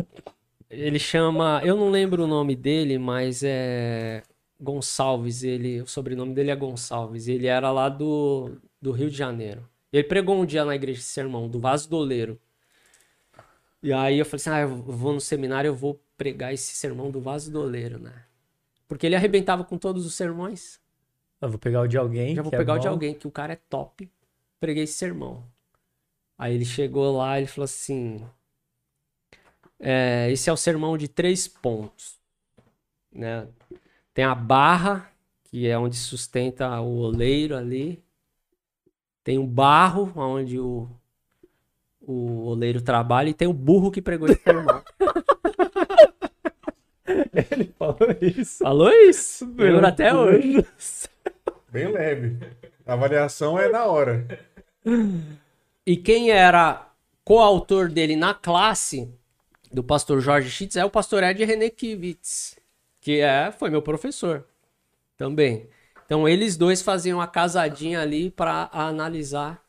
[0.69, 1.59] Ele chama.
[1.65, 4.23] Eu não lembro o nome dele, mas é.
[4.57, 5.43] Gonçalves.
[5.43, 7.27] Ele, o sobrenome dele é Gonçalves.
[7.27, 9.67] Ele era lá do, do Rio de Janeiro.
[9.95, 12.37] Ele pregou um dia na igreja de sermão, do Vaso do Oleiro.
[13.81, 17.09] E aí eu falei assim: ah, eu vou no seminário, eu vou pregar esse sermão
[17.09, 18.25] do Vaso do Oleiro, né?
[18.89, 20.81] Porque ele arrebentava com todos os sermões.
[21.39, 22.35] Eu vou pegar o de alguém.
[22.35, 24.11] Já vou que é pegar o de alguém, que o cara é top.
[24.59, 25.45] Preguei esse sermão.
[26.37, 28.21] Aí ele chegou lá e falou assim:
[29.79, 32.19] é, esse é o sermão de três pontos.
[33.13, 33.47] Né?
[34.13, 35.09] Tem a barra,
[35.45, 38.03] que é onde sustenta o oleiro ali.
[39.25, 40.87] Tem o barro, onde o,
[41.99, 43.29] o oleiro trabalha.
[43.29, 44.83] E tem o burro que pregou esse sermão.
[47.79, 48.59] Falou isso.
[48.59, 49.51] Falou isso.
[49.57, 50.63] Lembro até hoje.
[51.73, 52.37] Bem leve.
[52.85, 54.27] A avaliação é na hora.
[55.83, 56.87] E quem era
[57.23, 59.11] coautor dele na classe
[59.71, 62.59] do pastor Jorge Schitz é o pastor Ed René Kivitz,
[63.01, 64.45] que é, foi meu professor
[65.17, 65.67] também.
[66.05, 69.63] Então eles dois faziam a casadinha ali para analisar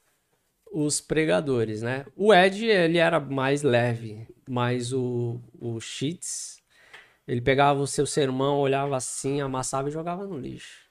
[0.70, 2.04] os pregadores, né?
[2.14, 6.62] O Ed, ele era mais leve, mas o, o Schitz,
[7.26, 10.86] Ele pegava o seu sermão, olhava assim, amassava e jogava no lixo.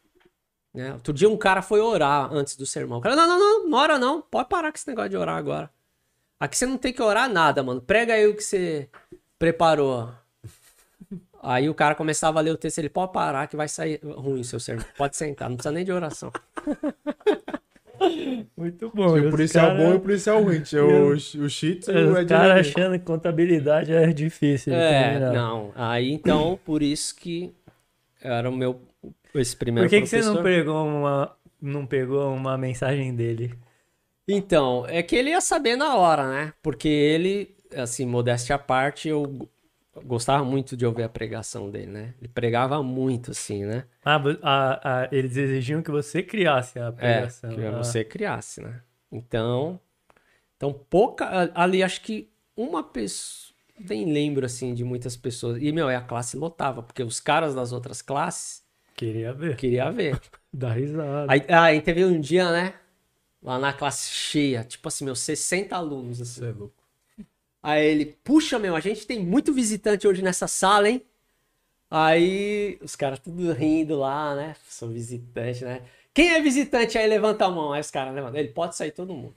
[0.74, 0.92] Né?
[0.94, 2.98] Outro dia um cara foi orar antes do sermão.
[2.98, 4.22] O cara, não, não, não, não ora não.
[4.22, 5.72] Pode parar com esse negócio de orar agora.
[6.38, 7.82] Aqui você não tem que orar nada, mano.
[7.82, 8.90] Prega aí o que você
[9.40, 10.12] preparou.
[11.48, 14.44] Aí o cara começava a ler o texto, ele pode parar que vai sair ruim
[14.44, 14.86] seu sermão.
[14.98, 16.32] Pode sentar, não precisa nem de oração.
[18.58, 19.14] Muito bom.
[19.16, 20.62] Tinha o policial cara- bom e o policial ruim.
[20.62, 22.60] Tinha o, o Cheats e o Os Ed caras Redmayne.
[22.60, 24.74] achando que contabilidade é difícil.
[24.74, 25.34] É, terminar.
[25.34, 25.72] não.
[25.76, 27.54] Aí então, por isso que
[28.22, 28.80] era o meu.
[29.34, 31.32] Esse primeiro Por que, que você não pegou uma,
[31.62, 33.54] não pegou uma mensagem dele?
[34.28, 36.54] Então, é que ele ia saber na hora, né?
[36.64, 39.48] Porque ele, assim, modéstia à parte, eu
[40.04, 42.14] gostava muito de ouvir a pregação dele, né?
[42.20, 43.86] Ele pregava muito, assim, né?
[44.04, 47.52] Ah, a- a- eles exigiam que você criasse a É, pregação.
[47.52, 48.82] que Ah, você criasse, né?
[49.12, 49.80] Então,
[50.58, 55.62] então pouca, ali acho que uma pessoa, nem lembro, assim, de muitas pessoas.
[55.62, 58.64] E, meu, é a classe lotava, porque os caras das outras classes
[58.96, 59.56] Queria ver.
[59.58, 60.20] queriam ver.
[60.54, 61.28] Dá risada.
[61.28, 62.76] Aí, aí teve um dia, né?
[63.44, 66.42] Lá na classe cheia, tipo assim, meus 60 alunos, assim.
[66.42, 66.84] Você é louco.
[67.68, 71.02] Aí ele, puxa, meu, a gente tem muito visitante hoje nessa sala, hein?
[71.90, 74.56] Aí os caras tudo rindo lá, né?
[74.70, 75.82] Sou visitante, né?
[76.14, 77.08] Quem é visitante aí?
[77.08, 77.74] Levanta a mão.
[77.74, 78.40] Aí os caras levantam.
[78.40, 79.34] Ele pode sair todo mundo.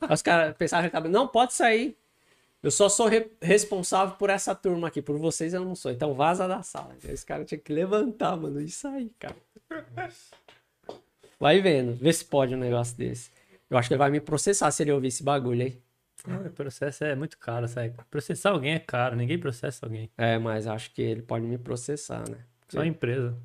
[0.00, 1.96] aí os caras ele tava, não, pode sair.
[2.60, 5.00] Eu só sou re- responsável por essa turma aqui.
[5.00, 5.92] Por vocês eu não sou.
[5.92, 6.96] Então vaza da sala.
[7.04, 9.36] Aí os caras tinham que levantar, mano, e sair, cara.
[11.38, 11.94] Vai vendo.
[11.94, 13.30] Vê se pode um negócio desse.
[13.70, 15.78] Eu acho que ele vai me processar se ele ouvir esse bagulho aí.
[16.26, 17.94] Ah, o processo é muito caro, sabe?
[18.10, 20.10] Processar alguém é caro, ninguém processa alguém.
[20.16, 22.38] É, mas acho que ele pode me processar, né?
[22.68, 23.36] Só a empresa.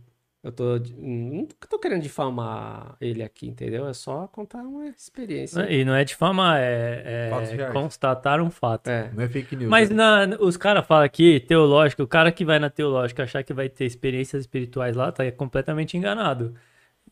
[0.43, 0.77] Eu tô.
[0.97, 3.87] Não tô querendo difamar ele aqui, entendeu?
[3.87, 5.61] É só contar uma experiência.
[5.71, 8.89] E não é difamar, é, é constatar um fato.
[8.89, 9.09] É.
[9.13, 9.69] Não é fake news.
[9.69, 9.95] Mas né?
[10.25, 13.69] na- os caras falam aqui, teológica, o cara que vai na teológica achar que vai
[13.69, 16.53] ter experiências espirituais lá, tá completamente enganado.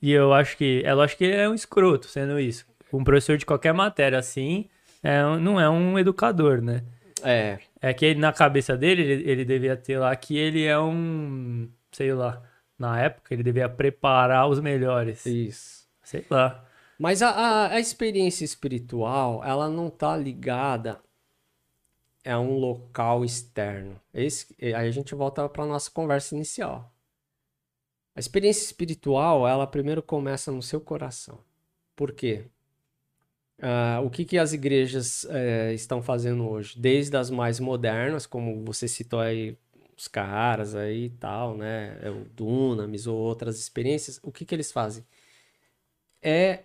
[0.01, 2.65] E eu acho que, é lógico que ele é um escroto sendo isso.
[2.91, 4.67] Um professor de qualquer matéria assim,
[5.03, 6.83] é não é um educador, né?
[7.23, 7.59] É.
[7.79, 11.69] É que ele, na cabeça dele, ele, ele devia ter lá que ele é um,
[11.91, 12.41] sei lá,
[12.77, 15.25] na época ele devia preparar os melhores.
[15.25, 15.87] Isso.
[16.03, 16.65] Sei lá.
[16.97, 21.01] Mas a, a, a experiência espiritual, ela não tá ligada
[22.25, 23.99] a um local externo.
[24.13, 26.93] Esse, aí a gente volta para nossa conversa inicial.
[28.15, 31.39] A experiência espiritual, ela primeiro começa no seu coração.
[31.95, 32.45] Por quê?
[33.61, 36.79] Ah, o que, que as igrejas eh, estão fazendo hoje?
[36.79, 39.55] Desde as mais modernas, como você citou aí
[39.95, 41.97] os caras aí e tal, né?
[42.01, 45.05] É O Dunamis ou outras experiências, o que, que eles fazem?
[46.21, 46.63] É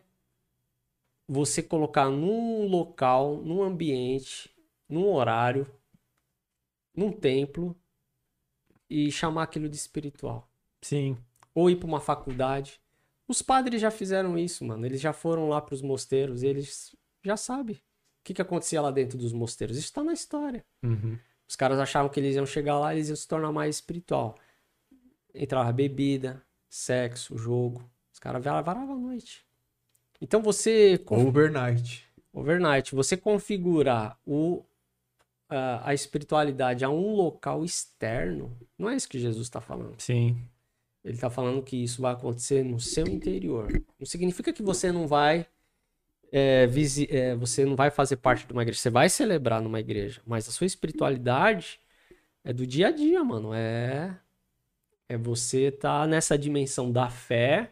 [1.28, 4.50] você colocar num local, num ambiente,
[4.88, 5.66] num horário,
[6.94, 7.76] num templo
[8.88, 10.48] e chamar aquilo de espiritual.
[10.80, 11.18] Sim.
[11.54, 12.80] Ou ir para uma faculdade.
[13.28, 14.86] Os padres já fizeram isso, mano.
[14.86, 16.94] Eles já foram lá para os mosteiros, eles
[17.24, 17.80] já sabem o
[18.24, 19.76] que, que acontecia lá dentro dos mosteiros.
[19.76, 20.64] Isso está na história.
[20.82, 21.18] Uhum.
[21.48, 24.36] Os caras achavam que eles iam chegar lá e eles iam se tornar mais espiritual.
[25.34, 27.88] Entrava bebida, sexo, jogo.
[28.12, 29.44] Os caras varavam a noite.
[30.20, 32.04] Então você Overnight.
[32.32, 34.64] overnight, você configurar o,
[35.48, 40.00] a, a espiritualidade a um local externo, não é isso que Jesus está falando.
[40.00, 40.38] Sim.
[41.06, 43.68] Ele está falando que isso vai acontecer no seu interior.
[43.98, 45.46] Não significa que você não vai
[46.32, 46.68] é,
[47.08, 48.80] é, você não vai fazer parte de uma igreja.
[48.80, 51.80] Você vai celebrar numa igreja, mas a sua espiritualidade
[52.44, 53.54] é do dia a dia, mano.
[53.54, 54.18] É
[55.08, 57.70] é você tá nessa dimensão da fé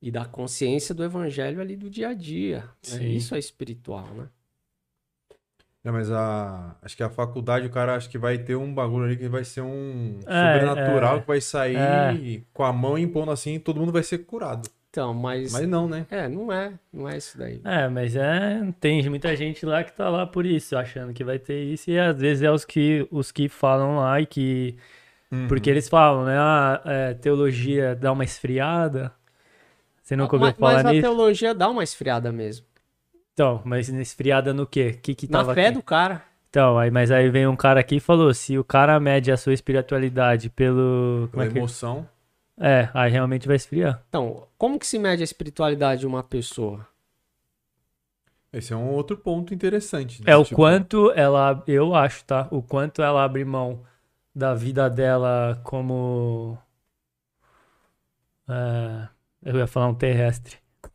[0.00, 2.68] e da consciência do evangelho ali do dia a dia.
[2.84, 3.10] É, Sim.
[3.10, 4.28] isso é espiritual, né?
[5.84, 6.76] É, mas a.
[6.80, 9.42] Acho que a faculdade, o cara acho que vai ter um bagulho ali que vai
[9.44, 11.20] ser um É, sobrenatural é.
[11.20, 12.40] que vai sair É.
[12.52, 14.68] com a mão impondo assim e todo mundo vai ser curado.
[14.90, 16.06] Então, mas, Mas não, né?
[16.10, 17.62] é, não é, não é isso daí.
[17.64, 21.38] É, mas é, tem muita gente lá que tá lá por isso, achando que vai
[21.38, 24.76] ter isso, e às vezes é os que, os que falam lá e que.
[25.32, 25.48] Uhum.
[25.48, 26.36] Porque eles falam, né?
[26.38, 29.10] Ah, é, teologia dá uma esfriada.
[30.02, 31.02] Você nunca ouviu mas, falar mas a nisso?
[31.02, 32.66] teologia dá uma esfriada mesmo.
[33.34, 34.92] Então, mas esfriada no quê?
[34.92, 35.74] Que que Na tava fé aqui?
[35.74, 36.22] do cara.
[36.50, 39.36] Então, aí, mas aí vem um cara aqui e falou: se o cara mede a
[39.36, 41.28] sua espiritualidade pelo.
[41.30, 41.58] Como Pela é, que...
[41.58, 42.06] emoção.
[42.60, 44.02] é, aí realmente vai esfriar.
[44.08, 46.86] Então, como que se mede a espiritualidade de uma pessoa?
[48.52, 50.22] Esse é um outro ponto interessante.
[50.26, 52.46] É o Tipo, quanto ela, eu acho, tá?
[52.50, 53.82] O quanto ela abre mão
[54.34, 56.58] da vida dela como.
[58.46, 59.08] é,
[59.42, 60.58] eu ia falar um terrestre.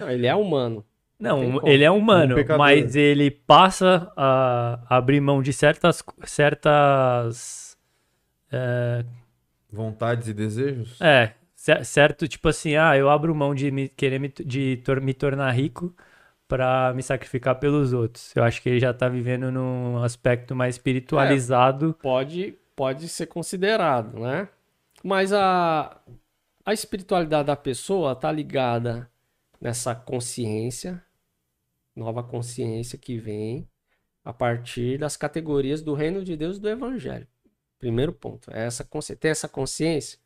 [0.00, 0.82] Não, ele é humano.
[1.18, 7.76] Não, ele é humano, Um mas ele passa a abrir mão de certas, certas
[8.52, 9.04] é,
[9.70, 10.98] Vontades e desejos?
[11.00, 15.00] é, cer- certo, tipo assim, ah, eu abro mão de me, querer me, de tor-
[15.00, 15.94] me tornar rico
[16.48, 18.34] pra me sacrificar pelos outros.
[18.36, 21.98] Eu acho que ele já tá vivendo num aspecto mais espiritualizado.
[22.00, 24.48] Pode, pode ser considerado, né?
[25.02, 26.00] Mas a,
[26.64, 29.10] a espiritualidade da pessoa tá ligada
[29.64, 31.02] nessa consciência,
[31.96, 33.66] nova consciência que vem
[34.22, 37.26] a partir das categorias do reino de Deus e do evangelho.
[37.78, 38.86] Primeiro ponto, é essa
[39.18, 40.18] ter essa consciência.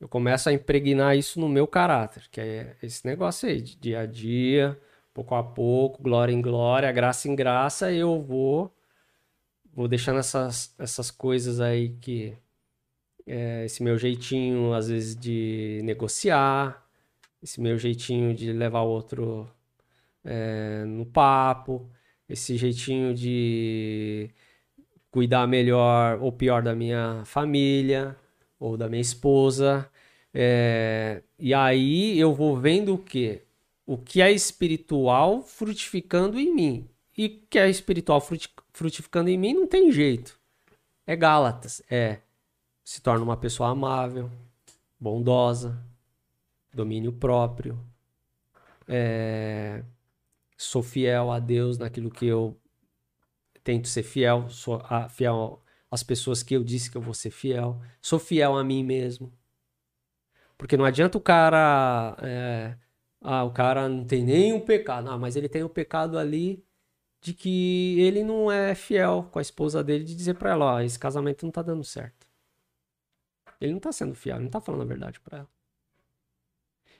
[0.00, 4.00] Eu começo a impregnar isso no meu caráter, que é esse negócio aí, de dia
[4.00, 4.80] a dia,
[5.12, 8.74] pouco a pouco, glória em glória, graça em graça, eu vou
[9.74, 12.36] vou deixando essas, essas coisas aí que
[13.26, 16.81] é, esse meu jeitinho às vezes de negociar,
[17.42, 19.48] esse meu jeitinho de levar o outro
[20.24, 21.90] é, no papo,
[22.28, 24.30] esse jeitinho de
[25.10, 28.16] cuidar melhor ou pior da minha família
[28.58, 29.88] ou da minha esposa.
[30.32, 33.42] É, e aí eu vou vendo o que?
[33.84, 36.88] O que é espiritual frutificando em mim.
[37.16, 40.38] E o que é espiritual fruti- frutificando em mim não tem jeito.
[41.06, 41.82] É Gálatas.
[41.90, 42.20] É.
[42.84, 44.30] Se torna uma pessoa amável,
[44.98, 45.78] bondosa,
[46.72, 47.78] domínio próprio.
[48.88, 49.84] É,
[50.56, 52.58] sou fiel a Deus naquilo que eu
[53.64, 54.48] tento ser fiel.
[54.50, 57.80] Sou a- fiel às pessoas que eu disse que eu vou ser fiel.
[58.00, 59.32] Sou fiel a mim mesmo.
[60.56, 62.16] Porque não adianta o cara.
[62.22, 62.76] é,
[63.20, 65.08] ah, o cara não tem nenhum pecado.
[65.10, 66.64] Ah, mas ele tem o pecado ali
[67.20, 70.80] de que ele não é fiel com a esposa dele, de dizer pra ela: Ó,
[70.80, 72.26] esse casamento não tá dando certo.
[73.60, 75.48] Ele não tá sendo fiel, ele não tá falando a verdade pra ela.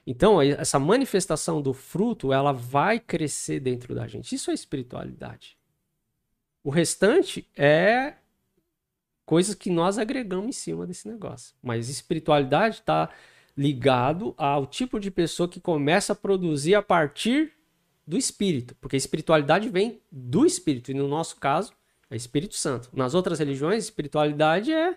[0.05, 4.35] Então, essa manifestação do fruto, ela vai crescer dentro da gente.
[4.35, 5.57] Isso é espiritualidade.
[6.63, 8.15] O restante é
[9.25, 11.55] coisas que nós agregamos em cima desse negócio.
[11.61, 13.09] Mas espiritualidade está
[13.55, 17.53] ligado ao tipo de pessoa que começa a produzir a partir
[18.05, 21.73] do espírito, porque a espiritualidade vem do espírito e no nosso caso
[22.09, 22.89] é Espírito Santo.
[22.93, 24.95] Nas outras religiões, espiritualidade é,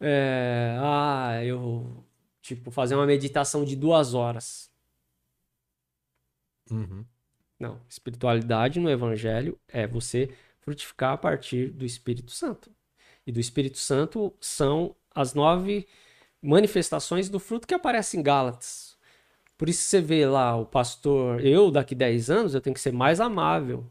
[0.00, 2.04] é ah, eu
[2.42, 4.70] tipo fazer uma meditação de duas horas.
[6.70, 7.06] Uhum.
[7.58, 12.70] Não, espiritualidade no evangelho é você frutificar a partir do Espírito Santo.
[13.26, 15.86] E do Espírito Santo são as nove
[16.42, 18.98] manifestações do fruto que aparecem em Gálatas.
[19.56, 22.92] Por isso você vê lá o pastor, eu daqui 10 anos, eu tenho que ser
[22.92, 23.88] mais amável,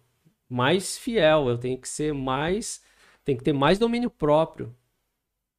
[0.50, 2.84] mais fiel, eu tenho que ser mais,
[3.24, 4.76] tenho que ter mais domínio próprio.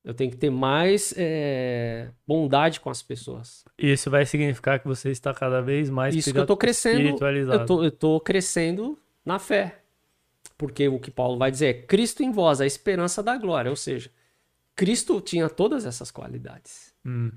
[0.04, 3.64] Eu tenho que ter mais é, bondade com as pessoas.
[3.78, 7.62] Isso vai significar que você está cada vez mais Isso que eu tô crescendo, espiritualizado.
[7.62, 9.78] eu tô, eu tô crescendo na fé.
[10.58, 13.70] Porque o que Paulo vai dizer é Cristo em vós, a esperança da glória.
[13.70, 14.10] Ou seja,
[14.74, 16.92] Cristo tinha todas essas qualidades.
[17.04, 17.30] Hum.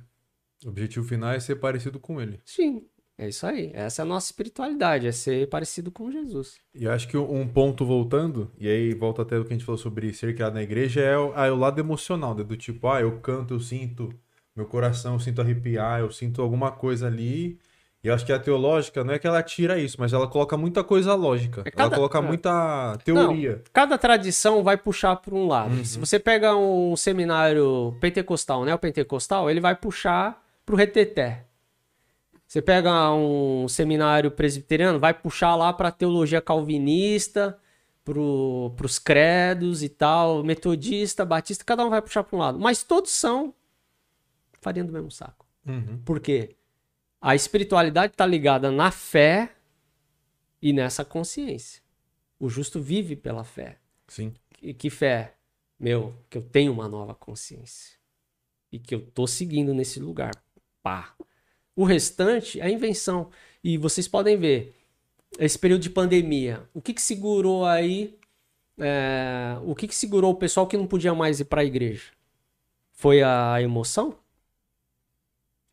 [0.64, 2.40] O objetivo final é ser parecido com ele.
[2.46, 2.84] Sim,
[3.18, 3.72] é isso aí.
[3.74, 6.56] Essa é a nossa espiritualidade, é ser parecido com Jesus.
[6.74, 9.66] E eu acho que um ponto voltando, e aí volta até o que a gente
[9.66, 12.44] falou sobre ser criado na igreja, é o, é o lado emocional, né?
[12.44, 14.14] do tipo, ah, eu canto, eu sinto
[14.56, 17.60] meu coração, eu sinto arrepiar, eu sinto alguma coisa ali.
[18.04, 20.56] E eu acho que a teológica não é que ela tira isso, mas ela coloca
[20.56, 21.62] muita coisa lógica.
[21.62, 22.22] É ela cada- coloca é.
[22.22, 23.64] muita teoria.
[23.74, 25.76] Cada tradição vai puxar para um lado.
[25.76, 25.84] Uhum.
[25.84, 31.46] Se você pega um seminário pentecostal, né, o pentecostal, ele vai puxar para o reteté.
[32.56, 37.60] Você pega um seminário presbiteriano, vai puxar lá para teologia calvinista,
[38.02, 42.58] para os credos e tal, metodista, batista, cada um vai puxar para um lado.
[42.58, 43.54] Mas todos são
[44.62, 45.46] farinha do mesmo saco.
[45.68, 46.02] Uhum.
[46.06, 46.56] Por quê?
[47.20, 49.54] A espiritualidade está ligada na fé
[50.62, 51.84] e nessa consciência.
[52.40, 53.80] O justo vive pela fé.
[54.08, 54.34] Sim.
[54.62, 55.36] E que fé?
[55.78, 57.98] Meu, que eu tenho uma nova consciência.
[58.72, 60.32] E que eu tô seguindo nesse lugar.
[60.82, 61.14] Pá.
[61.76, 63.30] O restante é invenção.
[63.64, 64.76] E vocês podem ver,
[65.40, 68.18] esse período de pandemia, o que que segurou aí,
[68.80, 72.12] é, o que que segurou o pessoal que não podia mais ir para a igreja?
[72.94, 74.16] Foi a emoção?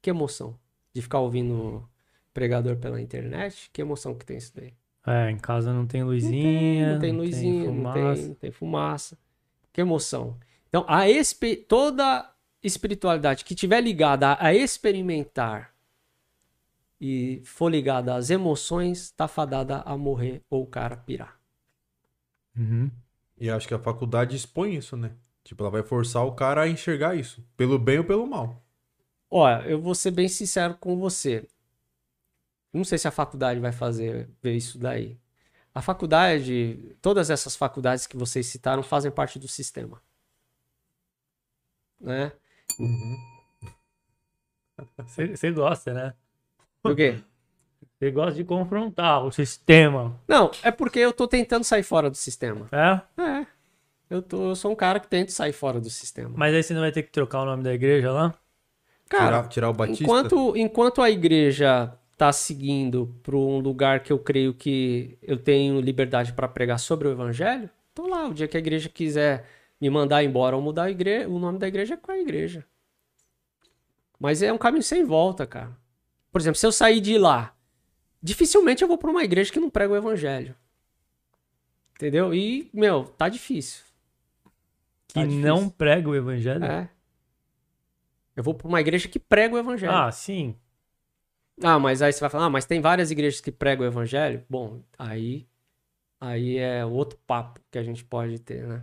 [0.00, 0.58] Que emoção?
[0.92, 1.88] De ficar ouvindo
[2.34, 3.70] pregador pela internet?
[3.72, 4.74] Que emoção que tem isso daí?
[5.06, 8.14] É, em casa não tem Não luzinha, não tem luzinha, não fumaça.
[8.14, 9.18] tem, não tem fumaça.
[9.72, 10.36] Que emoção.
[10.68, 11.02] Então, a
[11.68, 15.71] toda espiritualidade que tiver ligada a experimentar
[17.04, 21.36] e for ligada às emoções, tá fadada a morrer ou o cara pirar.
[22.56, 22.88] Uhum.
[23.36, 25.10] E acho que a faculdade expõe isso, né?
[25.42, 27.44] Tipo, ela vai forçar o cara a enxergar isso.
[27.56, 28.64] Pelo bem ou pelo mal.
[29.28, 31.44] Olha, eu vou ser bem sincero com você.
[32.72, 35.18] Não sei se a faculdade vai fazer ver isso daí.
[35.74, 40.00] A faculdade, todas essas faculdades que vocês citaram fazem parte do sistema.
[42.00, 42.30] né?
[45.06, 46.14] Você você gosta, né?
[46.82, 47.16] Por quê?
[47.98, 50.18] Você gosta de confrontar o sistema.
[50.26, 52.68] Não, é porque eu tô tentando sair fora do sistema.
[52.72, 53.22] É?
[53.22, 53.46] É.
[54.10, 56.32] Eu, tô, eu sou um cara que tenta sair fora do sistema.
[56.36, 58.34] Mas aí você não vai ter que trocar o nome da igreja lá?
[59.08, 60.02] Cara, tirar, tirar o Batista?
[60.02, 65.80] enquanto, enquanto a igreja tá seguindo para um lugar que eu creio que eu tenho
[65.80, 68.26] liberdade para pregar sobre o evangelho, tô lá.
[68.26, 69.46] O dia que a igreja quiser
[69.80, 72.64] me mandar embora ou mudar a igreja, o nome da igreja é com a igreja.
[74.18, 75.76] Mas é um caminho sem volta, cara.
[76.32, 77.54] Por exemplo, se eu sair de lá,
[78.22, 80.56] dificilmente eu vou para uma igreja que não prega o evangelho.
[81.94, 82.34] Entendeu?
[82.34, 83.84] E, meu, tá difícil.
[85.06, 85.42] Que Tá difícil.
[85.42, 86.64] não prega o evangelho?
[86.64, 86.90] É.
[88.34, 89.92] Eu vou para uma igreja que prega o evangelho.
[89.92, 90.56] Ah, sim.
[91.62, 94.44] Ah, mas aí você vai falar, ah, mas tem várias igrejas que pregam o evangelho?
[94.48, 95.46] Bom, aí
[96.18, 98.82] aí é outro papo que a gente pode ter, né?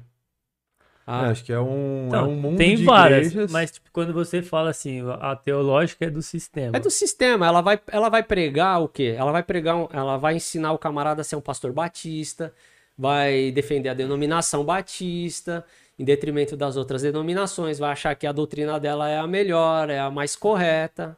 [1.10, 3.52] É, Ah, acho que é um, Então, é um mundo tem de várias, igrejas.
[3.52, 6.78] mas tipo, quando você fala assim, a teológica é do sistema.
[6.78, 9.16] é do sistema, ela vai, ela vai pregar o quê?
[9.18, 12.54] Ela vai pregar, ela vai ensinar o camarada a ser um pastor batista,
[12.96, 15.66] vai defender a denominação batista,
[15.98, 20.00] em detrimento das outras denominações, vai achar que a doutrina dela é a melhor, é
[20.00, 21.18] a mais correta,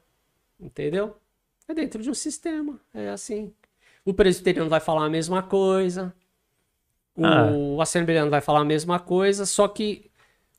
[0.60, 1.16] entendeu?
[1.68, 3.54] É dentro de um sistema, é assim.
[4.06, 6.14] O presbiteriano vai falar a mesma coisa,
[7.26, 7.52] Ah.
[7.52, 10.10] o assembleano vai falar a mesma coisa, só que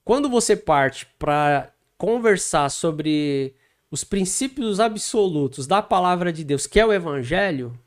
[0.04, 3.54] quando você parte para conversar sobre
[3.90, 7.78] os princípios absolutos da palavra de Deus, que é o evangelho,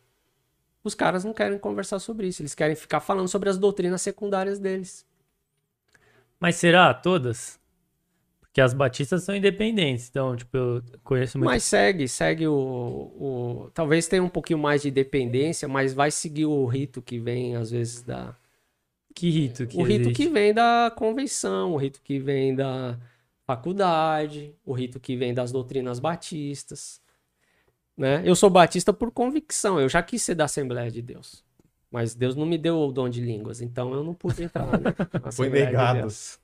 [0.84, 4.60] os caras não querem conversar sobre isso, eles querem ficar falando sobre as doutrinas secundárias
[4.60, 5.06] deles.
[6.40, 7.60] Mas será todas?
[8.56, 11.50] Porque as batistas são independentes, então, tipo, eu conheço muito.
[11.50, 13.72] Mas segue, segue o, o.
[13.74, 17.72] Talvez tenha um pouquinho mais de dependência, mas vai seguir o rito que vem, às
[17.72, 18.34] vezes, da.
[19.16, 20.24] Que rito que o rito existe?
[20.24, 23.00] que vem da convenção, o rito que vem da
[23.46, 27.02] faculdade, o rito que vem das doutrinas batistas.
[27.98, 28.22] Né?
[28.26, 31.46] Eu sou batista por convicção, eu já quis ser da Assembleia de Deus.
[31.90, 34.94] Mas Deus não me deu o dom de línguas, então eu não pude entrar né?
[35.32, 36.02] Foi de negado.
[36.02, 36.38] Deus.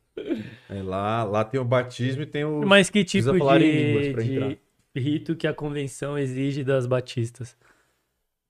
[0.69, 2.65] É, lá, lá tem o batismo e tem o.
[2.65, 4.60] Mas que Precisa tipo falar em de,
[4.95, 7.57] de rito que a convenção exige das batistas?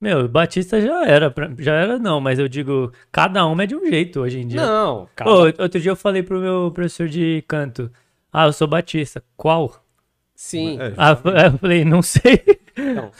[0.02, 3.76] Meu, batista já era, pra- já era não, mas eu digo, cada uma é de
[3.76, 4.60] um jeito hoje em dia.
[4.65, 5.30] Não, cara.
[5.30, 7.91] Ô, outro dia eu falei pro meu professor de canto,
[8.34, 9.23] ah, eu sou batista.
[9.38, 9.86] Qual?
[10.34, 10.80] Sim.
[10.82, 11.11] É, Ah,
[11.52, 12.44] eu falei, não sei.
[12.76, 13.11] Então,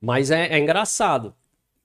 [0.00, 1.34] mas é, é engraçado.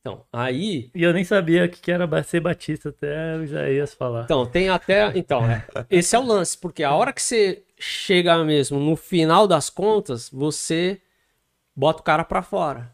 [0.02, 0.92] Então, aí.
[0.94, 4.24] E eu nem sabia o que que era ser batista até o Isaías falar.
[4.26, 5.14] Então, tem até.
[5.18, 9.48] Então, é, esse é o lance, porque a hora que você chega mesmo no final
[9.48, 11.00] das contas, você
[11.74, 12.92] bota o cara pra fora.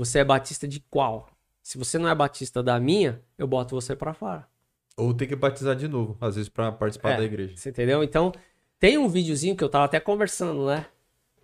[0.00, 1.28] Você é batista de qual?
[1.62, 4.48] Se você não é batista da minha, eu boto você pra fora.
[4.96, 7.16] Ou tem que batizar de novo, às vezes, pra participar É.
[7.18, 7.54] da igreja.
[7.54, 8.02] Você entendeu?
[8.02, 8.32] Então,
[8.78, 10.86] tem um videozinho que eu tava até conversando, né?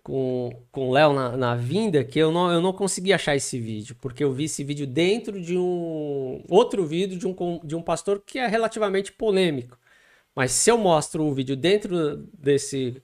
[0.01, 3.59] Com, com o Léo na, na vinda, que eu não, eu não consegui achar esse
[3.59, 7.81] vídeo, porque eu vi esse vídeo dentro de um outro vídeo de um, de um
[7.83, 9.77] pastor que é relativamente polêmico.
[10.35, 12.99] Mas se eu mostro o vídeo dentro desse,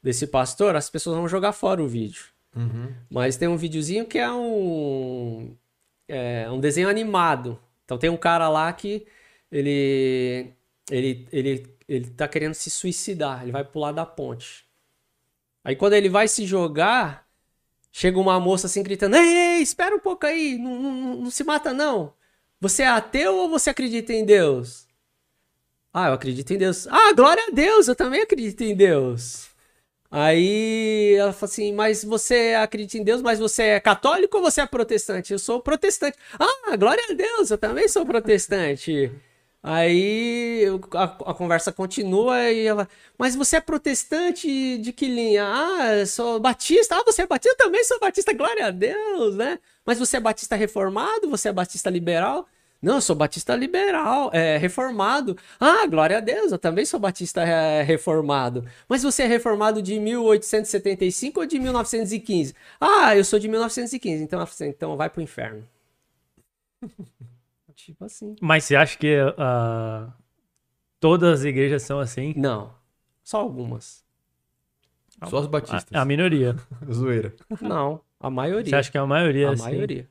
[0.00, 2.35] desse pastor, as pessoas vão jogar fora o vídeo.
[2.56, 2.94] Uhum.
[3.10, 5.54] Mas tem um videozinho que é um,
[6.08, 7.60] é um desenho animado.
[7.84, 9.06] Então tem um cara lá que
[9.52, 10.52] ele,
[10.90, 13.42] ele, ele, ele tá querendo se suicidar.
[13.42, 14.66] Ele vai pular da ponte.
[15.62, 17.28] Aí quando ele vai se jogar,
[17.92, 21.44] chega uma moça assim gritando: Ei, ei, espera um pouco aí, não, não, não se
[21.44, 22.14] mata não.
[22.60, 24.86] Você é ateu ou você acredita em Deus?
[25.92, 26.86] Ah, eu acredito em Deus.
[26.88, 29.45] Ah, glória a Deus, eu também acredito em Deus.
[30.18, 34.62] Aí ela fala assim: Mas você acredita em Deus, mas você é católico ou você
[34.62, 35.34] é protestante?
[35.34, 36.16] Eu sou protestante.
[36.40, 39.12] Ah, glória a Deus, eu também sou protestante.
[39.62, 40.64] Aí
[40.94, 42.88] a, a conversa continua e ela,
[43.18, 45.44] mas você é protestante de que linha?
[45.44, 46.96] Ah, sou batista.
[46.96, 47.52] Ah, você é batista?
[47.52, 49.58] Eu também sou batista, glória a Deus, né?
[49.84, 51.28] Mas você é batista reformado?
[51.28, 52.48] Você é batista liberal?
[52.80, 55.36] Não, eu sou batista liberal, é, reformado.
[55.58, 58.64] Ah, glória a Deus, eu também sou batista é, reformado.
[58.88, 62.54] Mas você é reformado de 1875 ou de 1915?
[62.80, 65.66] Ah, eu sou de 1915, então, assim, então vai pro inferno.
[67.74, 68.36] tipo assim.
[68.40, 70.12] Mas você acha que ah,
[71.00, 72.34] todas as igrejas são assim?
[72.36, 72.72] Não,
[73.22, 74.04] só algumas.
[75.28, 75.88] Só os batistas.
[75.92, 76.56] A, a minoria.
[76.92, 77.34] Zoeira.
[77.60, 78.70] Não, a maioria.
[78.70, 79.62] Você acha que a maioria é a assim?
[79.62, 80.08] maioria.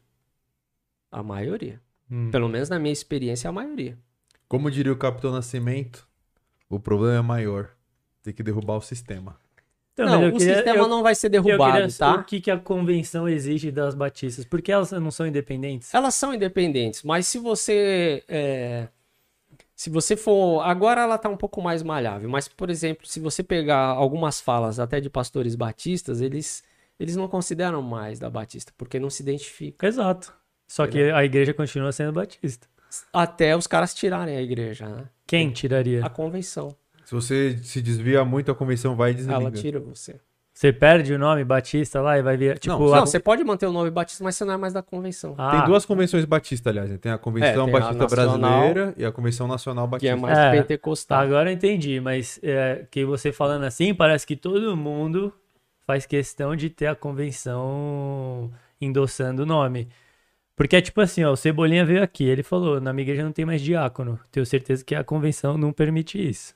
[1.11, 1.81] A maioria.
[2.09, 2.29] Hum.
[2.31, 3.97] Pelo menos na minha experiência, a maioria.
[4.47, 6.07] Como diria o Capitão Nascimento,
[6.69, 7.69] o problema é maior.
[8.23, 9.37] Tem que derrubar o sistema.
[9.93, 12.21] Então, não, o eu queria- sistema eu- não vai ser eu derrubado, saber tá?
[12.21, 14.43] O que, que a convenção exige das batistas?
[14.43, 15.93] Porque elas não são independentes?
[15.93, 18.87] Elas são independentes, mas se você é,
[19.77, 20.61] Se você for.
[20.61, 24.79] Agora ela tá um pouco mais malhável, mas, por exemplo, se você pegar algumas falas
[24.79, 26.63] até de pastores batistas, eles,
[26.97, 29.85] eles não consideram mais da Batista, porque não se identifica.
[29.85, 30.33] Exato.
[30.67, 32.67] Só que a igreja continua sendo batista.
[33.13, 35.05] Até os caras tirarem a igreja, né?
[35.27, 36.05] Quem tiraria?
[36.05, 36.75] A convenção.
[37.03, 39.35] Se você se desvia muito, a convenção vai e desliga.
[39.39, 40.19] Ela tira você.
[40.53, 42.57] Você perde o nome Batista lá e vai vir.
[42.57, 44.71] Tipo, Não, a- Não, você pode manter o nome Batista, mas você não é mais
[44.71, 45.35] da convenção.
[45.37, 46.89] Ah, Tem duas convenções batistas, aliás.
[46.89, 46.97] né?
[46.97, 50.13] Tem a Convenção É, tem a Batista Nacional, Brasileira e a Convenção Nacional que Batista.
[50.13, 51.19] é mais É, pentecostal.
[51.19, 55.33] Agora eu entendi, mas é, que você falando assim, parece que todo mundo
[55.85, 59.89] faz questão de ter a convenção endossando o nome.
[60.55, 63.31] Porque é tipo assim, ó, o Cebolinha veio aqui, ele falou, na minha igreja não
[63.33, 64.17] tem mais diácono.
[64.31, 66.55] Tenho certeza que a convenção não permite isso.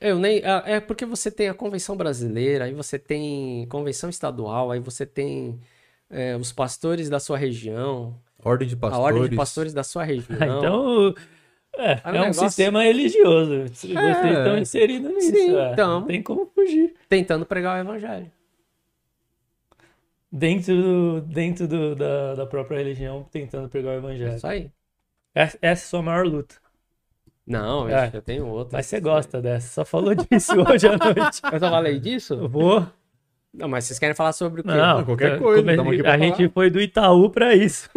[0.00, 0.38] Eu nem.
[0.38, 5.06] É é porque você tem a convenção brasileira, aí você tem convenção estadual, aí você
[5.06, 5.60] tem
[6.10, 9.04] é, os pastores da sua região, Ordem de a Pastores.
[9.14, 10.26] ordem de pastores da sua região.
[10.58, 11.14] então,
[11.76, 13.68] é, o é um negócio- sistema religioso.
[13.68, 14.32] Vocês É.
[14.38, 15.30] estão inseridos nisso.
[15.30, 15.72] Sim, é.
[15.72, 16.00] então.
[16.00, 16.94] Não tem como fugir.
[17.08, 18.30] Tentando pregar o evangelho.
[20.36, 24.34] Dentro, do- dentro do- da, da própria religião, tentando pregar o É evangelho.
[24.34, 24.68] isso aí.
[25.32, 26.56] Essa, essa é a sua maior luta.
[27.46, 28.10] Não, É.
[28.12, 28.78] eu tenho outra.
[28.78, 29.68] Mas você gosta dessa.
[29.68, 31.40] Só falou disso hoje à noite.
[31.52, 32.48] Eu só falei disso?
[32.48, 32.84] Vou.
[33.52, 34.70] Não, mas vocês querem falar sobre o quê?
[34.70, 36.18] Não, qualquer coisa, A falar.
[36.18, 37.88] gente foi do Itaú pra isso.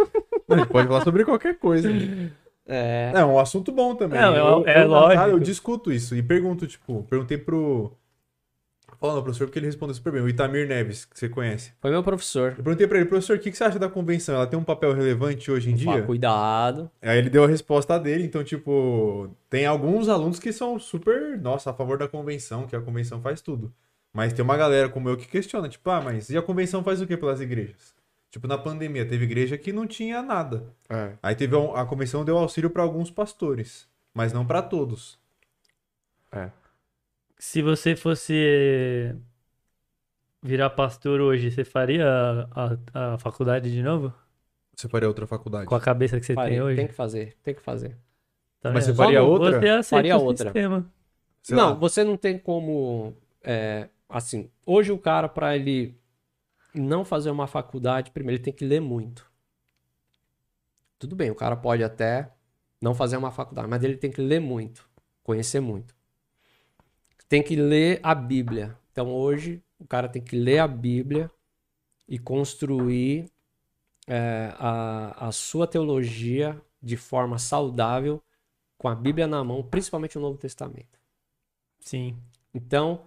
[0.48, 1.90] Não, a gente pode falar sobre qualquer coisa.
[2.70, 3.14] É.
[3.16, 4.20] É um assunto bom também.
[4.20, 5.28] Não, é- eu, é eu, lógico.
[5.30, 7.94] eu discuto isso e pergunto, tipo, perguntei pro.
[9.00, 10.22] Falando, professor, porque ele respondeu super bem.
[10.22, 11.72] O Itamir Neves, que você conhece.
[11.80, 12.56] Foi meu professor.
[12.58, 14.36] Eu perguntei pra ele, professor, o que que você acha da convenção?
[14.36, 16.06] Ela tem um papel relevante hoje em Fala, dia?
[16.06, 16.90] cuidado.
[17.02, 21.70] Aí ele deu a resposta dele, então, tipo, tem alguns alunos que são super, nossa,
[21.70, 23.72] a favor da convenção, que a convenção faz tudo.
[24.12, 27.00] Mas tem uma galera como eu que questiona, tipo, ah, mas e a convenção faz
[27.00, 27.96] o que pelas igrejas?
[28.32, 30.74] Tipo, na pandemia, teve igreja que não tinha nada.
[31.22, 35.20] Aí teve a, a convenção deu auxílio pra alguns pastores, mas não pra todos.
[37.40, 38.34] Se você fosse
[40.42, 42.06] virar pastor hoje, você faria
[42.52, 44.12] a, a- a faculdade de novo?
[44.76, 45.72] Você faria outra faculdade?
[45.72, 46.88] Com a cabeça que você Falei, tem hoje?
[46.88, 47.98] tem que fazer, tem que fazer.
[48.60, 48.86] Tá Mas vendo?
[48.86, 49.60] você faria Só outra?
[49.60, 50.60] Você aceita Faria o outra.
[50.60, 50.92] sistema.
[51.44, 51.80] Sei não, lá.
[51.80, 53.16] você não tem como.
[53.44, 56.00] é, assim, hoje o cara, pra ele
[56.76, 59.30] não fazer uma faculdade, primeiro ele tem que ler muito.
[61.00, 62.32] Tudo bem, o cara pode até
[62.82, 64.88] não fazer uma faculdade, mas ele tem que ler muito,
[65.24, 65.96] conhecer muito.
[67.28, 68.78] Tem que ler a Bíblia.
[68.92, 71.30] Então hoje o cara tem que ler a Bíblia
[72.08, 73.30] e construir
[74.08, 78.22] é, a, a sua teologia de forma saudável
[78.78, 81.00] com a Bíblia na mão, principalmente o Novo Testamento.
[81.80, 82.16] Sim.
[82.54, 83.04] Então,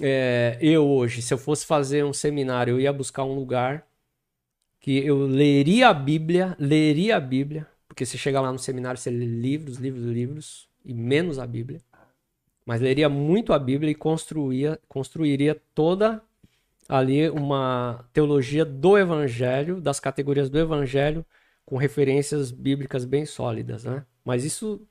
[0.00, 3.86] é, eu hoje, se eu fosse fazer um seminário, eu ia buscar um lugar
[4.78, 9.10] que eu leria a Bíblia, leria a Bíblia, porque você chega lá no seminário, você
[9.10, 11.80] lê livros, livros, livros, e menos a Bíblia.
[12.66, 16.22] Mas leria muito a Bíblia e construía, construiria toda
[16.88, 21.24] ali uma teologia do Evangelho, das categorias do Evangelho,
[21.64, 24.04] com referências bíblicas bem sólidas, né?
[24.24, 24.86] Mas isso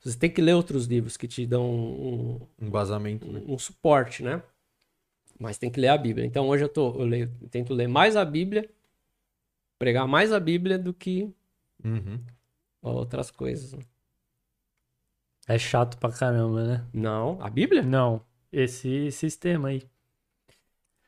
[0.00, 3.42] você tem que ler outros livros que te dão um, Um vazamento, né?
[3.46, 4.42] um suporte, né?
[5.38, 6.26] Mas tem que ler a Bíblia.
[6.26, 8.68] Então hoje eu, tô, eu, leio- eu tento ler mais a Bíblia,
[9.78, 11.32] pregar mais a Bíblia do que
[11.84, 12.20] Uhum.
[12.82, 13.72] outras coisas.
[13.72, 13.80] né?
[15.48, 16.84] É chato pra caramba, né?
[16.92, 17.80] Não, a Bíblia?
[17.82, 18.20] Não.
[18.52, 19.82] Esse sistema aí.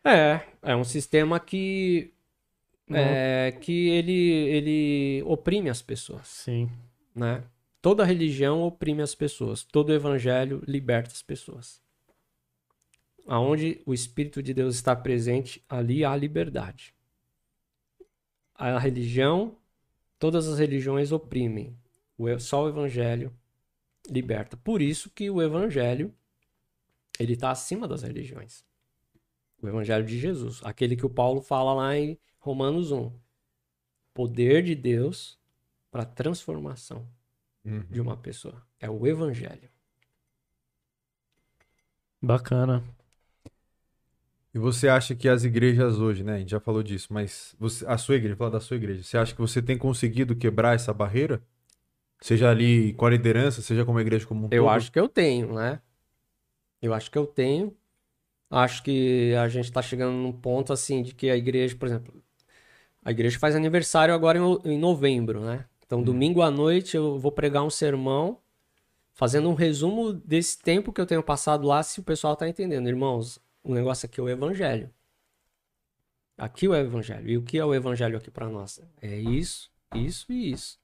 [0.02, 2.14] É, é um sistema que
[2.90, 6.70] é, que ele ele oprime as pessoas, Sim.
[7.14, 7.44] né?
[7.82, 11.80] Toda religião oprime as pessoas, todo evangelho liberta as pessoas.
[13.26, 16.94] Aonde o Espírito de Deus está presente, ali há liberdade.
[18.54, 19.56] A religião,
[20.18, 21.76] todas as religiões oprimem.
[22.18, 23.32] O Só o Evangelho
[24.10, 24.56] liberta.
[24.56, 26.14] Por isso que o Evangelho
[27.18, 28.64] ele está acima das religiões.
[29.62, 33.12] O Evangelho de Jesus, aquele que o Paulo fala lá em Romanos 1.
[34.14, 35.38] Poder de Deus
[35.90, 37.06] para transformação
[37.62, 37.84] Uhum.
[37.90, 38.66] de uma pessoa.
[38.80, 39.68] É o Evangelho.
[42.22, 42.82] Bacana.
[44.52, 46.34] E você acha que as igrejas hoje, né?
[46.36, 49.16] A gente já falou disso, mas você, a sua igreja, falar da sua igreja, você
[49.16, 51.40] acha que você tem conseguido quebrar essa barreira?
[52.20, 54.72] Seja ali com a liderança, seja como a igreja como um Eu todo?
[54.72, 55.80] acho que eu tenho, né?
[56.82, 57.74] Eu acho que eu tenho.
[58.50, 62.22] Acho que a gente está chegando num ponto assim de que a igreja, por exemplo,
[63.04, 65.66] a igreja faz aniversário agora em, novembro, né?
[65.86, 68.38] Então, domingo à noite eu vou pregar um sermão
[69.12, 72.88] fazendo um resumo desse tempo que eu tenho passado lá, se o pessoal tá entendendo.
[72.88, 74.90] Irmãos, o negócio aqui é o evangelho.
[76.36, 77.28] Aqui é o evangelho.
[77.28, 78.80] E o que é o evangelho aqui para nós?
[79.00, 80.79] É isso, isso e isso.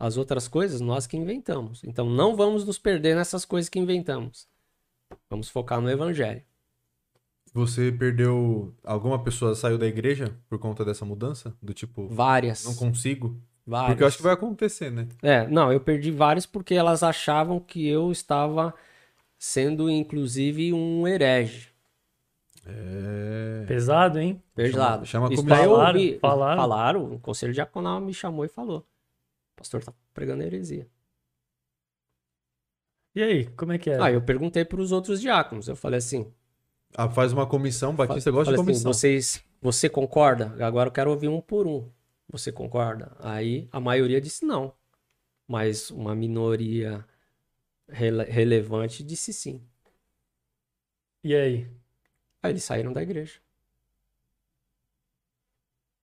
[0.00, 1.84] As outras coisas nós que inventamos.
[1.84, 4.48] Então não vamos nos perder nessas coisas que inventamos.
[5.28, 6.42] Vamos focar no evangelho.
[7.52, 8.74] Você perdeu.
[8.82, 11.54] Alguma pessoa saiu da igreja por conta dessa mudança?
[11.60, 12.64] Do tipo, Várias.
[12.64, 13.38] não consigo?
[13.66, 13.90] várias.
[13.90, 15.06] Porque eu acho que vai acontecer, né?
[15.22, 18.72] É, não, eu perdi várias porque elas achavam que eu estava
[19.38, 21.68] sendo, inclusive, um herege.
[22.66, 23.64] É.
[23.66, 24.42] Pesado, hein?
[24.54, 25.04] Pesado.
[25.06, 26.60] chama a Isso Falaram, ouvi- falaram.
[26.60, 28.86] falaram, o conselho diaconal me chamou e falou.
[29.60, 30.88] O pastor tá pregando heresia.
[33.14, 34.00] E aí, como é que é?
[34.00, 35.68] Aí eu perguntei para os outros diáconos.
[35.68, 36.32] Eu falei assim:
[36.94, 38.90] Ah, faz uma comissão, Batista gosta de assim, comissão.
[38.90, 40.56] vocês, você concorda?
[40.64, 41.90] Agora eu quero ouvir um por um.
[42.30, 43.14] Você concorda?
[43.18, 44.72] Aí a maioria disse não.
[45.46, 47.04] Mas uma minoria
[47.86, 49.60] rele- relevante disse sim.
[51.22, 51.68] E aí?
[52.42, 53.40] Aí eles saíram da igreja.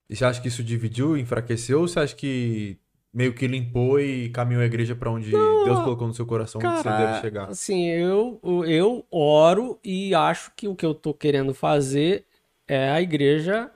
[0.10, 1.82] E você acha que isso dividiu, enfraqueceu?
[1.82, 2.78] Ou você acha que
[3.18, 6.84] meio que limpou e caminhou a igreja pra onde Deus colocou no seu coração onde
[6.84, 7.50] você deve chegar?
[7.50, 12.26] assim, eu, eu oro e acho que o que eu tô querendo fazer
[12.68, 13.72] é a igreja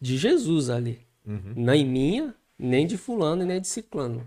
[0.00, 1.06] de Jesus ali.
[1.26, 1.52] Uhum.
[1.54, 4.26] Nem minha, nem de fulano e nem de ciclano.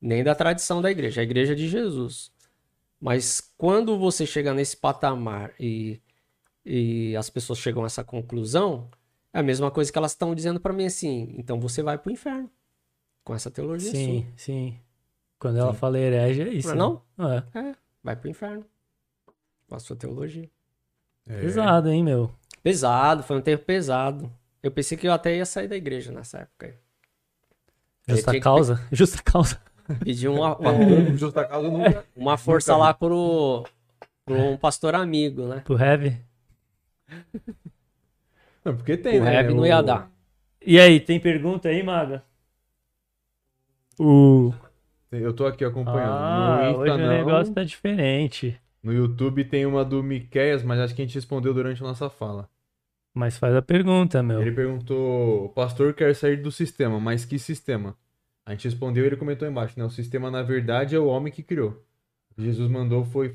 [0.00, 2.32] Nem da tradição da igreja, a igreja de Jesus.
[2.98, 6.00] Mas quando você chega nesse patamar e,
[6.64, 8.88] e as pessoas chegam a essa conclusão,
[9.34, 12.10] é a mesma coisa que elas estão dizendo pra mim assim, então você vai pro
[12.10, 12.50] inferno
[13.24, 14.78] com essa teologia Sim, sim.
[15.38, 16.74] Quando ela fala herege, é isso.
[16.74, 17.36] Não é né?
[17.36, 17.52] É.
[17.52, 17.60] sua.
[17.70, 18.64] É, vai pro inferno
[19.68, 20.48] com a sua teologia.
[21.26, 21.40] É.
[21.40, 22.30] Pesado, hein, meu?
[22.62, 24.32] Pesado, foi um tempo pesado.
[24.62, 26.74] Eu pensei que eu até ia sair da igreja nessa época.
[28.06, 28.86] Justa tinha que causa?
[28.92, 29.60] Justa causa.
[30.04, 32.04] Pedi uma, uma, É, Justa causa nunca.
[32.14, 33.64] uma força lá pro,
[34.24, 35.60] pro um pastor amigo, né?
[35.64, 36.20] Pro heavy.
[38.64, 39.34] Não, porque tem, O né?
[39.34, 40.10] Heavy não O- ia dar.
[40.64, 42.22] E aí, tem pergunta aí, Maga?
[43.98, 44.52] O...
[45.10, 46.12] Eu tô aqui acompanhando.
[46.12, 47.08] Ah, no Insta, hoje o não.
[47.08, 48.58] negócio tá diferente.
[48.82, 52.08] No YouTube tem uma do Miqueias, mas acho que a gente respondeu durante a nossa
[52.08, 52.48] fala.
[53.14, 54.40] Mas faz a pergunta, meu.
[54.40, 57.94] Ele perguntou: o pastor quer sair do sistema, mas que sistema?
[58.46, 59.84] A gente respondeu e ele comentou embaixo, né?
[59.84, 61.84] O sistema, na verdade, é o homem que criou.
[62.38, 63.30] Jesus mandou foi,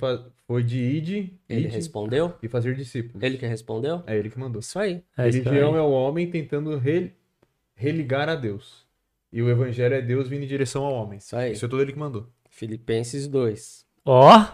[0.48, 2.34] foi de ide, Ele ide respondeu?
[2.42, 3.22] e fazer discípulos.
[3.22, 4.02] Ele que respondeu?
[4.08, 4.60] É ele que mandou.
[4.60, 5.04] Isso aí.
[5.16, 5.78] É isso Religião aí.
[5.78, 7.12] é o homem tentando re-
[7.76, 8.87] religar a Deus.
[9.38, 11.20] E o evangelho é Deus vindo em direção ao homem.
[11.20, 11.52] Isso aí.
[11.52, 12.28] Isso é todo ele que mandou.
[12.50, 13.86] Filipenses 2.
[14.04, 14.48] Ó!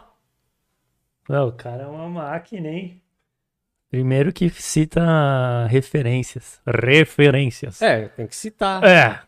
[1.29, 3.01] Ué, o cara é uma máquina, hein?
[3.89, 6.59] Primeiro que cita referências.
[6.67, 7.81] Referências.
[7.81, 8.83] É, tem que citar.
[8.83, 9.21] É.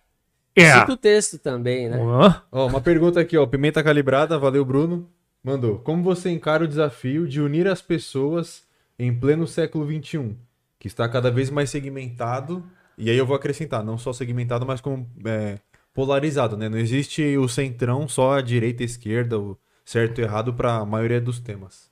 [0.57, 0.73] É.
[0.77, 1.99] Cita o texto também, né?
[2.01, 3.47] Ó, Ó, uma pergunta aqui, ó.
[3.47, 5.09] Pimenta calibrada, valeu, Bruno.
[5.41, 5.79] Mandou.
[5.79, 8.67] Como você encara o desafio de unir as pessoas
[8.99, 10.35] em pleno século XXI,
[10.77, 12.61] que está cada vez mais segmentado?
[12.97, 15.59] E aí eu vou acrescentar, não só segmentado, mas como é,
[15.93, 16.69] polarizado, né?
[16.69, 20.77] Não existe o centrão, só a direita e a esquerda, o certo e errado para
[20.77, 21.91] a maioria dos temas.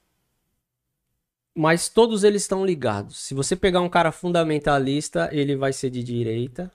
[1.55, 3.17] Mas todos eles estão ligados.
[3.19, 6.71] Se você pegar um cara fundamentalista, ele vai ser de direita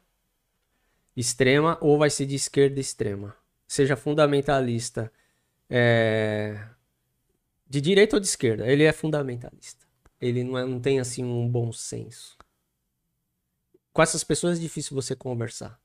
[1.16, 3.34] extrema ou vai ser de esquerda extrema.
[3.66, 5.12] Seja fundamentalista
[5.70, 6.58] é,
[7.68, 9.86] de direita ou de esquerda, ele é fundamentalista.
[10.20, 12.37] Ele não, é- não tem assim um bom senso.
[13.98, 15.76] Com essas pessoas é difícil você conversar.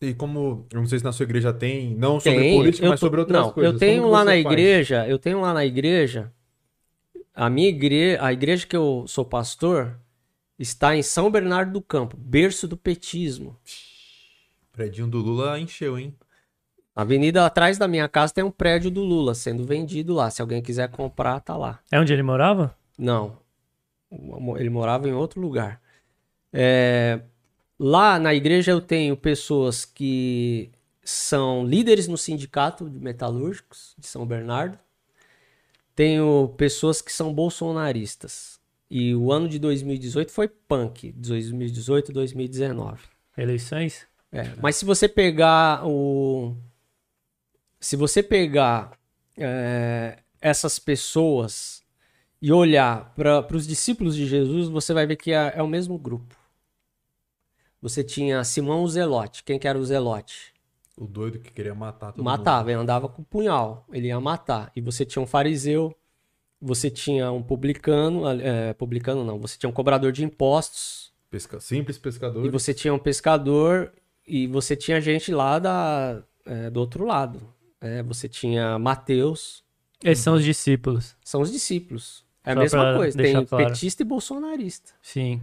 [0.00, 2.90] E como, eu não sei se na sua igreja tem, não sobre Tem, política, eu
[2.90, 3.70] mas tô- sobre outras não, coisas.
[3.74, 4.46] Eu tenho lá na faz?
[4.46, 6.32] igreja, eu tenho lá na igreja,
[7.34, 10.00] a minha igreja, a igreja que eu sou pastor,
[10.58, 13.58] está em São Bernardo do Campo, berço do petismo.
[14.62, 16.16] O predinho do Lula encheu, hein?
[16.96, 20.30] A avenida atrás da minha casa tem um prédio do Lula sendo vendido lá.
[20.30, 21.78] Se alguém quiser comprar, tá lá.
[21.92, 22.74] É onde ele morava?
[22.96, 23.36] Não.
[24.56, 25.78] Ele morava em outro lugar.
[26.52, 27.20] É,
[27.78, 30.72] Lá na igreja eu tenho pessoas que
[31.04, 34.76] são líderes no sindicato de metalúrgicos de São Bernardo.
[35.94, 38.58] Tenho pessoas que são bolsonaristas.
[38.90, 41.12] E o ano de 2018 foi punk.
[41.12, 43.02] 2018 e 2019.
[43.36, 44.06] Eleições?
[44.32, 46.56] É, mas se você pegar o.
[47.78, 48.98] Se você pegar
[49.36, 51.82] é, essas pessoas
[52.42, 55.96] e olhar para os discípulos de Jesus, você vai ver que é, é o mesmo
[55.96, 56.37] grupo.
[57.80, 59.44] Você tinha Simão o Zelote.
[59.44, 60.52] Quem que era o Zelote?
[60.96, 64.72] O doido que queria matar todo Matava, ele andava com punhal, ele ia matar.
[64.74, 65.96] E você tinha um fariseu,
[66.60, 71.30] você tinha um publicano, é, publicano não, você tinha um cobrador de impostos, mundo.
[71.30, 71.60] Pesca...
[71.60, 72.44] Simples pescador.
[72.44, 73.92] e você tinha um pescador
[74.26, 77.54] e você tinha gente lá da, é, do outro lado.
[77.80, 79.62] É, você tinha Mateus,
[80.02, 81.16] Esses são os discípulos.
[81.22, 82.26] são os discípulos.
[82.44, 83.66] É a Só mesma pra coisa, tem claro.
[83.66, 84.94] petista e bolsonarista.
[85.02, 85.42] Sim.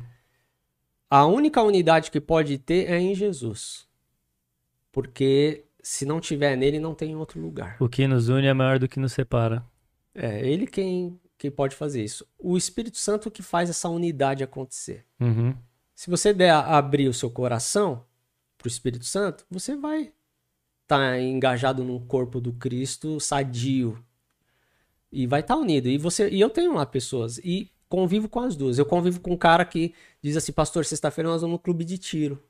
[1.09, 3.87] A única unidade que pode ter é em Jesus.
[4.91, 7.77] Porque se não tiver nele, não tem em outro lugar.
[7.79, 9.63] O que nos une é maior do que nos separa.
[10.13, 12.25] É, ele quem, quem pode fazer isso.
[12.39, 15.05] O Espírito Santo que faz essa unidade acontecer.
[15.19, 15.55] Uhum.
[15.93, 18.03] Se você der a- abrir o seu coração
[18.57, 20.11] pro Espírito Santo, você vai
[20.83, 24.03] estar engajado num corpo do Cristo sadio.
[25.11, 25.87] E vai estar unido.
[25.87, 28.77] E você e eu tenho lá pessoas e convivo com as duas.
[28.77, 31.97] Eu convivo com um cara que diz assim: "Pastor, sexta-feira nós vamos no clube de
[31.97, 32.41] tiro".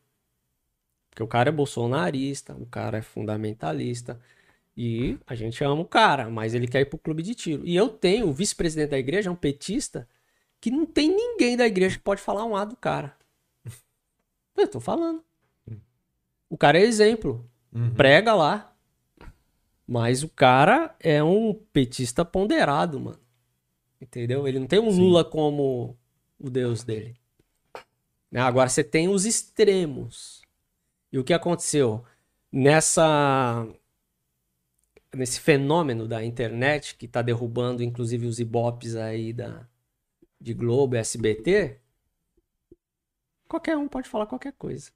[1.09, 4.19] Porque o cara é bolsonarista, o cara é fundamentalista.
[4.77, 7.65] E a gente ama o cara, mas ele quer ir pro clube de tiro.
[7.65, 10.07] E eu tenho o vice-presidente da igreja, é um petista,
[10.59, 13.15] que não tem ninguém da igreja que pode falar um A do cara.
[14.57, 15.23] Eu tô falando.
[16.49, 17.49] O cara é exemplo.
[17.73, 17.93] Uhum.
[17.93, 18.73] Prega lá.
[19.87, 23.19] Mas o cara é um petista ponderado, mano.
[23.99, 24.47] Entendeu?
[24.47, 24.99] Ele não tem um Sim.
[24.99, 25.97] Lula como
[26.39, 27.17] o deus dele.
[28.31, 28.41] Né?
[28.41, 30.41] Agora você tem os extremos.
[31.11, 32.03] E o que aconteceu?
[32.51, 33.67] Nessa.
[35.15, 39.65] Nesse fenômeno da internet que tá derrubando, inclusive, os ibopes aí da,
[40.41, 41.79] de Globo, SBT,
[43.47, 44.91] qualquer um pode falar qualquer coisa.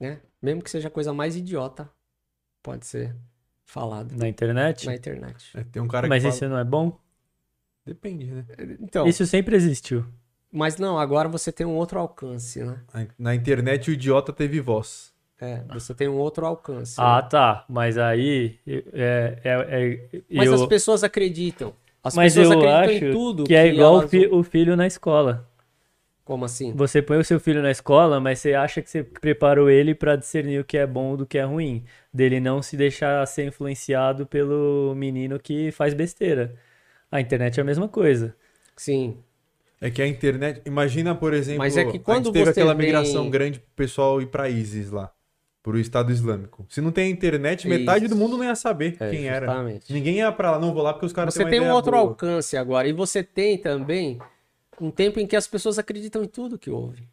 [0.00, 0.20] Né?
[0.42, 1.88] Mesmo que seja a coisa mais idiota,
[2.60, 3.16] pode ser
[3.66, 4.86] falado Na internet?
[4.86, 5.50] na internet.
[5.54, 6.34] É, tem um cara Mas que fala...
[6.34, 6.98] isso não é bom?
[7.84, 8.44] Depende, né?
[8.80, 10.04] Então, Isso sempre existiu.
[10.50, 12.80] mas não, agora você tem um outro alcance, né?
[13.18, 15.14] Na internet o idiota teve voz.
[15.40, 16.94] É, você tem um outro alcance.
[16.98, 17.28] Ah, né?
[17.28, 17.64] tá.
[17.68, 18.58] Mas aí.
[18.66, 21.74] É, é, é- Mas eu, as pessoas acreditam.
[22.02, 24.42] As mas pessoas eu acreditam acho em tudo que é igual o, elas- fi- o
[24.42, 25.46] filho na escola.
[26.26, 26.72] Como assim?
[26.74, 30.16] Você põe o seu filho na escola, mas você acha que você preparou ele pra
[30.16, 31.84] discernir o que é bom do que é ruim.
[32.12, 36.56] Dele não se deixar ser influenciado pelo menino que faz besteira.
[37.12, 38.34] A internet é a mesma coisa.
[38.76, 39.18] Sim.
[39.80, 40.62] É que a internet.
[40.66, 41.60] Imagina, por exemplo.
[41.60, 44.26] Mas é que a gente quando teve você aquela vem- migração grande pro pessoal ir
[44.26, 45.12] pra ISIS lá.
[45.62, 46.66] Pro Estado Islâmico.
[46.68, 48.14] Se não tem internet, metade Isso.
[48.14, 49.46] do mundo não ia saber É, quem era.
[49.46, 49.92] justamente.
[49.92, 51.72] Ninguém ia pra lá, não vou lá porque os caras Você têm uma tem um
[51.72, 52.02] outro boa.
[52.02, 52.88] alcance agora.
[52.88, 54.18] E você tem também
[54.80, 57.08] um tempo em que as pessoas acreditam em tudo que houve.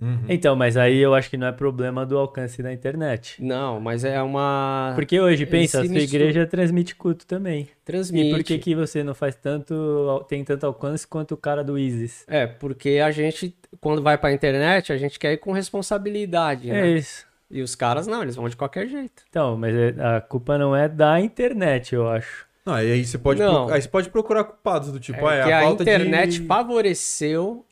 [0.00, 0.26] Uhum.
[0.28, 3.42] Então, mas aí eu acho que não é problema do alcance da internet.
[3.42, 4.92] Não, mas é uma.
[4.94, 6.22] Porque hoje, pensa, a sua mistura.
[6.22, 7.68] igreja transmite culto também.
[7.84, 8.28] Transmite.
[8.28, 11.76] E por que, que você não faz tanto, tem tanto alcance quanto o cara do
[11.76, 12.24] ISIS?
[12.28, 16.74] É, porque a gente, quando vai pra internet, a gente quer ir com responsabilidade, É
[16.74, 16.88] né?
[16.90, 17.26] isso.
[17.50, 19.24] E os caras não, eles vão de qualquer jeito.
[19.28, 22.46] Então, mas é- a culpa não é da internet, eu acho.
[22.68, 23.54] Não, e aí você pode, Não.
[23.64, 25.82] proc- aí você pode procurar culpados do tipo, ah, É é que a a, falta
[25.82, 26.46] internet de...
[26.46, 27.64] favoreceu,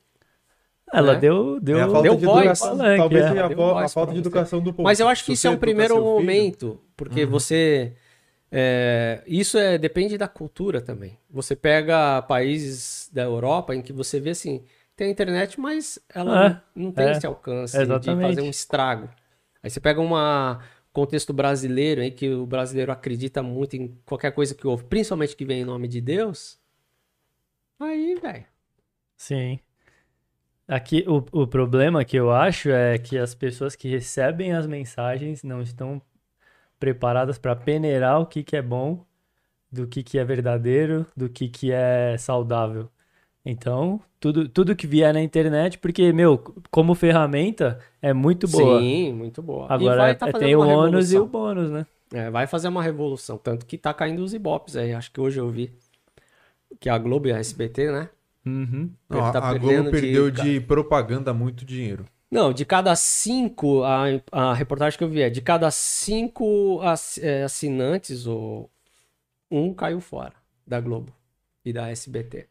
[0.93, 1.21] Ela Né?
[1.21, 2.39] deu, deu, é a falta deu de voz.
[2.41, 2.77] educação.
[2.79, 3.41] Palanque, Talvez é.
[3.41, 4.85] a, vo- a falta de educação do povo.
[4.85, 7.31] Mas eu acho que isso é um primeiro momento, porque Uhum.
[7.31, 7.93] você.
[8.51, 11.19] é, isso é, depende da cultura também.
[11.29, 14.63] Você pega países da Europa em que você vê assim,
[14.95, 18.49] tem a internet, mas ela É, não, não tem é, esse alcance de fazer um
[18.49, 19.09] estrago.
[19.63, 20.61] Aí você pega uma
[20.97, 25.45] contexto brasileiro aí que o brasileiro acredita muito em qualquer coisa que houve, principalmente que
[25.45, 26.59] vem em nome de Deus.
[27.79, 28.47] Aí, velho.
[29.15, 29.61] Sim.
[30.67, 35.43] Aqui, o, o problema que eu acho é que as pessoas que recebem as mensagens
[35.43, 36.01] não estão
[36.81, 39.05] preparadas para peneirar o que, que é bom,
[39.71, 42.91] do que, que é verdadeiro, do que, que é saudável.
[43.49, 46.37] Então, tudo, tudo que vier na internet, porque, meu,
[46.69, 48.81] como ferramenta, é muito boa.
[48.81, 49.67] Sim, muito boa.
[49.67, 51.87] E Agora, vai tá é- tem o ônus e o bônus, né?
[52.13, 53.39] É, vai fazer uma revolução.
[53.39, 54.93] Tanto que tá caindo os ibopes aí.
[54.93, 55.73] Acho que hoje eu vi
[56.81, 58.09] que a Globo e a SBT, né?
[58.45, 58.91] Uhum.
[59.09, 62.05] Não, a, tá a perdendo Globo perdeu de- de propaganda muito dinheiro.
[62.29, 66.81] Não, de cada cinco, a, a reportagem que eu vi é, de cada cinco
[67.21, 68.27] é, assinantes,
[69.51, 70.33] um caiu fora
[70.67, 71.13] da Globo
[71.65, 72.49] e da SBT.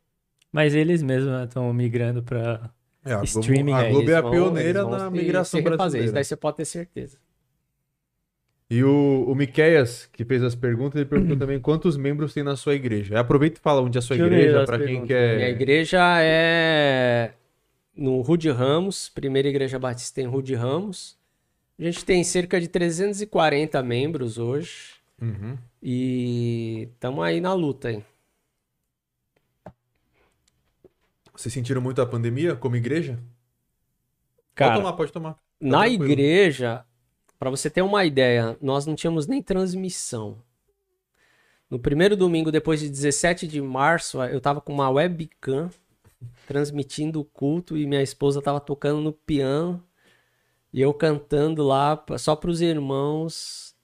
[0.55, 2.69] Mas eles mesmos estão migrando para
[3.03, 6.05] É, a Globo, Streaming, a Globo é a vão- pioneira na migração brasileira.
[6.05, 7.17] Isso daí você pode ter certeza.
[8.69, 12.55] E o, o Miqueias, que fez as perguntas, ele perguntou também quantos membros tem na
[12.55, 13.19] sua igreja.
[13.19, 15.07] Aproveita e fala onde é a sua Deixa igreja, pra quem perguntas.
[15.09, 15.35] quer...
[15.35, 17.33] Minha igreja é
[17.93, 21.17] no Rude Ramos, primeira igreja batista em Rude Ramos.
[21.77, 25.57] A gente tem cerca de 340 membros hoje Uhum.
[25.83, 28.01] e estamos aí na luta aí.
[31.35, 33.19] Vocês sentiram muito a pandemia como igreja?
[34.53, 35.39] Cara, pode tomar, pode tomar.
[35.59, 36.05] Na tranquilo.
[36.05, 36.85] igreja,
[37.37, 40.41] para você ter uma ideia, nós não tínhamos nem transmissão.
[41.69, 45.69] No primeiro domingo, depois de 17 de março, eu tava com uma webcam
[46.47, 49.83] transmitindo o culto e minha esposa tava tocando no piano
[50.71, 53.75] e eu cantando lá só para os irmãos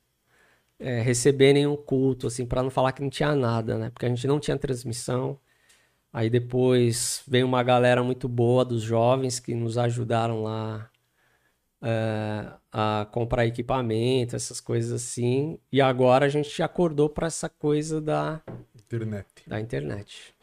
[0.80, 3.90] é, receberem o culto, assim, para não falar que não tinha nada, né?
[3.90, 5.40] Porque a gente não tinha transmissão.
[6.14, 10.90] Aí depois veio uma galera muito boa dos jovens que nos ajudaram lá
[11.82, 15.58] é, a comprar equipamento, essas coisas assim.
[15.72, 18.42] E agora a gente acordou para essa coisa da,
[18.76, 19.26] Internet.
[19.48, 20.34] da internet.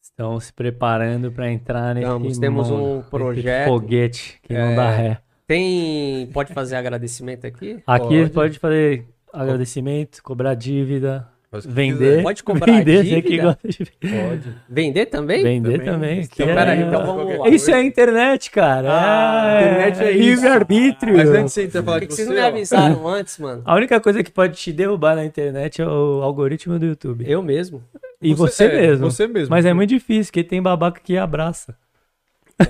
[0.00, 3.68] Estão se preparando para entrar nesse Estamos, temos mundo, um projeto.
[3.68, 4.76] foguete que não É.
[4.76, 5.22] dá ré.
[5.46, 6.26] Tem.
[6.32, 7.82] Pode fazer agradecimento aqui?
[7.86, 8.30] Aqui Pode.
[8.30, 11.28] pode, fazer agradecimento, cobrar dívida,
[11.64, 12.22] Vender.
[12.22, 13.42] Pode cobrar vender, você que dívida?
[13.42, 13.84] gosta de.
[13.84, 14.56] Pode.
[14.68, 15.42] Vender também?
[15.42, 15.86] vender Também.
[15.86, 16.20] também.
[16.32, 17.48] Então, é- peraí, então vamos lá.
[17.48, 18.88] Isso é a internet, cara.
[18.90, 19.64] Ah, é...
[19.64, 20.20] internet é isso.
[20.20, 21.16] livre-arbítrio.
[21.16, 23.62] Mas antes de você falar que, que você, vocês não me avisaram antes, mano?
[23.64, 27.24] A única coisa que pode te derrubar na internet é o algoritmo do YouTube.
[27.28, 27.82] Eu mesmo.
[28.20, 29.10] E você, é, mesmo.
[29.10, 29.50] Você mesmo.
[29.50, 31.74] Mas é muito difícil, porque tem babaca que abraça.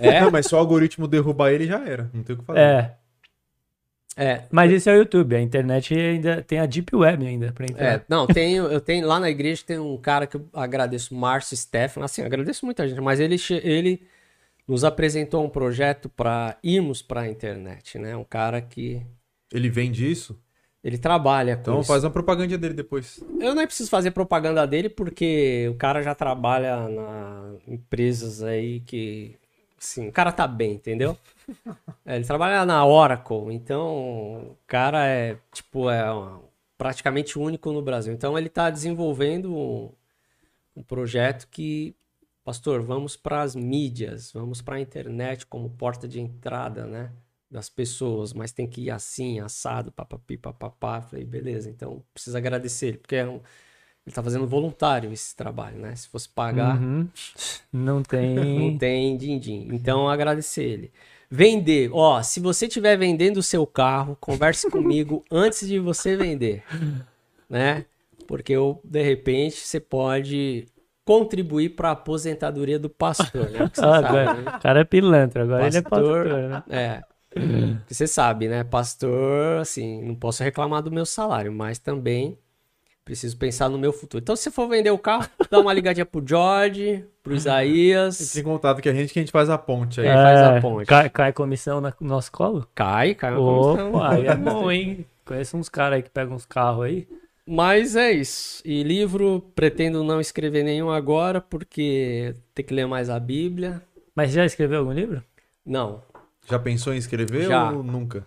[0.01, 0.21] É?
[0.23, 2.11] Não, mas se o algoritmo derrubar ele, já era.
[2.13, 2.61] Não tem o que fazer.
[2.61, 2.95] É.
[4.17, 4.43] É.
[4.51, 5.35] Mas esse é o YouTube.
[5.35, 7.87] A internet ainda tem a Deep Web ainda pra entrar.
[7.87, 11.57] É, não, tenho, eu tenho lá na igreja tem um cara que eu agradeço, Márcio
[11.57, 14.03] Stefan, assim, agradeço muita gente, mas ele, ele
[14.69, 18.17] nos apresentou um projeto para irmos para a internet, né?
[18.17, 19.03] Um cara que
[19.53, 20.39] Ele vende isso?
[20.85, 21.87] ele trabalha com Então isso.
[21.89, 23.23] faz uma propaganda dele depois.
[23.41, 29.37] Eu nem preciso fazer propaganda dele porque o cara já trabalha na empresas aí que,
[29.81, 31.17] assim, o cara tá bem, entendeu?
[32.05, 36.03] É, ele trabalha na Oracle, então o cara é, tipo, é
[36.77, 38.13] praticamente único no Brasil.
[38.13, 39.93] Então ele tá desenvolvendo um,
[40.77, 41.97] um projeto que,
[42.45, 47.13] pastor, vamos para as mídias, vamos para a internet como porta de entrada, né?
[47.51, 51.03] Das pessoas, mas tem que ir assim, assado, papapi, papapá.
[51.03, 53.41] Falei, beleza, então precisa agradecer ele, porque é um-
[54.07, 55.95] ele tá fazendo voluntário esse trabalho, né?
[55.97, 57.11] Se fosse pagar, Uhum.
[57.73, 58.03] Não
[58.57, 58.79] não tem.
[58.79, 59.69] tem din-din.
[59.73, 60.93] Então, agradecer ele.
[61.35, 61.89] Vender.
[61.95, 66.63] Ó, se você estiver vendendo o seu carro, converse comigo antes de você vender.
[67.49, 67.87] Né?
[68.27, 70.67] Porque eu, de repente, você pode
[71.07, 73.71] contribuir para a aposentadoria do pastor, né?
[73.73, 74.57] Você Ah, sabe, né?
[74.57, 76.25] o cara é pilantra, agora ele é Pastor.
[76.25, 76.63] pastor, né?
[76.69, 77.03] É.
[77.31, 78.63] Porque você sabe, né?
[78.63, 82.39] Pastor, assim, não posso reclamar do meu salário, mas também
[83.05, 84.23] preciso pensar no meu futuro.
[84.23, 88.21] Então, se você for vender o carro, dá uma ligadinha pro George, pro Isaías.
[88.21, 90.07] Entre em contato com a gente que a gente faz a ponte aí.
[90.07, 90.15] É.
[90.15, 90.87] faz a ponte.
[90.87, 92.67] Cai, cai comissão na- no nosso colo?
[92.75, 93.89] Cai, cai uma comissão.
[93.95, 95.07] Opa, aí é bom, hein?
[95.25, 97.09] Conheço uns caras aí que pegam uns carros aí.
[97.47, 98.63] Mas é isso.
[98.65, 103.83] E livro, pretendo não escrever nenhum agora, porque tem que ler mais a Bíblia.
[104.15, 105.23] Mas já escreveu algum livro?
[105.67, 106.03] Não.
[106.49, 107.71] Já pensou em escrever Já.
[107.73, 108.25] ou nunca?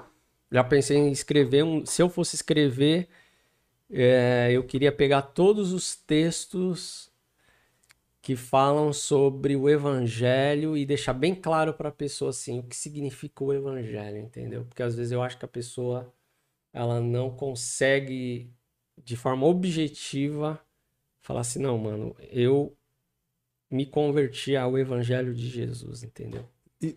[0.51, 1.85] Já pensei em escrever um.
[1.85, 3.07] Se eu fosse escrever,
[3.91, 7.11] é, eu queria pegar todos os textos
[8.21, 12.75] que falam sobre o evangelho e deixar bem claro para a pessoa assim o que
[12.75, 14.65] significa o evangelho, entendeu?
[14.65, 16.11] Porque às vezes eu acho que a pessoa
[16.73, 18.51] ela não consegue
[18.97, 20.59] de forma objetiva
[21.21, 22.75] falar assim, não, mano, eu
[23.69, 26.47] me converti ao evangelho de Jesus, entendeu?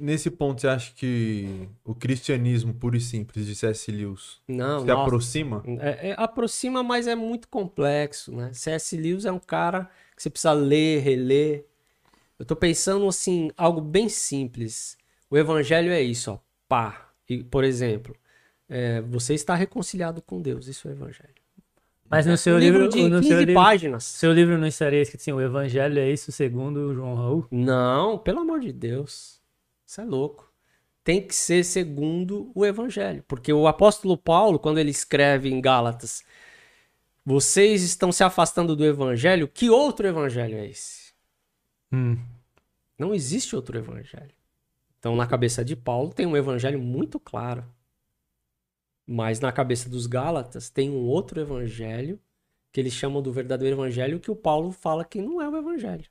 [0.01, 3.91] Nesse ponto, você acha que o cristianismo puro e simples de C.S.
[3.91, 5.63] Lewis Não, se nossa, aproxima?
[5.81, 8.51] É, é, aproxima, mas é muito complexo, né?
[8.53, 8.97] C.S.
[8.97, 11.65] Lewis é um cara que você precisa ler, reler.
[12.39, 14.97] Eu tô pensando assim, algo bem simples.
[15.31, 16.39] O evangelho é isso, ó.
[16.69, 17.11] Pá.
[17.29, 18.17] E, por exemplo,
[18.69, 20.67] é, você está reconciliado com Deus.
[20.67, 21.39] Isso é o evangelho.
[22.11, 24.05] Mas no seu um livro, livro de no 15 seu livro, páginas.
[24.05, 27.47] seu livro não estaria escrito assim, o evangelho é isso segundo o João Raul?
[27.51, 29.38] Não, pelo amor de Deus.
[29.89, 30.53] Isso é louco.
[31.03, 33.25] Tem que ser segundo o evangelho.
[33.27, 36.23] Porque o apóstolo Paulo, quando ele escreve em Gálatas,
[37.25, 41.15] vocês estão se afastando do evangelho, que outro evangelho é esse?
[41.91, 42.19] Hum.
[42.99, 44.35] Não existe outro evangelho.
[44.99, 47.65] Então, na cabeça de Paulo, tem um evangelho muito claro.
[49.07, 52.21] Mas na cabeça dos Gálatas, tem um outro evangelho
[52.71, 56.11] que eles chamam do verdadeiro evangelho, que o Paulo fala que não é o evangelho.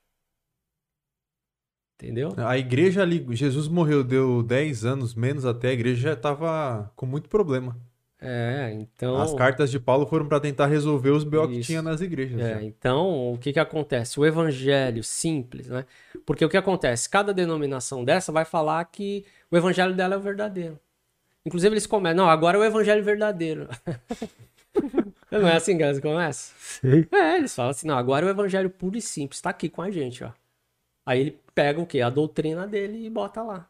[1.99, 2.31] Entendeu?
[2.37, 7.07] A igreja ali, Jesus morreu, deu 10 anos, menos até, a igreja já estava com
[7.07, 7.75] muito problema.
[8.19, 9.19] É, então.
[9.19, 11.47] As cartas de Paulo foram para tentar resolver os B.O.
[11.47, 12.39] que tinha nas igrejas.
[12.39, 14.19] É, então, o que que acontece?
[14.19, 15.85] O evangelho simples, né?
[16.25, 17.09] Porque o que acontece?
[17.09, 20.79] Cada denominação dessa vai falar que o evangelho dela é o verdadeiro.
[21.45, 23.67] Inclusive, eles começam, não, agora é o evangelho verdadeiro.
[25.31, 26.55] não é assim que eles começam?
[26.59, 27.07] Sei.
[27.11, 29.81] É, eles falam assim, não, agora é o evangelho puro e simples, tá aqui com
[29.81, 30.31] a gente, ó.
[31.07, 32.01] Aí ele pega o quê?
[32.01, 33.67] A doutrina dele e bota lá.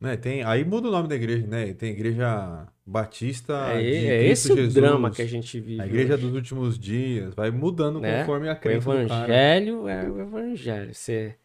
[0.00, 1.72] Né, tem, aí muda o nome da igreja, né?
[1.74, 5.78] Tem igreja batista É, de é Cristo esse o Jesus, drama que a gente vive.
[5.78, 6.18] A igreja hoje.
[6.18, 8.02] dos últimos dias, vai mudando Né?
[8.02, 9.40] conforme a O crença cara.
[9.40, 10.94] evangelho é o evangelho.
[10.94, 11.38] Você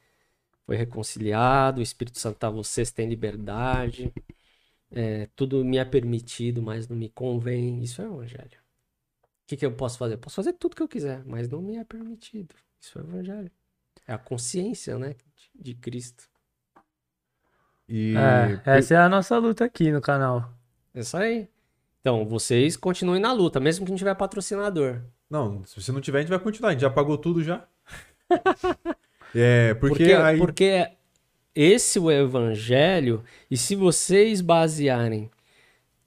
[0.65, 4.13] foi reconciliado, o Espírito Santo está você, você tem liberdade.
[4.91, 7.81] É, tudo me é permitido, mas não me convém.
[7.83, 8.59] Isso é o evangelho.
[9.45, 10.15] O que, que eu posso fazer?
[10.15, 12.55] Eu posso fazer tudo que eu quiser, mas não me é permitido.
[12.79, 13.51] Isso é o evangelho.
[14.07, 15.15] É a consciência, né,
[15.53, 16.23] de, Cristo.
[17.89, 20.53] E É, essa é a nossa luta aqui no canal.
[20.93, 21.49] É Isso aí.
[21.99, 25.01] Então, vocês continuem na luta, mesmo que não tiver patrocinador.
[25.29, 26.69] Não, se você não tiver, a gente vai continuar.
[26.69, 27.67] A gente já pagou tudo já.
[29.35, 30.37] é, porque, Porque, aí.
[30.37, 30.91] porque
[31.53, 35.29] esse é o evangelho, e se vocês basearem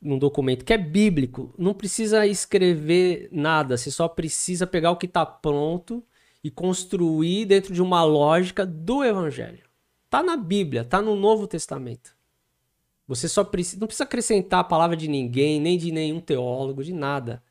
[0.00, 5.06] num documento que é bíblico, não precisa escrever nada, você só precisa pegar o que
[5.06, 6.02] está pronto
[6.42, 9.62] e construir dentro de uma lógica do evangelho.
[10.08, 12.16] Tá na Bíblia, tá no Novo Testamento.
[13.06, 16.92] Você só precisa, não precisa acrescentar a palavra de ninguém, nem de nenhum teólogo, de
[16.92, 17.42] nada.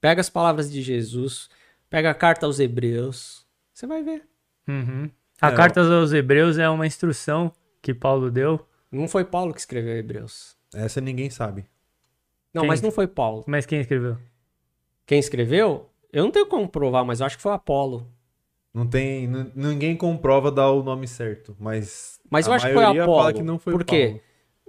[0.00, 1.48] Pega as palavras de Jesus,
[1.88, 4.28] pega a carta aos Hebreus, você vai ver.
[4.68, 5.10] Uhum.
[5.40, 7.52] A É, carta aos Hebreus é uma instrução
[7.82, 8.66] que Paulo deu.
[8.90, 10.56] Não foi Paulo que escreveu Hebreus.
[10.74, 11.66] Essa ninguém sabe.
[12.52, 12.68] Não, Quem?
[12.68, 13.44] mas não foi Paulo.
[13.46, 14.16] Mas quem escreveu?
[15.04, 15.90] Quem escreveu?
[16.12, 18.10] Eu não tenho como provar, mas eu acho que foi Apolo.
[18.76, 19.26] Não tem.
[19.54, 22.20] Ninguém comprova dar o nome certo, mas.
[22.30, 23.18] Mas eu a acho que foi maioria Apolo.
[23.18, 24.06] fala que não foi Por quê?
[24.06, 24.20] Paulo.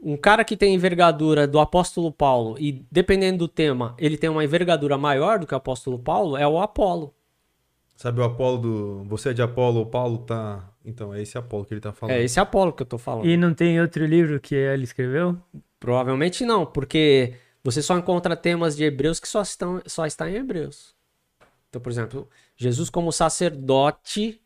[0.01, 4.45] Um cara que tem envergadura do apóstolo Paulo e dependendo do tema, ele tem uma
[4.45, 7.13] envergadura maior do que o apóstolo Paulo, é o Apolo.
[7.97, 9.03] Sabe o Apolo do.
[9.09, 10.71] Você é de Apolo, o Paulo tá.
[10.85, 12.15] Então, é esse Apolo que ele tá falando.
[12.15, 13.25] É esse Apolo que eu tô falando.
[13.25, 15.35] E não tem outro livro que ele escreveu?
[15.81, 20.35] Provavelmente não, porque você só encontra temas de Hebreus que só estão só está em
[20.35, 20.95] Hebreus.
[21.67, 24.41] Então, por exemplo, Jesus como sacerdote,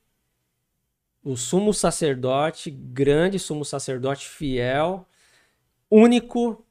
[1.24, 5.08] o sumo sacerdote, grande sumo sacerdote fiel,
[5.90, 6.66] único,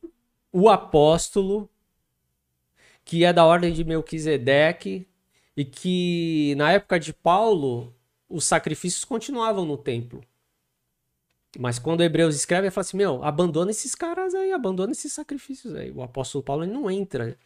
[0.52, 1.68] o apóstolo,
[3.04, 5.08] que é da ordem de Melquisedeque
[5.56, 7.94] e que na época de Paulo
[8.28, 10.22] os sacrifícios continuavam no templo.
[11.58, 15.74] Mas quando Hebreus escreve, ele fala assim: Meu, abandona esses caras aí, abandona esses sacrifícios
[15.74, 15.90] aí.
[15.90, 17.36] O apóstolo Paulo ele não entra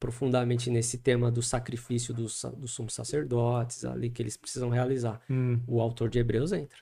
[0.00, 5.20] profundamente nesse tema do sacrifício dos, dos sumos sacerdotes ali que eles precisam realizar.
[5.30, 5.60] Hum.
[5.66, 6.78] O autor de Hebreus entra,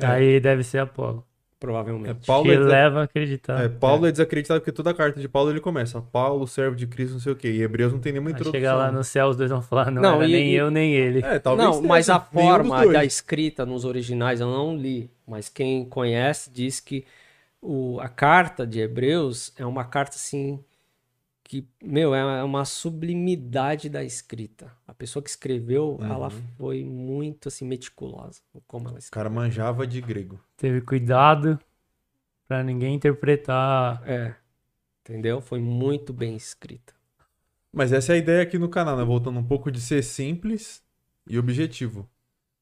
[0.00, 0.06] É.
[0.06, 1.26] Aí deve ser Apolo.
[1.26, 2.26] É, provavelmente.
[2.26, 3.64] Paulo que é, leva a acreditar.
[3.64, 6.00] é, Paulo é desacreditado porque toda a carta de Paulo ele começa.
[6.00, 7.50] Paulo, servo de Cristo, não sei o quê.
[7.50, 8.52] E Hebreus não tem nenhuma introdução.
[8.52, 10.70] chegar lá no céu, os dois vão falar, não, Não, era e- nem e- eu,
[10.70, 11.20] nem ele.
[11.24, 15.84] É, talvez não, mas a forma da escrita nos originais eu não li, mas quem
[15.86, 17.04] conhece diz que
[17.60, 20.62] o, a carta de Hebreus é uma carta assim
[21.48, 24.72] que, meu, é uma sublimidade da escrita.
[24.86, 26.28] A pessoa que escreveu, ela
[26.58, 29.24] foi muito assim meticulosa com como ela O escreveu.
[29.30, 30.40] cara manjava de grego.
[30.56, 31.58] Teve cuidado
[32.48, 34.02] pra ninguém interpretar.
[34.08, 34.34] É.
[35.02, 35.40] Entendeu?
[35.40, 36.92] Foi muito bem escrita.
[37.72, 39.04] Mas essa é a ideia aqui no canal, né?
[39.04, 40.82] Voltando um pouco de ser simples
[41.28, 42.08] e objetivo.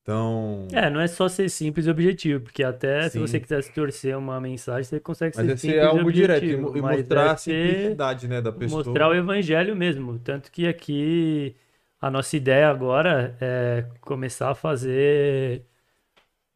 [0.04, 0.68] Então.
[0.72, 3.20] É, não é só ser simples e objetivo, porque até se Sim.
[3.20, 6.52] você quisesse torcer uma mensagem, você consegue Mas ser é simples ser e algo direto
[6.52, 8.84] e, e mas mostrar a simplicidade, né, da pessoa.
[8.84, 10.18] mostrar o evangelho mesmo.
[10.18, 11.56] Tanto que aqui
[12.00, 15.64] a nossa ideia agora é começar a fazer.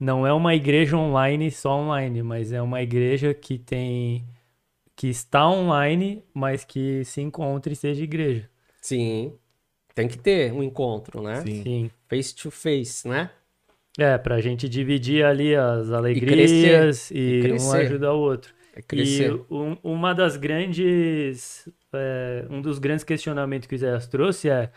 [0.00, 4.26] Não é uma igreja online só online, mas é uma igreja que tem.
[4.96, 8.50] que está online, mas que se encontre e seja igreja.
[8.80, 9.38] Sim.
[9.94, 11.46] Tem que ter um encontro, né?
[11.46, 11.62] Sim.
[11.62, 11.90] Sim.
[12.08, 13.30] Face to face, né?
[13.98, 17.76] É, pra gente dividir ali as alegrias e, E um crescer.
[17.78, 18.54] ajudar o outro.
[18.74, 19.32] É crescer.
[19.32, 24.70] E um- uma das grandes, é, um dos grandes questionamentos que o Isaías trouxe é,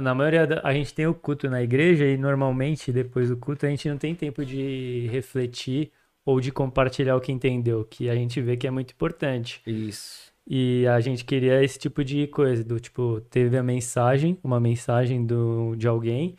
[0.00, 3.66] na maioria da, a gente tem o culto na igreja e normalmente depois do culto
[3.66, 5.90] a gente não tem tempo de refletir
[6.24, 9.60] ou de compartilhar o que entendeu, que a gente vê que é muito importante.
[9.66, 10.32] Isso.
[10.46, 15.24] E a gente queria esse tipo de coisa, do tipo, teve a mensagem, uma mensagem
[15.26, 16.34] do, de alguém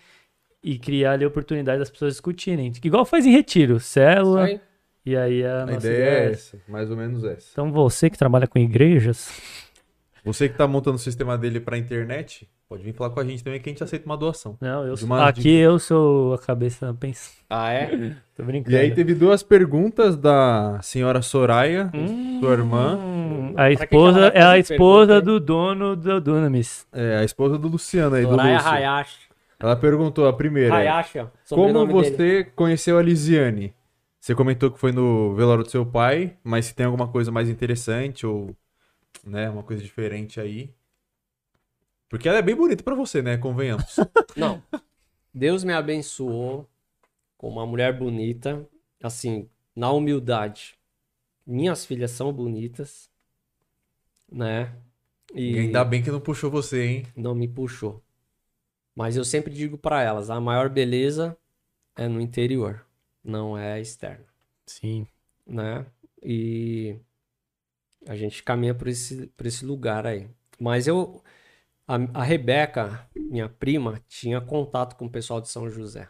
[0.66, 2.72] e criar ali a oportunidade das pessoas discutirem.
[2.84, 4.60] Igual faz em retiro, Isso célula, aí.
[5.06, 7.50] e aí a, A nossa ideia ideia é é essa, mais ou menos essa.
[7.52, 9.30] então você que trabalha com igrejas,
[10.24, 13.44] Você que tá montando o sistema dele pra internet, pode vir falar com a gente
[13.44, 14.58] também que a gente aceita uma doação.
[14.60, 17.36] não, eu sou, uma- aqui de- eu sou a cabeça pensando.
[17.48, 17.86] Ah, é?
[18.36, 18.76] Tô brincando.
[18.76, 23.00] E aí teve duas perguntas da senhora Soraya, Hum, sua irmã,
[23.56, 26.88] A esposa é a esposa pergunta, do dono do Dunamis.
[26.92, 28.70] é, a esposa do Luciano aí, do Soraya Lúcio.
[28.72, 29.25] Hayashi.
[29.66, 30.76] Ela perguntou a primeira.
[30.76, 31.28] Hayashi, ó.
[31.50, 32.44] Como você dele.
[32.56, 33.74] conheceu a Lisiane?
[34.20, 37.50] Você comentou que foi no velório do seu pai, mas se tem alguma coisa mais
[37.50, 38.56] interessante ou,
[39.26, 40.72] né, uma coisa diferente aí.
[42.08, 43.38] Porque ela é bem bonita pra você, né?
[43.38, 43.96] Convenhamos.
[44.38, 44.62] Não.
[45.34, 46.70] Deus me abençoou
[47.36, 48.64] com uma mulher bonita,
[49.02, 50.76] assim, na humildade.
[51.44, 53.10] Minhas filhas são bonitas,
[54.32, 54.72] né?
[55.34, 57.08] E ainda bem que não puxou você, hein?
[57.16, 58.05] não me puxou.
[58.96, 61.38] Mas eu sempre digo pra elas, a maior beleza
[61.98, 62.86] é no interior,
[63.24, 64.26] não é externa.
[64.66, 65.08] Sim.
[65.46, 65.86] né?
[66.24, 66.98] E
[68.08, 70.28] a gente caminha por esse, por esse lugar aí.
[70.60, 71.22] Mas eu,
[71.88, 76.10] a, a Rebeca, minha prima, tinha contato com o pessoal de São José.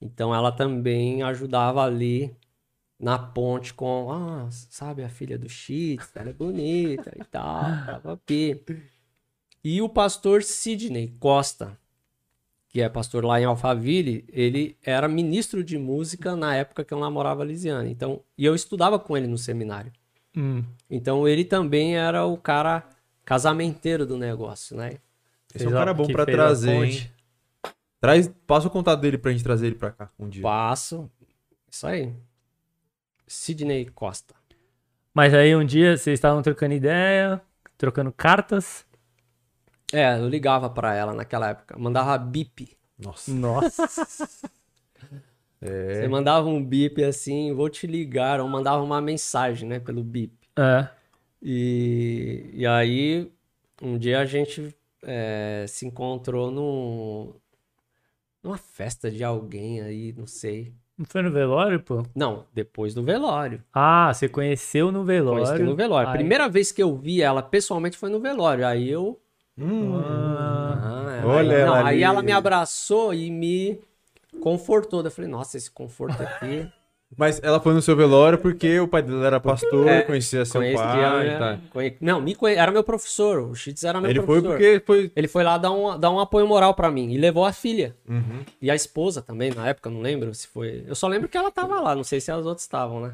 [0.00, 2.36] Então ela também ajudava ali
[2.98, 8.64] na ponte com, ah, sabe, a filha do Cheats, ela é bonita e tal, papapi.
[9.64, 11.78] E o pastor Sidney Costa,
[12.72, 16.98] que é pastor lá em Alphaville, ele era ministro de música na época que eu
[16.98, 17.90] namorava a Lisiane.
[17.90, 19.92] Então, e eu estudava com ele no seminário.
[20.34, 20.64] Hum.
[20.90, 22.82] Então ele também era o cara
[23.26, 24.94] casamenteiro do negócio, né?
[25.54, 27.10] Esse é um Fez a- cara bom que pra fez a trazer, hein?
[28.00, 30.42] Traz, passa o contato dele pra gente trazer ele pra cá um dia.
[30.42, 31.10] Passo.
[31.70, 32.12] Isso aí.
[33.26, 34.34] Sidney Costa.
[35.14, 37.40] Mas aí um dia vocês estavam trocando ideia,
[37.76, 38.84] trocando cartas.
[39.92, 41.78] É, eu ligava pra ela naquela época.
[41.78, 42.76] Mandava bip.
[42.98, 43.30] Nossa.
[43.32, 44.48] Nossa.
[45.64, 45.94] É.
[46.00, 48.40] Você mandava um bip assim, vou te ligar.
[48.40, 50.34] Ou mandava uma mensagem, né, pelo bip.
[50.58, 50.88] é.
[51.44, 53.28] E, e aí,
[53.80, 54.72] um dia a gente
[55.04, 57.32] é, se encontrou num,
[58.42, 60.72] numa festa de alguém aí, não sei.
[60.96, 62.04] Não foi no velório, pô?
[62.14, 63.60] Não, depois do velório.
[63.72, 65.44] Ah, você conheceu no velório.
[65.44, 66.08] Conheci no velório.
[66.08, 68.64] A Aí- primeira vez que eu vi ela pessoalmente foi no velório.
[68.66, 69.20] Aí eu.
[69.58, 69.94] Hum.
[70.04, 73.78] Ah, Ah, Olha aí, ela não, aí ela me abraçou e me
[74.40, 75.02] confortou.
[75.02, 76.66] Eu falei, nossa, esse conforto aqui.
[77.14, 80.62] Mas ela foi no seu velório porque o pai dela era pastor, É, conhecia seu
[80.62, 81.34] Conhecia, pai né?
[81.34, 81.58] e tal.
[81.70, 82.54] Conhe- Não, me conhe...
[82.56, 83.38] era meu professor.
[83.50, 84.48] O Chitz era meu Ele foi professor.
[84.56, 85.12] porque foi.
[85.14, 87.94] Ele foi lá dar um, dar um apoio moral pra mim e levou a filha.
[88.08, 88.42] Uhum.
[88.62, 90.84] E a esposa também, na época, não lembro se foi.
[90.86, 93.12] Eu só lembro que ela tava lá, não sei se as outras estavam, né?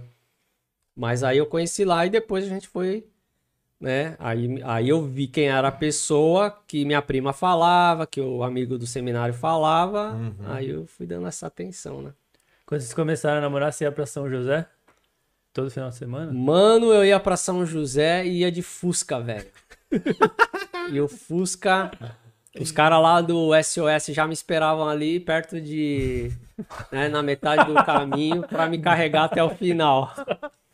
[0.96, 3.04] Mas aí eu conheci lá e depois a gente foi,
[3.80, 4.16] né?
[4.18, 8.76] Aí, aí eu vi quem era a pessoa que minha prima falava, que o amigo
[8.76, 10.12] do seminário falava.
[10.12, 10.34] Uhum.
[10.46, 12.12] Aí eu fui dando essa atenção, né?
[12.66, 14.66] Quando vocês começaram a namorar, você ia pra São José?
[15.52, 16.32] Todo final de semana?
[16.32, 19.46] Mano, eu ia pra São José e ia de Fusca, velho.
[20.92, 21.90] e o Fusca,
[22.60, 26.30] os caras lá do SOS já me esperavam ali perto de.
[26.92, 30.12] né, na metade do caminho pra me carregar até o final.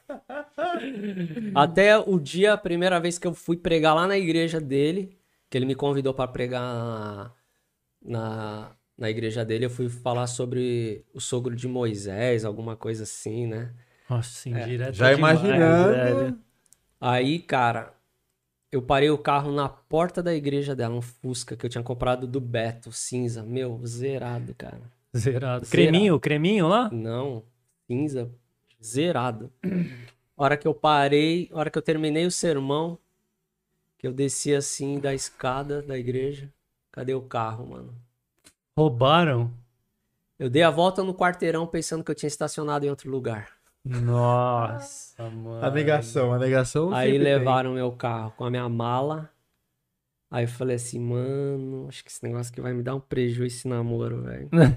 [1.55, 5.19] Até o dia, a primeira vez que eu fui pregar lá na igreja dele,
[5.51, 7.33] que ele me convidou pra pregar na,
[8.03, 13.47] na, na igreja dele, eu fui falar sobre o sogro de Moisés, alguma coisa assim,
[13.47, 13.73] né?
[14.09, 14.65] Nossa, sim, É.
[14.65, 15.93] direto Já demais, imaginando.
[15.93, 16.39] velho.
[17.01, 17.93] Aí, cara,
[18.71, 22.27] eu parei o carro na porta da igreja dela, um Fusca que eu tinha comprado
[22.27, 23.43] do Beto, cinza.
[23.43, 24.81] Meu, zerado, cara.
[25.17, 25.65] Zerado.
[25.65, 25.67] Zerado.
[25.71, 26.91] Creminho, creminho lá?
[26.93, 27.45] Não,
[27.87, 28.31] cinza,
[28.83, 29.53] zerado.
[30.37, 32.99] A hora que eu parei, a hora que eu terminei o sermão,
[33.97, 36.53] que eu desci assim da escada da igreja,
[36.91, 37.95] cadê o carro, mano?
[38.77, 39.53] Roubaram?
[40.39, 43.53] Eu dei a volta no quarteirão pensando que eu tinha estacionado em outro lugar.
[43.85, 45.65] Nossa, mano.
[45.65, 46.93] A negação, a negação.
[46.93, 47.37] Aí sempre tem.
[47.37, 49.31] levaram meu carro com a minha mala.
[50.31, 53.59] Aí eu falei assim, mano, acho que esse negócio aqui vai me dar um prejuízo
[53.59, 54.51] esse namoro, velho.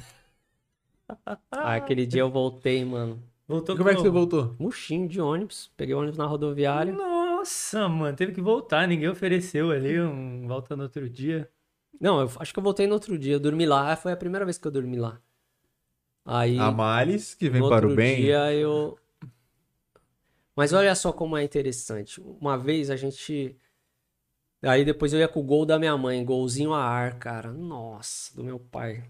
[1.49, 3.21] Aí aquele dia eu voltei, mano.
[3.47, 4.55] Voltou Como é que você voltou?
[4.59, 5.71] Murchinho de ônibus.
[5.77, 6.91] Peguei o ônibus na rodoviária.
[6.91, 8.85] Nossa, mano, teve que voltar.
[8.85, 11.49] Ninguém ofereceu ali um volta no outro dia.
[11.99, 13.35] Não, eu acho que eu voltei no outro dia.
[13.35, 13.95] Eu dormi lá.
[13.95, 15.21] Foi a primeira vez que eu dormi lá.
[16.25, 18.17] Aí, A Males, que vem no para outro o bem.
[18.21, 18.97] dia eu...
[20.53, 22.19] Mas olha só como é interessante.
[22.19, 23.55] Uma vez a gente...
[24.61, 26.25] Aí depois eu ia com o gol da minha mãe.
[26.25, 27.53] Golzinho a ar, cara.
[27.53, 29.09] Nossa, do meu pai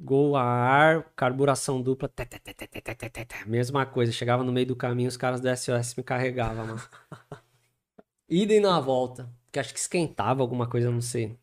[0.00, 4.12] gol a ar, carburação dupla, tê, tê, tê, mesma coisa.
[4.12, 6.80] Chegava no meio do caminho, os caras do SOS me carregavam, mano.
[8.28, 11.38] Idem na volta, que acho que esquentava alguma coisa, não sei.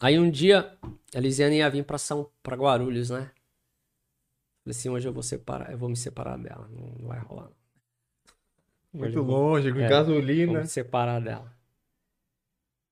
[0.00, 0.76] Aí um dia,
[1.14, 3.30] a Lisiane ia vir pra, São, pra Guarulhos, né?
[4.62, 7.50] Falei assim, hoje eu vou separar, eu vou me separar dela, não, não vai rolar.
[8.92, 10.52] Muito vou, longe, com é, gasolina.
[10.52, 11.54] Vou me separar dela.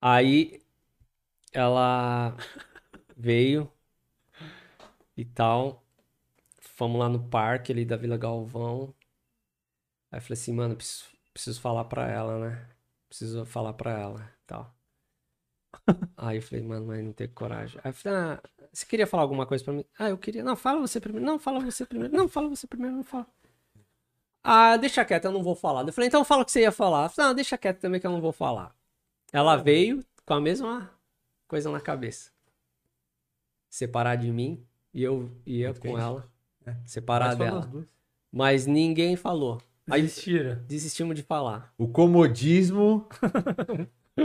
[0.00, 0.62] Aí,
[1.52, 2.36] ela
[3.16, 3.70] veio,
[5.16, 5.82] e tal.
[6.60, 8.94] Fomos lá no parque ali da Vila Galvão.
[10.10, 12.68] Aí eu falei assim, mano, preciso, preciso falar pra ela, né?
[13.08, 14.74] Preciso falar pra ela e tal.
[16.16, 17.80] Aí eu falei, mano, mas não tenho coragem.
[17.84, 18.42] Aí eu falei, ah,
[18.72, 19.84] você queria falar alguma coisa pra mim?
[19.98, 20.42] Ah, eu queria.
[20.44, 21.26] Não, fala você primeiro.
[21.26, 22.16] Não, fala você primeiro.
[22.16, 23.26] Não, fala você primeiro, não fala.
[24.42, 25.86] Ah, deixa quieto, eu não vou falar.
[25.86, 27.06] Eu falei, então fala o que você ia falar.
[27.06, 28.74] Eu falei, não, deixa quieto também que eu não vou falar.
[29.32, 30.90] Ela veio com a mesma
[31.48, 32.30] coisa na cabeça.
[33.70, 34.64] Separar de mim
[34.94, 36.00] e eu ia com Entende?
[36.00, 36.28] ela.
[36.64, 36.74] É.
[36.86, 37.86] Separar Mas só dela.
[38.32, 39.60] Mas ninguém falou.
[39.90, 40.64] Aí Desistira.
[40.66, 41.74] desistimos de falar.
[41.76, 43.06] O comodismo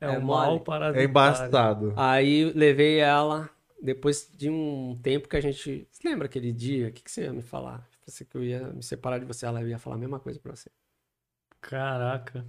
[0.00, 0.22] É, É o mole.
[0.22, 1.00] mal parasitário.
[1.00, 1.92] é embaçado.
[1.96, 3.48] Aí levei ela,
[3.80, 5.86] depois de um tempo que a gente.
[5.90, 6.88] Você lembra aquele dia?
[6.88, 7.86] O que, que você ia me falar?
[8.04, 10.56] Pensei que eu ia me separar de você, ela ia falar a mesma coisa pra
[10.56, 10.70] você.
[11.60, 12.46] Caraca.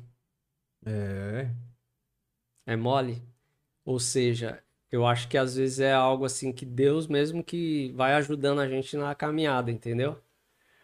[0.85, 1.49] É.
[2.65, 3.21] É mole?
[3.83, 8.13] Ou seja, eu acho que às vezes é algo assim que Deus mesmo que vai
[8.13, 10.17] ajudando a gente na caminhada, entendeu?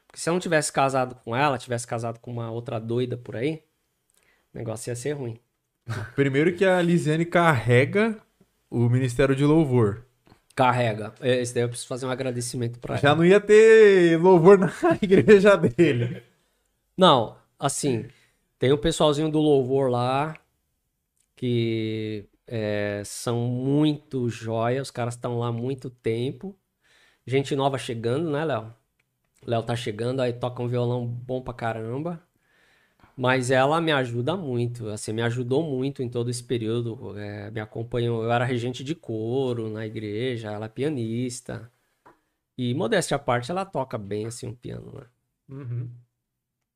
[0.07, 3.35] Porque se eu não tivesse casado com ela, tivesse casado com uma outra doida por
[3.35, 3.63] aí,
[4.53, 5.39] o negócio ia ser ruim.
[6.15, 8.17] Primeiro que a Lisiane carrega
[8.69, 10.03] o Ministério de Louvor.
[10.55, 11.13] Carrega.
[11.21, 13.17] Esse daí eu preciso fazer um agradecimento pra Já ela.
[13.17, 14.71] não ia ter louvor na
[15.01, 16.23] igreja dele.
[16.97, 18.05] Não, assim,
[18.57, 20.33] tem o pessoalzinho do louvor lá
[21.35, 26.57] que é, são muito jóia, os caras estão lá há muito tempo.
[27.25, 28.73] Gente nova chegando, né, Léo?
[29.45, 32.21] Léo tá chegando, aí toca um violão bom pra caramba.
[33.17, 37.17] Mas ela me ajuda muito, assim, me ajudou muito em todo esse período.
[37.17, 41.71] é, me acompanhou, eu era regente de coro na igreja, ela é pianista.
[42.57, 45.05] E modéstia à parte, ela toca bem assim um piano, né?
[45.49, 45.89] Uhum.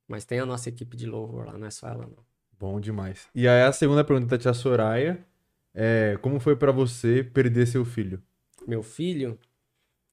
[0.08, 2.24] Mas tem a nossa equipe de louvor lá, não é só ela, não.
[2.58, 3.28] Bom demais.
[3.34, 5.26] E aí a segunda pergunta da tia Soraya
[5.74, 8.22] é como foi pra você perder seu filho?
[8.68, 9.40] Meu filho,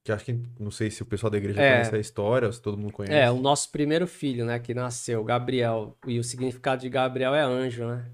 [0.03, 1.69] Que acho que não sei se o pessoal da igreja É.
[1.73, 3.13] conhece a história, se todo mundo conhece.
[3.13, 5.97] é, o nosso primeiro filho, né, que nasceu, Gabriel.
[6.07, 8.09] E o significado de Gabriel é anjo, né?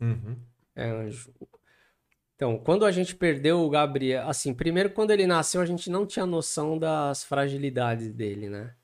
[0.00, 0.36] Uhum.
[0.74, 1.32] É anjo.
[2.34, 6.04] Então, quando a gente perdeu o Gabriel, assim, primeiro quando ele nasceu, a gente não
[6.06, 8.74] tinha noção das fragilidades dele, né?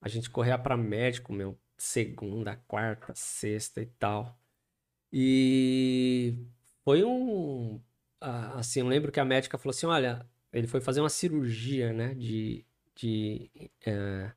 [0.00, 4.36] A gente corria pra médico, meu, segunda, quarta, sexta e tal.
[5.12, 6.34] E
[6.84, 7.80] foi um,
[8.20, 12.14] assim, eu lembro que a médica falou assim, olha, ele foi fazer uma cirurgia, né,
[12.14, 12.64] de,
[12.94, 13.50] de
[13.86, 14.32] eh,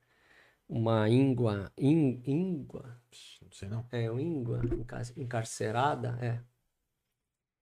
[0.70, 3.02] uma íngua, ín- íngua,
[3.42, 3.88] Não sei não.
[3.92, 6.42] é, uma íngua encar- encarcerada, é.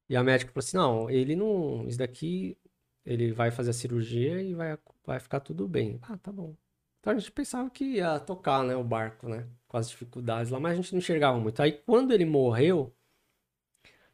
[0.09, 2.57] E a médica falou assim, não, ele não, isso daqui,
[3.05, 5.99] ele vai fazer a cirurgia e vai, vai ficar tudo bem.
[6.03, 6.55] Ah, tá bom.
[6.99, 10.59] Então a gente pensava que ia tocar, né, o barco, né, com as dificuldades lá,
[10.59, 11.61] mas a gente não enxergava muito.
[11.61, 12.95] Aí quando ele morreu,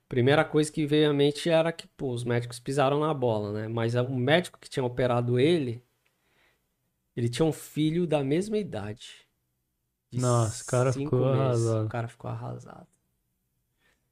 [0.10, 3.68] primeira coisa que veio à mente era que, pô, os médicos pisaram na bola, né,
[3.70, 5.84] mas o médico que tinha operado ele,
[7.16, 9.28] ele tinha um filho da mesma idade.
[10.12, 11.40] de Nossa, o cara ficou meses.
[11.42, 11.86] arrasado.
[11.86, 12.88] O cara ficou arrasado.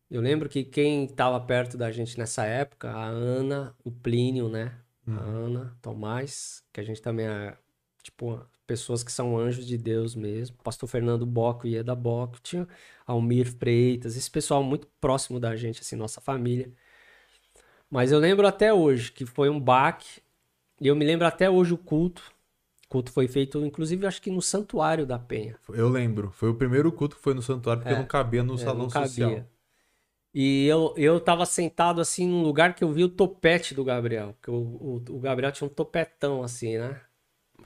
[0.09, 4.79] Eu lembro que quem estava perto da gente nessa época, a Ana, o Plínio, né?
[5.05, 7.57] A Ana, Tomás, que a gente também é,
[8.03, 10.57] tipo, pessoas que são anjos de Deus mesmo.
[10.63, 12.67] Pastor Fernando Boco e Eda Boco, tinha
[13.05, 16.71] Almir Freitas, esse pessoal muito próximo da gente, assim, nossa família.
[17.89, 20.21] Mas eu lembro até hoje que foi um baque,
[20.79, 22.21] e eu me lembro até hoje o culto.
[22.85, 25.57] O culto foi feito, inclusive, acho que no Santuário da Penha.
[25.69, 26.31] Eu lembro.
[26.31, 27.97] Foi o primeiro culto que foi no santuário, porque É.
[27.97, 29.07] eu não cabia no É, salão não cabia.
[29.09, 29.45] social.
[30.33, 34.33] E eu, eu tava sentado assim num lugar que eu vi o topete do Gabriel.
[34.33, 37.01] Porque o, o, o Gabriel tinha um topetão assim, né?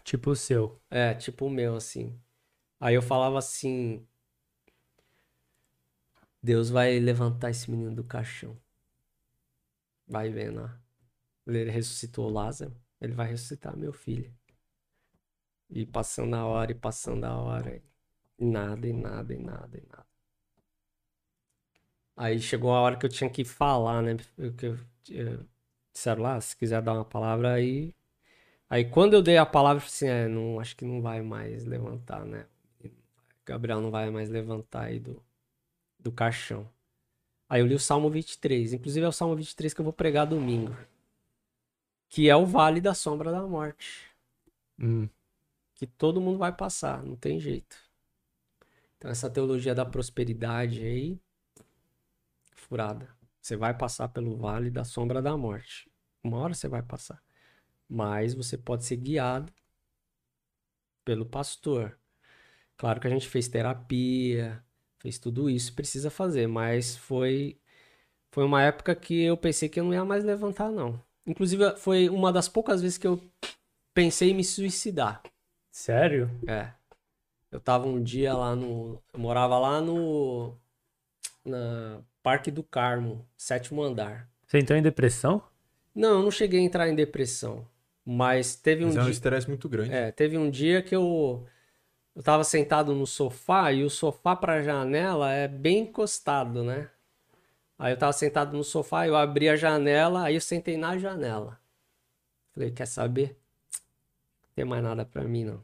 [0.04, 0.82] Tipo o seu.
[0.90, 2.20] É, tipo o meu, assim.
[2.80, 4.08] Aí eu falava assim:
[6.40, 8.56] Deus vai levantar esse menino do caixão.
[10.08, 10.70] Vai vendo, ó.
[11.52, 14.34] Ele ressuscitou Lázaro, ele vai ressuscitar meu filho.
[15.72, 17.82] E passando a hora, e passando a hora.
[18.40, 20.06] E nada, e nada, e nada, e nada.
[22.16, 24.12] Aí chegou a hora que eu tinha que falar, né?
[24.38, 24.78] Eu- eu,
[25.10, 25.46] eu,
[25.94, 27.94] disseram lá, se quiser dar uma palavra aí.
[28.72, 31.22] Aí quando eu dei a palavra, eu falei assim, é, não, acho que não vai
[31.22, 32.46] mais levantar, né?
[33.46, 35.22] Gabriel não vai mais levantar aí do,
[36.00, 36.66] do caixão.
[37.50, 38.72] Aí eu li o Salmo 23.
[38.72, 40.74] Inclusive é o Salmo 23 que eu vou pregar domingo.
[42.08, 44.10] Que é o vale da sombra da morte.
[44.80, 45.10] Hum.
[45.76, 47.76] Que todo mundo vai passar, não tem jeito.
[48.98, 51.20] Então essa teologia da prosperidade aí,
[52.54, 53.10] furada.
[53.42, 55.92] Você vai passar pelo vale da sombra da morte.
[56.24, 57.22] Uma hora você vai passar.
[57.92, 59.52] Mas você pode ser guiado
[61.04, 62.00] pelo pastor.
[62.78, 64.64] Claro que a gente fez terapia,
[64.98, 67.60] fez tudo isso, precisa fazer, mas foi
[68.32, 70.98] foi uma época que eu pensei que eu não ia mais levantar não.
[71.28, 73.22] Inclusive foi uma das poucas vezes que eu
[73.94, 75.22] pensei em me suicidar.
[75.70, 76.32] Sério?
[76.48, 76.72] É.
[77.52, 79.02] Eu tava um dia lá no.
[79.14, 80.56] Eu morava lá no.
[81.44, 84.30] Na Parque do Carmo, sétimo andar.
[84.48, 85.44] Você entrou em depressão?
[85.94, 87.68] Não, eu não cheguei a entrar em depressão.
[88.06, 89.12] Mas teve um Mas é um dia.
[89.12, 89.92] estresse muito grande.
[89.92, 91.46] É, teve um dia que eu.
[92.16, 96.90] Eu tava sentado no sofá e o sofá pra janela é bem encostado, né?
[97.80, 101.60] Aí eu tava sentado no sofá, eu abri a janela, aí eu sentei na janela.
[102.54, 103.40] Falei, quer saber?
[104.44, 105.64] Não tem mais nada pra mim, não.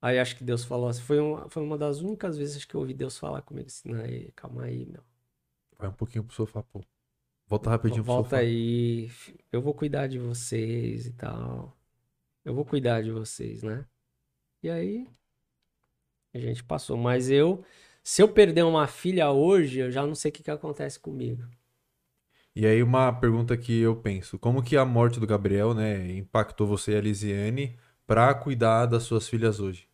[0.00, 2.80] Aí acho que Deus falou assim, foi uma, foi uma das únicas vezes que eu
[2.80, 5.02] ouvi Deus falar comigo assim, "Não, aí, calma aí, meu.
[5.78, 6.84] Vai um pouquinho pro sofá, pô.
[7.48, 8.38] Volta rapidinho pro Volta sofá.
[8.38, 9.10] aí,
[9.52, 11.76] eu vou cuidar de vocês e tal.
[12.44, 13.86] Eu vou cuidar de vocês, né?
[14.62, 15.08] E aí,
[16.34, 16.96] a gente passou.
[16.96, 17.64] Mas eu,
[18.02, 21.44] se eu perder uma filha hoje, eu já não sei o que que acontece comigo.
[22.56, 26.66] E aí uma pergunta que eu penso, como que a morte do Gabriel, né, impactou
[26.66, 29.88] você e a Lisiane pra cuidar das suas filhas hoje?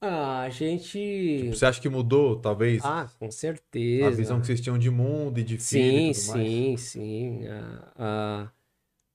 [0.00, 1.48] Ah, a gente.
[1.48, 4.06] Você acha que mudou, talvez, Ah, com certeza.
[4.06, 6.48] a visão que vocês tinham de mundo e de filho Sim, e tudo mais?
[6.48, 7.46] sim, sim.
[7.48, 8.52] Ah, ah,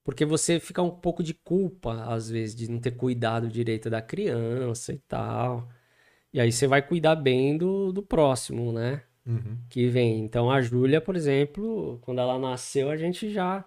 [0.04, 4.02] porque você fica um pouco de culpa, às vezes, de não ter cuidado direito da
[4.02, 5.68] criança e tal.
[6.32, 9.02] E aí você vai cuidar bem do, do próximo, né?
[9.26, 9.58] Uhum.
[9.68, 10.20] Que vem.
[10.24, 13.64] Então a Júlia, por exemplo, quando ela nasceu, a gente já.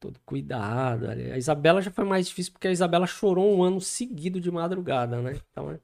[0.00, 1.08] Todo cuidado.
[1.08, 5.20] A Isabela já foi mais difícil porque a Isabela chorou um ano seguido de madrugada,
[5.22, 5.40] né?
[5.50, 5.78] Então,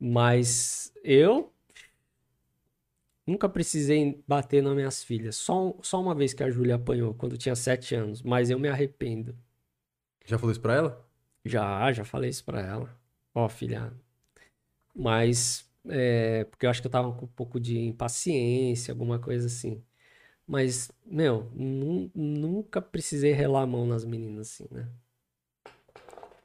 [0.00, 1.52] Mas eu
[3.26, 5.36] nunca precisei bater nas minhas filhas.
[5.36, 8.22] Só, só uma vez que a Júlia apanhou, quando tinha sete anos.
[8.22, 9.36] Mas eu me arrependo.
[10.26, 11.06] Já falou isso pra ela?
[11.44, 12.98] Já, já falei isso pra ela.
[13.34, 13.92] Ó, filha.
[14.94, 19.46] Mas, é, porque eu acho que eu tava com um pouco de impaciência, alguma coisa
[19.46, 19.82] assim.
[20.46, 24.88] Mas, meu, nu- nunca precisei relar a mão nas meninas, assim, né?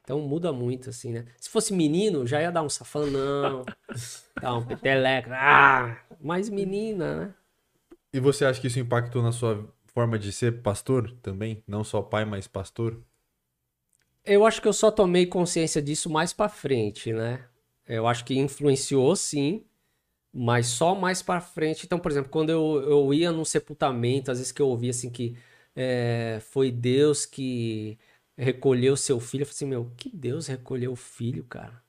[0.06, 1.24] Então muda muito, assim, né?
[1.36, 3.64] Se fosse menino, já ia dar um safanão,
[4.40, 5.98] dar um peteleco, ah!
[6.20, 7.34] Mas menina, né?
[8.12, 11.60] E você acha que isso impactou na sua forma de ser pastor também?
[11.66, 13.02] Não só pai, mas pastor?
[14.24, 17.44] Eu acho que eu só tomei consciência disso mais pra frente, né?
[17.84, 19.64] Eu acho que influenciou sim,
[20.32, 21.84] mas só mais pra frente.
[21.84, 25.10] Então, por exemplo, quando eu, eu ia num sepultamento, às vezes que eu ouvia assim
[25.10, 25.36] que
[25.74, 27.98] é, foi Deus que
[28.36, 31.82] recolheu seu filho, eu falei assim, meu, que Deus recolheu o filho, cara?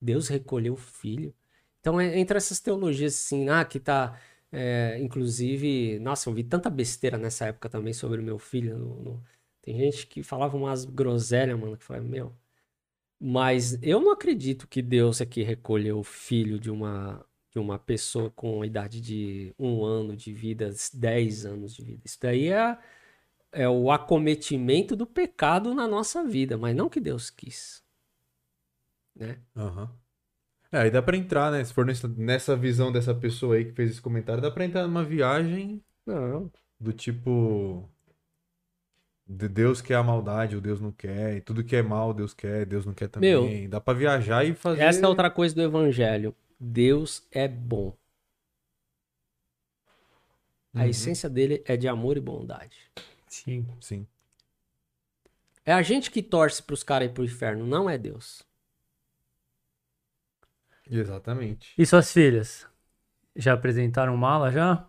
[0.00, 1.34] Deus recolheu o filho.
[1.80, 4.18] Então, é, entre essas teologias assim, ah, que tá.
[4.52, 9.02] é, inclusive, nossa, eu vi tanta besteira nessa época também sobre o meu filho no-
[9.02, 9.24] no,
[9.62, 12.34] tem gente que falava umas groselhas, mano, que falava, meu.
[13.20, 17.78] Mas eu não acredito que Deus é que recolheu o filho de uma, de uma
[17.78, 22.02] pessoa com idade de um ano de vida, dez anos de vida.
[22.06, 22.78] Isso daí é,
[23.52, 27.82] é o acometimento do pecado na nossa vida, mas não que Deus quis.
[29.14, 29.38] Né?
[29.56, 29.90] Aham.
[30.72, 31.64] É, aí dá pra entrar, né?
[31.64, 34.82] Se for nessa, nessa visão dessa pessoa aí que fez esse comentário, dá pra entrar
[34.86, 36.50] numa viagem Não.
[36.78, 37.88] do tipo.
[39.26, 41.36] De Deus quer a maldade, o Deus não quer.
[41.36, 43.68] E tudo que é mal, Deus quer, Deus não quer também.
[43.68, 44.82] Dá pra viajar e fazer.
[44.82, 46.34] Essa é outra coisa do evangelho.
[46.58, 47.96] Deus é bom.
[50.74, 50.86] A Uhum.
[50.86, 52.76] essência dele é de amor e bondade.
[53.30, 53.66] Sim.
[53.80, 54.06] Sim.
[55.64, 58.42] É a gente que torce pros caras ir pro inferno, não é Deus.
[60.90, 61.72] Exatamente.
[61.78, 62.66] E suas filhas?
[63.36, 64.84] Já apresentaram mala já?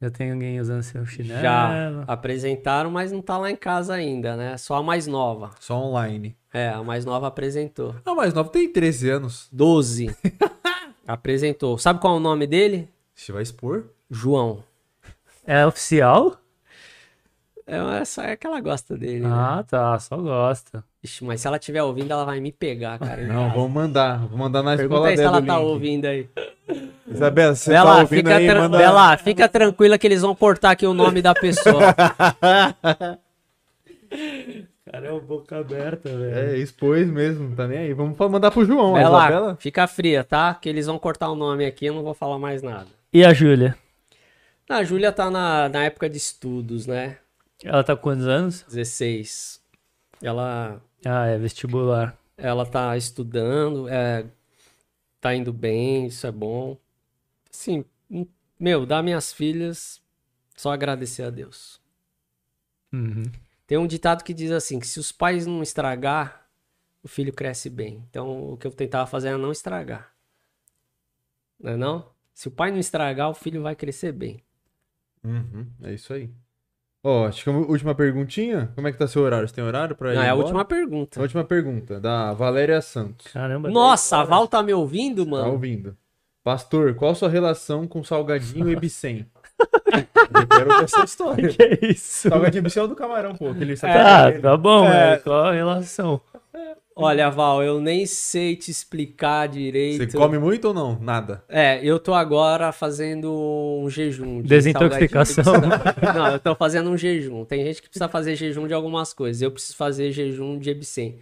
[0.00, 1.40] Já tem alguém usando seu chinelo?
[1.40, 4.56] Já apresentaram, mas não tá lá em casa ainda, né?
[4.56, 5.50] Só a mais nova.
[5.58, 6.36] Só online.
[6.52, 7.96] É, a mais nova apresentou.
[8.04, 9.48] Ah, mas nova tem 13 anos.
[9.50, 10.14] 12.
[11.06, 11.76] apresentou.
[11.78, 12.88] Sabe qual é o nome dele?
[13.14, 13.90] Você vai expor?
[14.08, 14.62] João.
[15.44, 16.43] É oficial?
[17.66, 19.30] É só é que ela gosta dele, né?
[19.32, 19.98] Ah, tá.
[19.98, 20.84] Só gosta.
[21.02, 23.22] Ixi, mas se ela estiver ouvindo, ela vai me pegar, cara.
[23.26, 24.18] Não, vamos mandar.
[24.18, 25.64] Vamos mandar na Pergunta escola aí se dela ela o tá link.
[25.66, 26.28] ouvindo aí.
[27.10, 28.78] Isabela, você Bela, tá ouvindo fica, aí, tran- manda...
[28.78, 31.94] Bela, fica tranquila que eles vão cortar aqui o nome da pessoa.
[34.90, 37.92] Cara, é o boca aberta, É, expôs mesmo, não tá nem aí.
[37.94, 39.56] Vamos mandar pro João, Bela, Isabela.
[39.58, 40.54] fica fria, tá?
[40.54, 42.86] Que eles vão cortar o nome aqui, eu não vou falar mais nada.
[43.12, 43.76] E a Júlia?
[44.68, 47.16] A Júlia tá na, na época de estudos, né?
[47.64, 48.62] Ela tá com quantos anos?
[48.64, 49.60] 16.
[50.22, 52.16] Ela, Ah, é vestibular.
[52.36, 54.26] ela tá estudando, é,
[55.20, 56.76] tá indo bem, isso é bom.
[57.50, 58.26] Assim, hum,
[58.60, 60.00] meu, dar minhas filhas,
[60.56, 61.80] só agradecer a Deus.
[62.92, 63.24] Uhum.
[63.66, 66.46] Tem um ditado que diz assim, que se os pais não estragar,
[67.02, 68.04] o filho cresce bem.
[68.10, 70.12] Então, o que eu tentava fazer era não estragar.
[71.58, 72.10] Não é não?
[72.34, 74.42] Se o pai não estragar, o filho vai crescer bem.
[75.22, 76.30] Uhum, é isso aí.
[77.06, 78.70] Ó, acho que a última perguntinha.
[78.74, 79.46] Como é que tá seu horário?
[79.46, 80.44] Você tem horário pra ir Não, é a embora?
[80.46, 81.20] última pergunta.
[81.20, 83.26] A última pergunta, da Valéria Santos.
[83.30, 83.68] Caramba.
[83.68, 85.50] Nossa, a Val tá me ouvindo, Tá mano?
[85.52, 85.94] ouvindo.
[86.42, 89.26] Pastor, qual sua relação com Salgadinho e Bicem?
[90.34, 91.48] Eu quero ver essa história.
[91.48, 92.28] Que é isso?
[92.30, 93.48] Salgadinho e Bicem é o do camarão, pô.
[93.50, 95.18] Aquele Ah, tá bom, É.
[95.18, 96.20] qual a relação?
[96.96, 100.10] Olha, Val, eu nem sei te explicar direito.
[100.10, 100.96] Você come muito ou não?
[101.00, 101.42] Nada.
[101.48, 103.32] É, eu tô agora fazendo
[103.82, 104.40] um jejum.
[104.40, 105.42] de Desintoxicação.
[105.42, 106.14] salgadinho.
[106.14, 107.44] Não, eu tô fazendo um jejum.
[107.44, 109.42] Tem gente que precisa fazer jejum de algumas coisas.
[109.42, 111.18] Eu preciso fazer jejum de Ebsen.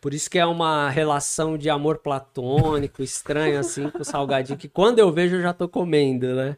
[0.00, 4.68] Por isso que é uma relação de amor platônico, estranho, assim, com o salgadinho, que
[4.68, 6.56] quando eu vejo eu já tô comendo, né?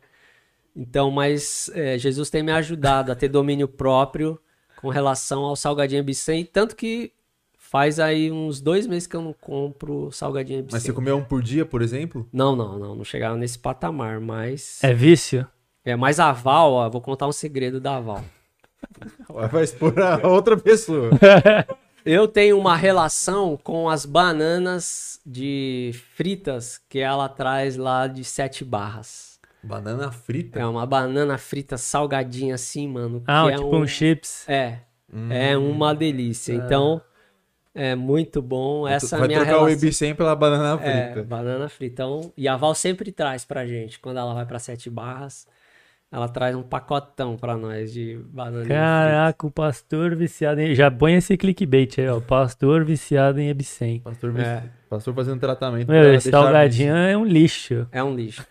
[0.75, 4.39] Então, mas é, Jesus tem me ajudado a ter domínio próprio
[4.81, 7.13] com relação ao salgadinho Ebsen, tanto que
[7.69, 10.75] faz aí uns dois meses que eu não compro salgadinho Ebsen.
[10.77, 12.29] Mas você comeu um por dia, por exemplo?
[12.33, 14.83] Não, não, não, não chegava nesse patamar, mas.
[14.83, 15.47] É vício?
[15.85, 18.25] É, mas a Val, ó, vou contar um segredo da Val.
[19.51, 21.11] Vai expor a outra pessoa.
[22.05, 28.65] Eu tenho uma relação com as bananas de fritas que ela traz lá de sete
[28.65, 29.41] barras.
[29.61, 30.61] Banana frita?
[30.61, 33.25] É uma banana frita salgadinha assim, mano.
[33.27, 34.49] Ah, que é tipo um chips.
[34.49, 34.79] É,
[35.13, 35.31] Hum.
[35.33, 36.53] é uma delícia.
[36.53, 37.01] Então,
[37.77, 38.89] é muito bom.
[38.89, 39.79] Essa é Vai minha trocar o relação.
[39.79, 41.23] Ibicem pela banana É, frita.
[41.29, 41.93] banana frita.
[41.93, 45.47] Então, e a Val sempre traz pra gente, quando ela vai pra Sete Barras,
[46.11, 48.75] ela traz um pacotão pra nós de banana frita.
[48.75, 50.75] Caraca, o pastor viciado em.
[50.75, 52.21] Já põe esse clickbait aí, ó.
[52.21, 54.01] Pastor viciado em Ebsen.
[54.01, 54.63] Pastor, É.
[54.89, 55.89] pastor fazendo tratamento.
[55.91, 57.87] Meu, pra esse salgadinho é um lixo.
[57.93, 58.47] É um lixo.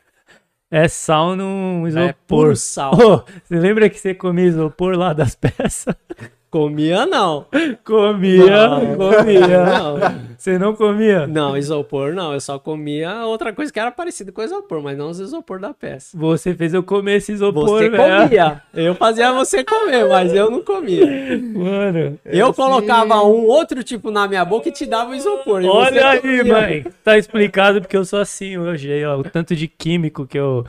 [0.70, 2.14] É sal num É isopor.
[2.28, 2.94] puro sal.
[2.94, 5.96] Ô, você lembra que você comia isopor lá das peças?
[6.56, 7.46] Comia não.
[7.84, 9.66] Comia, Não, comia.
[9.66, 9.98] Não,
[10.38, 11.28] Você não comia?
[11.28, 12.34] não, isopor não.
[12.34, 15.74] Eu só comia outra coisa que era parecida com isopor, mas não os isopor da
[15.74, 16.18] peça.
[16.18, 18.62] Você fez eu comer esse isopor, Você comia.
[18.74, 21.06] Eu fazia você comer, mas eu não comia.
[21.06, 22.18] Mano.
[22.24, 22.56] Eu assim.
[22.56, 25.62] colocava um outro tipo na minha boca e te dava o isopor.
[25.62, 26.44] você Olha aí, comia.
[26.46, 26.86] mãe.
[27.04, 28.94] Tá explicado porque eu sou assim hoje.
[28.94, 30.66] Aí, ó, o tanto de químico que eu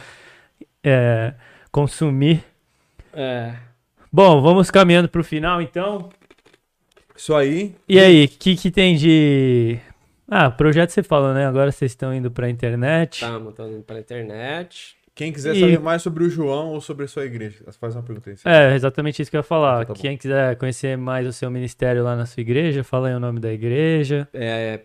[0.83, 1.33] é,
[1.71, 2.43] consumi.
[3.15, 3.55] É.
[4.17, 6.09] Bom, vamos caminhando pro final, então.
[7.15, 7.75] Isso aí.
[7.87, 9.79] E aí, o que, que tem de.
[10.27, 11.45] Ah, projeto você falou, né?
[11.45, 13.21] Agora vocês estão indo pra internet.
[13.21, 14.97] Tamo, tô indo pra internet.
[15.15, 18.03] Quem quiser E- saber mais sobre o João ou sobre a sua igreja, faz uma
[18.03, 18.37] pergunta aí.
[18.47, 19.85] É, exatamente isso que eu ia falar.
[19.85, 20.01] Tá bom.
[20.01, 23.39] Quem quiser conhecer mais o seu ministério lá na sua igreja, fala aí o nome
[23.39, 24.27] da igreja.
[24.33, 24.81] É,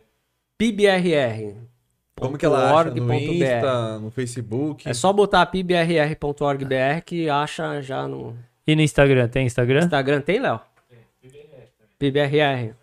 [0.58, 1.56] PIBRR.
[2.20, 2.90] Como que ela acha?
[2.90, 4.90] org No Insta, no Facebook?
[4.90, 8.36] É só botar pibrr.org.br que acha já no
[8.68, 9.80] E no Instagram, tem Instagram?
[9.80, 10.22] Instagram.
[10.22, 10.60] Tem, Léo?
[12.00, 12.74] PBRR.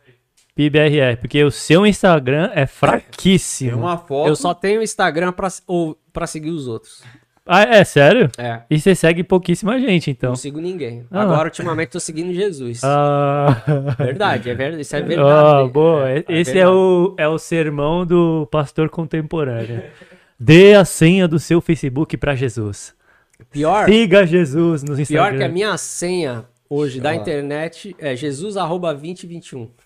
[0.55, 3.79] PIBRR, porque o seu Instagram é Tem fraquíssimo.
[3.79, 4.29] uma foto.
[4.29, 7.03] Eu só tenho Instagram pra, ou, pra seguir os outros.
[7.47, 8.29] Ah, é sério?
[8.37, 8.63] É.
[8.69, 10.31] E você segue pouquíssima gente, então.
[10.31, 11.07] Não sigo ninguém.
[11.11, 11.23] Ah.
[11.23, 12.83] Agora, ultimamente, tô seguindo Jesus.
[12.85, 13.63] Ah,
[13.99, 14.83] Verdade, é verdade.
[14.83, 15.69] Isso é Ah, verdade.
[15.71, 16.11] boa.
[16.11, 16.77] É Esse é verdade.
[16.77, 19.83] o, é o sermão do pastor contemporâneo.
[20.39, 22.95] Dê a senha do seu Facebook pra Jesus.
[23.51, 25.39] Pior, Siga Jesus no pior Instagram.
[25.39, 27.23] que a minha senha hoje da Olha lá.
[27.23, 29.71] internet é jesus.2021.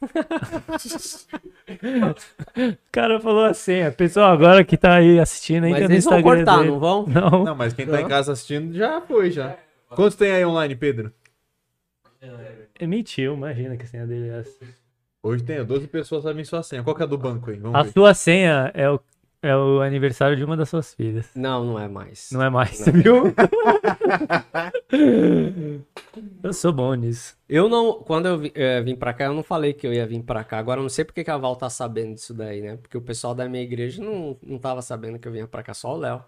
[2.58, 3.90] O cara falou a senha.
[3.90, 6.70] Pessoal, agora que tá aí assistindo, entra Mas no vão cortar, dele.
[6.70, 7.06] não vão?
[7.06, 7.44] Não.
[7.44, 9.56] Não, mas quem tá em casa assistindo já foi, já.
[9.90, 11.12] Quantos tem aí online, Pedro?
[12.78, 14.58] Emitiu, imagina que a senha dele é essa.
[15.22, 16.82] Hoje tem 12 pessoas sabem sua senha.
[16.82, 17.56] Qual que é a do banco aí?
[17.56, 17.92] Vamos A ver.
[17.92, 18.98] sua senha é o,
[19.42, 21.28] é o aniversário de uma das suas filhas.
[21.34, 22.30] Não, não é mais.
[22.32, 23.34] Não é mais, viu?
[26.42, 27.36] eu sou bom nisso.
[27.48, 30.06] Eu não, quando eu vi- eh, vim pra cá, eu não falei que eu ia
[30.06, 30.58] vir pra cá.
[30.58, 32.76] Agora eu não sei porque que a Val tá sabendo disso daí, né?
[32.76, 35.74] Porque o pessoal da minha igreja não, não tava sabendo que eu vinha pra cá,
[35.74, 36.22] só o Léo.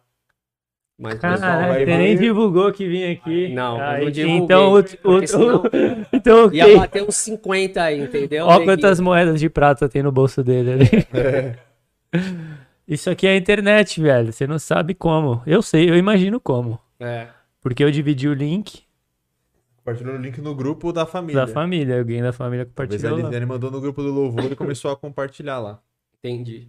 [0.96, 3.52] Mas o pessoal Caralho, vai- você nem divulgou que vinha aqui.
[3.52, 4.78] Não, eu Aí, não divulguei, Então, o,
[5.18, 5.62] o, senão
[6.12, 6.58] então ok.
[6.58, 8.46] ia bater uns 50 aí, entendeu?
[8.46, 8.64] Neguinho?
[8.66, 10.88] quantas moedas de prata tem no bolso dele ali.
[12.16, 12.63] É.
[12.86, 14.32] Isso aqui é a internet, velho.
[14.32, 15.42] Você não sabe como.
[15.46, 16.78] Eu sei, eu imagino como.
[17.00, 17.28] É.
[17.60, 18.84] Porque eu dividi o link
[19.84, 21.44] Compartilhou o link no grupo da família.
[21.44, 21.98] da família.
[21.98, 23.28] Alguém da família Talvez a compartilhou.
[23.30, 25.78] Lisiane mandou no grupo do louvor e começou a compartilhar lá.
[26.18, 26.66] Entendi.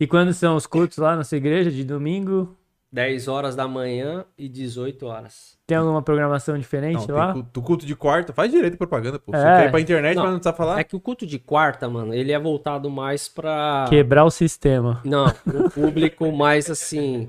[0.00, 1.70] E quando são os cultos lá na sua igreja?
[1.70, 2.56] De domingo?
[2.94, 5.58] 10 horas da manhã e 18 horas.
[5.66, 7.32] Tem alguma programação diferente Não, tem lá?
[7.32, 8.32] culto, culto de quarta.
[8.32, 9.32] Faz direito propaganda, pô.
[9.32, 9.56] Você É.
[9.62, 10.22] quer ir pra internet, Não.
[10.22, 10.78] mas não precisa falar.
[10.78, 13.86] É que o culto de quarta, mano, ele é voltado mais pra.
[13.88, 15.00] Quebrar o sistema.
[15.04, 17.28] Não, o público mais assim.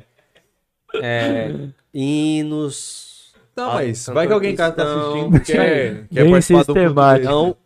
[1.01, 1.51] É,
[1.91, 3.33] hinos.
[3.57, 5.09] Não, mas vai que alguém casa tá cristão.
[5.13, 7.27] assistindo quer, quer Bem participar do culto sistemático.
[7.27, 7.33] dele.
[7.39, 7.57] Então,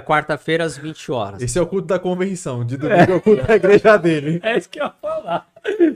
[0.00, 1.42] quarta-feira às 20 horas.
[1.42, 2.64] Esse é o culto da convenção.
[2.64, 4.40] De domingo é o culto da igreja dele.
[4.44, 5.48] É isso que eu ia falar.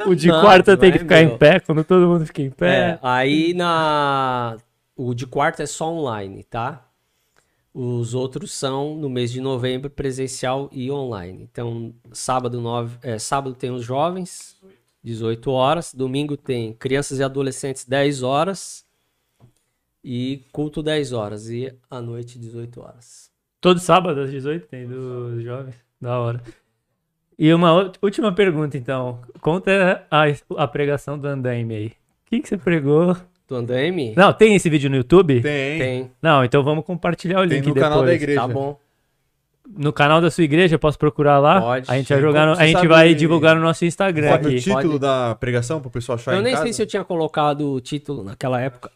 [0.07, 1.35] O de Não, quarta não tem é, que ficar meu.
[1.35, 2.99] em pé, quando todo mundo fica em É, pé.
[3.03, 4.57] aí na.
[4.97, 6.87] O de quarta é só online, tá?
[7.73, 11.49] Os outros são no mês de novembro, presencial e online.
[11.51, 14.57] Então, sábado, nove, é, sábado tem os jovens,
[15.05, 15.95] 18 horas.
[15.95, 18.85] Domingo tem crianças e adolescentes, 10 horas.
[20.03, 21.49] E culto, 10 horas.
[21.49, 23.30] E à noite, 18 horas.
[23.61, 25.75] Todo sábado às 18 tem dos jovens.
[26.01, 26.41] Da hora.
[27.39, 29.19] E uma última pergunta, então.
[29.41, 30.25] Conta a,
[30.57, 31.87] a pregação do Andaime aí.
[31.87, 31.93] O
[32.31, 33.17] que, que você pregou?
[33.49, 34.15] Do Andaime?
[34.17, 35.41] Não, tem esse vídeo no YouTube?
[35.41, 35.79] Tem.
[35.79, 36.11] Tem.
[36.23, 37.91] Não, então vamos compartilhar o Tem link no depois.
[37.93, 38.41] canal da igreja.
[38.41, 38.79] Tá bom.
[39.77, 41.61] No canal da sua igreja, posso procurar lá?
[41.61, 41.91] Pode.
[41.91, 44.59] A gente vai jogar, no- a gente vai divulgar no nosso Instagram Sabe o aqui.
[44.61, 44.99] título Pode.
[44.99, 46.65] da pregação pro pessoal achar Eu em nem casa?
[46.65, 48.91] sei se eu tinha colocado o título naquela época.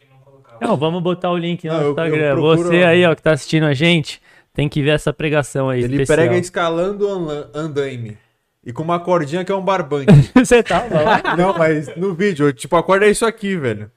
[0.61, 2.33] Não, vamos botar o link no Não, eu- eu Instagram.
[2.35, 4.21] procuro- Você aí, ó, que tá assistindo a gente,
[4.55, 5.83] tem que ver essa pregação aí.
[5.83, 6.17] Ele especial.
[6.29, 7.07] prega escalando
[7.53, 8.17] andaime.
[8.65, 10.11] E com uma cordinha que é um barbante.
[10.35, 11.21] Você tá lá.
[11.37, 13.91] Não, mas no vídeo, tipo, a corda é isso aqui, velho.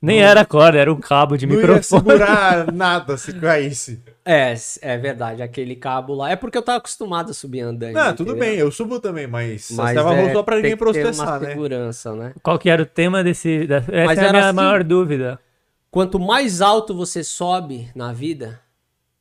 [0.00, 2.00] Nem era corda, era um cabo de Não ia microfone.
[2.02, 4.00] segurar nada se caísse.
[4.24, 6.30] É, é verdade, aquele cabo lá.
[6.30, 7.94] É porque eu tava acostumado a subir andando.
[7.94, 8.48] Não, tudo entendeu?
[8.48, 11.48] bem, eu subo também, mas, Mas tava é, só pra ninguém processar, uma né?
[11.50, 12.32] segurança, né?
[12.42, 13.66] Qual que era o tema desse...
[13.66, 14.56] da- Essa Mas é a minha assim.
[14.56, 15.38] maior dúvida.
[15.90, 18.60] Quanto mais alto você sobe na vida,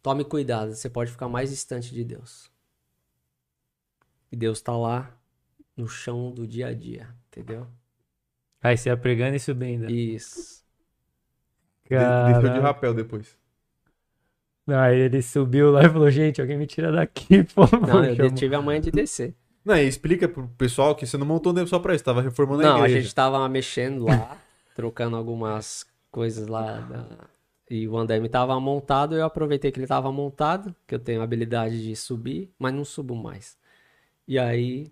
[0.01, 2.49] tome cuidado, você pode ficar mais distante de Deus.
[4.31, 5.11] E Deus tá lá
[5.75, 7.67] no chão do dia a dia, entendeu?
[8.61, 9.89] Aí você ia pregando e subindo.
[9.89, 10.63] Isso.
[11.85, 12.61] De- Deixou de Cara...
[12.61, 13.37] rapel depois.
[14.67, 17.87] Aí ele subiu lá e falou, gente, alguém me tira daqui, por favor.
[17.87, 18.33] Não, eu Chamou.
[18.33, 19.33] tive a manha de descer.
[19.63, 22.63] Não, e explica pro pessoal que você não montou nem só pra isso, tava reformando
[22.63, 23.01] a Não, a igreja.
[23.01, 24.37] gente tava mexendo lá,
[24.75, 26.79] trocando algumas coisas lá.
[26.81, 27.27] da-
[27.69, 31.23] E o andaime tava montado, eu aproveitei que ele tava montado, que eu tenho a
[31.23, 33.57] habilidade de subir, mas não subo mais.
[34.27, 34.91] E aí.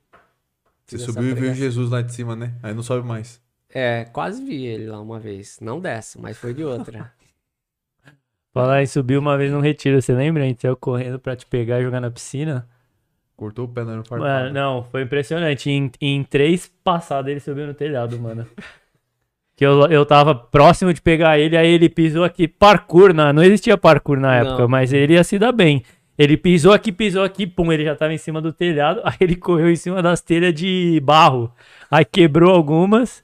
[0.86, 1.54] Você subiu e viu.
[1.54, 2.54] Jesus lá de cima, né?
[2.62, 3.42] Aí não sobe mais.
[3.70, 5.58] É, quase vi ele lá uma vez.
[5.62, 7.12] Não dessa, mas foi de outra.
[8.54, 10.44] Falar em subir uma vez num retiro, você lembra?
[10.44, 12.66] A gente saiu correndo pra te pegar e jogar na piscina.
[13.36, 14.54] Cortou o pé no Mano, farpado.
[14.54, 15.70] não, foi impressionante.
[15.70, 18.48] Em, em três passadas ele subiu no telhado, mano.
[19.56, 22.48] Que eu, eu tava próximo de pegar ele, aí ele pisou aqui.
[22.48, 24.68] Parkour, na, não existia parkour na época, Não.
[24.68, 25.82] mas ele ia se dar bem.
[26.18, 29.02] Ele pisou aqui, pisou aqui, pum, ele já tava em cima do telhado.
[29.06, 31.52] Aí ele correu em cima das telhas de barro.
[31.91, 33.22] Aí quebrou algumas.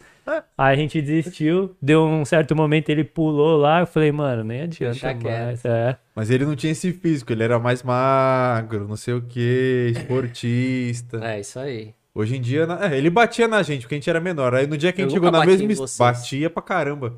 [0.57, 1.75] Aí a gente desistiu.
[1.81, 3.81] Deu um certo momento, ele pulou lá.
[3.81, 5.65] Eu falei, mano, nem adianta Deixa mais.
[5.65, 5.97] É.
[6.15, 11.19] Mas ele não tinha esse físico, ele era mais magro, não sei o que, esportista.
[11.23, 11.93] É, isso aí.
[12.13, 14.53] Hoje em dia, na- é, ele batia na gente, porque a gente era menor.
[14.53, 15.67] Aí no dia que a gente chegou na mesma.
[15.97, 17.15] Batia pra caramba.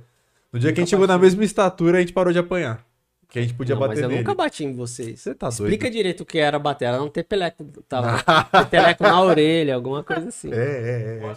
[0.51, 2.85] No dia que a gente chegou na mesma estatura, a gente parou de apanhar.
[3.27, 4.19] Que a gente podia Não, mas bater eu nele.
[4.21, 5.19] nunca bati em vocês.
[5.19, 5.61] Você tá doido?
[5.63, 6.85] Explica direito o que era bater.
[6.85, 8.21] Era não ter peleco, tava,
[8.51, 10.51] ter teleco na orelha, alguma coisa assim.
[10.53, 11.35] É, é, é.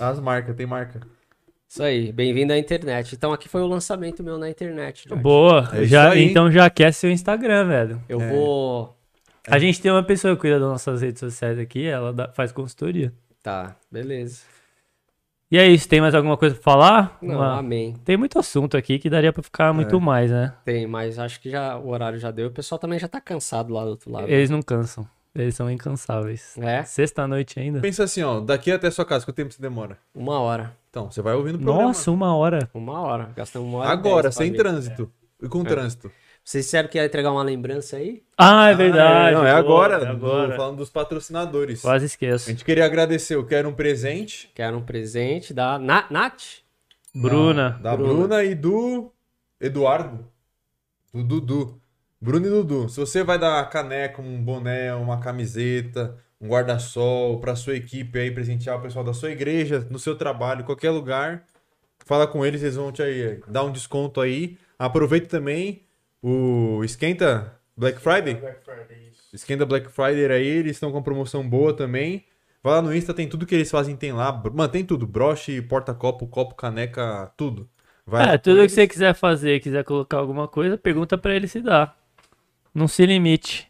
[0.00, 1.00] As marcas, tem marca.
[1.68, 3.14] Isso aí, bem-vindo à internet.
[3.14, 5.08] Então aqui foi o lançamento meu na internet.
[5.08, 5.22] Jorge.
[5.22, 5.70] Boa.
[5.74, 6.24] É já, aí.
[6.24, 8.02] então já quer seu Instagram, velho.
[8.08, 8.28] Eu É.
[8.30, 8.97] vou.
[9.50, 12.52] A gente tem uma pessoa que cuida das nossas redes sociais aqui, ela dá- faz
[12.52, 13.12] consultoria.
[13.42, 14.42] Tá, beleza.
[15.50, 17.16] E é isso, tem mais alguma coisa pra falar?
[17.22, 17.94] Não, Uma- amém.
[18.04, 20.00] Tem muito assunto aqui que daria pra ficar muito É.
[20.00, 20.52] mais, né?
[20.64, 22.48] Tem, mas acho que já o horário já deu.
[22.48, 24.28] O pessoal também já tá cansado lá do outro lado.
[24.28, 25.08] Eles não cansam.
[25.34, 26.56] Eles são incansáveis.
[26.58, 27.80] É, Sexta-noite ainda?
[27.80, 29.96] Pensa assim, ó, daqui até sua casa, quanto tempo você demora?
[30.14, 30.76] uma hora.
[30.90, 31.82] Então, você vai ouvindo o programa.
[31.88, 32.68] Nossa, uma hora.
[32.74, 33.30] Uma hora.
[33.36, 33.90] Gastamos uma hora.
[33.90, 35.10] Agora, sem trânsito.
[35.40, 36.10] E com trânsito.
[36.48, 38.22] Vocês disseram que ia entregar uma lembrança aí?
[38.38, 39.34] Ah, é verdade.
[39.36, 39.94] não, é Boa, agora.
[39.96, 40.56] é do- agora.
[40.56, 41.82] falando dos patrocinadores.
[41.82, 42.48] Quase A esqueço.
[42.48, 44.50] gente queria agradecer, eu quero um presente.
[44.54, 46.62] Quero um presente da Na- Nath.
[47.14, 47.78] Bruna.
[47.82, 48.14] Da Bruna.
[48.14, 49.12] Bruna e do
[49.60, 50.24] Eduardo.
[51.12, 51.78] Do Dudu.
[52.18, 52.88] Bruno e Dudu.
[52.88, 58.18] Se você vai dar uma caneca, um boné, uma camiseta, um guarda-sol pra sua equipe
[58.18, 61.44] aí, presentear o pessoal da sua igreja, no seu trabalho, qualquer lugar,
[62.06, 64.56] fala com eles, eles vão te aí, dar um desconto aí.
[64.78, 65.82] Aproveita também
[66.22, 68.40] o Esquenta Black Friday.
[69.32, 72.24] Esquenta Black Friday aí, eles estão com promoção boa também.
[72.62, 74.32] Vai lá no Insta, tem tudo que eles fazem, tem lá.
[74.32, 75.06] Mano, tem tudo.
[75.06, 77.68] Broche, porta-copo, copo, caneca, tudo.
[78.04, 81.60] Vai É, tudo que você quiser fazer, quiser colocar alguma coisa, pergunta pra ele se
[81.60, 81.94] dá.
[82.74, 83.68] Não se limite.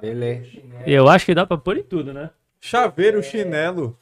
[0.00, 0.46] Beleza.
[0.86, 2.30] Eu acho que dá pra pôr em tudo, né?
[2.60, 3.98] Chaveiro, chinelo.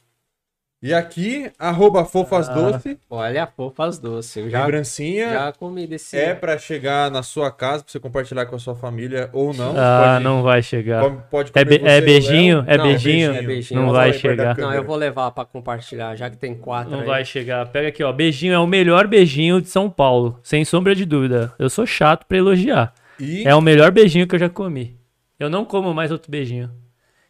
[0.79, 2.05] E aqui, arroba Ah.
[2.05, 4.35] fofas doce, Olha, fofas doces.
[4.37, 5.29] Eu já, lembrancinha.
[5.31, 6.15] já comi desse.
[6.15, 9.73] É pra chegar na sua casa, pra você compartilhar com a sua família ou não.
[9.75, 11.01] ah, Pode- não vai chegar.
[11.01, 12.63] come- Pode É, be- é beijinho?
[12.67, 13.33] É Não, beijinho?
[13.33, 13.79] é beijinho.
[13.81, 14.55] Não Eu vai chegar.
[14.55, 16.91] Não, eu vou levar pra compartilhar, já que tem quatro.
[16.91, 17.05] Não aí.
[17.07, 17.65] vai chegar.
[17.69, 18.13] Pega aqui, ó.
[18.13, 20.39] Beijinho é o melhor beijinho de São Paulo.
[20.43, 21.51] Sem sombra de dúvida.
[21.57, 22.93] Eu sou chato pra elogiar.
[23.19, 24.95] E É o melhor beijinho que eu já comi.
[25.39, 26.69] Eu não como mais outro beijinho.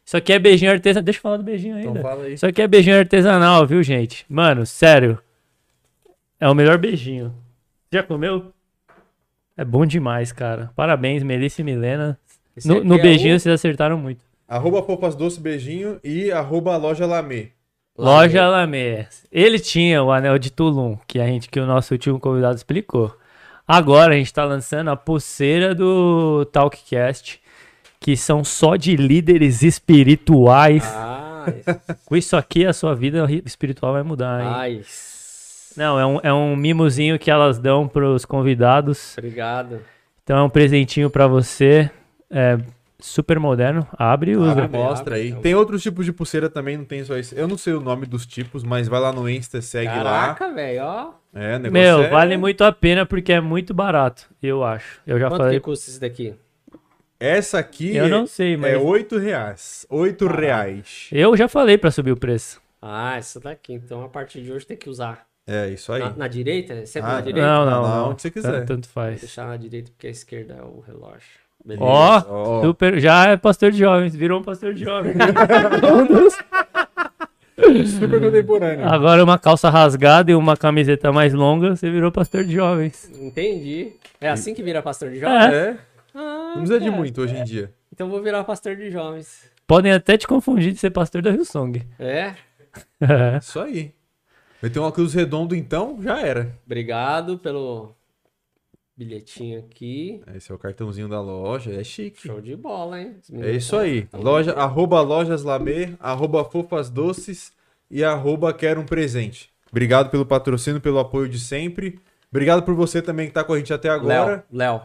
[0.07, 1.03] Isso aqui é beijinho artesanal.
[1.03, 2.01] Deixa eu falar do beijinho então ainda.
[2.01, 2.33] fala aí.
[2.35, 4.25] Isso aqui é beijinho artesanal, viu, gente?
[4.29, 5.19] Mano, sério.
[6.39, 7.35] É o melhor beijinho.
[7.91, 8.53] Já comeu?
[9.57, 10.71] É bom demais, cara.
[10.77, 12.17] Parabéns, Melissa e Milena.
[12.55, 14.21] Esse No, é beijinho o- vocês acertaram muito.
[14.47, 17.49] Arroba fofas doce, beijinho e arroba loja Lamê.
[17.97, 19.09] Loja Lamé.
[19.29, 23.13] Ele tinha o anel de Tulum, que a gente que o nosso último convidado explicou.
[23.67, 27.41] Agora a gente tá lançando a pulseira do Talkcast,
[27.99, 30.83] que são só de líderes espirituais.
[30.85, 31.45] Ah,
[32.05, 34.47] Com isso aqui a sua vida espiritual vai mudar, hein?
[34.51, 34.81] ai,
[35.75, 39.15] Não, é um, é um mimozinho que elas dão pros convidados.
[39.17, 39.79] obrigado.
[40.23, 41.89] Então é um presentinho pra você.
[42.29, 42.57] É
[42.99, 43.87] super moderno.
[43.97, 44.63] Abre e usa.
[44.63, 45.27] Abre, mostra abre.
[45.33, 45.41] aí.
[45.41, 47.37] Tem outros tipos de pulseira também, não tem só esse.
[47.37, 50.03] Eu não sei o nome dos tipos, mas vai lá no Insta, segue lá.
[50.33, 51.09] Caraca, velho, ó.
[51.33, 54.99] É, o negócio Meu, é- vale muito a pena porque é muito barato, eu acho.
[55.07, 55.59] Eu já Quanto falei.
[55.59, 56.33] que custa esse daqui?
[57.19, 59.85] Essa aqui Eu não sei, mas é 8 reais.
[59.89, 61.09] 8 reais.
[61.11, 62.61] eu já falei pra subir o preço.
[62.81, 63.73] Ah, essa daqui.
[63.73, 65.25] Então a partir de hoje tem que usar.
[65.47, 65.99] É, isso aí.
[66.01, 66.73] Na, na direita?
[66.73, 67.47] É Sempre Ah, na direita?
[67.47, 68.65] Não, não, Não, onde você quiser.
[68.65, 69.21] Tanto Vou faz.
[69.21, 71.21] deixar na direita porque a esquerda é o relógio.
[71.65, 71.83] Beleza.
[71.83, 72.61] Ó, Ó.
[72.61, 75.15] super, já é pastor de jovens, virou um pastor de jovens.
[77.99, 78.85] Super contemporâneo.
[78.87, 83.09] Agora uma calça rasgada e uma camiseta mais longa, você virou pastor de jovens.
[83.19, 83.93] Entendi.
[84.21, 85.53] É assim que vira pastor de jovens?
[85.53, 85.77] É,
[86.19, 86.97] Ah, não precisa de cara.
[86.97, 87.71] muito hoje em dia.
[87.93, 89.51] Então vou virar pastor de jovens.
[89.67, 91.85] Podem até te confundir de ser pastor da Hillsong.
[91.99, 92.33] É?
[92.99, 93.37] É.
[93.39, 93.93] Isso aí.
[94.59, 96.57] Vai ter um óculos redondo, então, já era.
[96.65, 97.93] Obrigado pelo
[98.95, 100.21] bilhetinho aqui.
[100.35, 102.21] Esse é o cartãozinho da loja, é chique.
[102.21, 103.17] Show de bola, hein?
[103.41, 104.07] É isso aí.
[104.11, 107.51] Loja, arroba lojas Lamê, arroba fofas doces
[107.91, 109.51] e arroba quero um presente.
[109.69, 111.99] Obrigado pelo patrocínio, pelo apoio de sempre.
[112.31, 114.45] Obrigado por você também que tá com a gente até agora.
[114.51, 114.71] Léo.
[114.73, 114.81] Léo.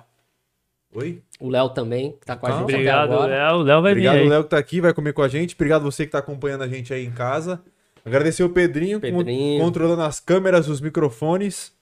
[0.95, 1.23] Oi?
[1.41, 3.33] O Léo também, que tá com a gente Obrigado, agora.
[3.49, 3.57] Léo.
[3.59, 4.29] O Léo vai Obrigado, vir aí.
[4.29, 5.55] Léo, que tá aqui, vai comer com a gente.
[5.55, 7.61] Obrigado você que tá acompanhando a gente aí em casa.
[8.05, 9.61] Agradecer o Pedrinho, con- Pedrinho.
[9.63, 11.73] controlando as câmeras, os microfones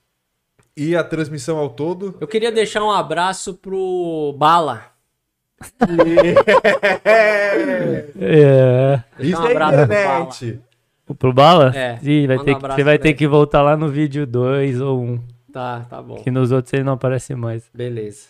[0.76, 2.14] e a transmissão ao todo.
[2.20, 4.84] Eu queria deixar um abraço pro Bala.
[8.18, 9.02] É.
[9.18, 10.60] Isso um é abraço pro internet.
[11.18, 11.72] Pro Bala?
[11.74, 14.80] É, Ih, vai ter um que- você vai ter que voltar lá no vídeo 2
[14.80, 15.04] ou 1.
[15.12, 15.20] Um,
[15.52, 16.14] Tá, tá bom.
[16.16, 17.68] que nos outros ele não aparece mais.
[17.74, 18.28] Beleza.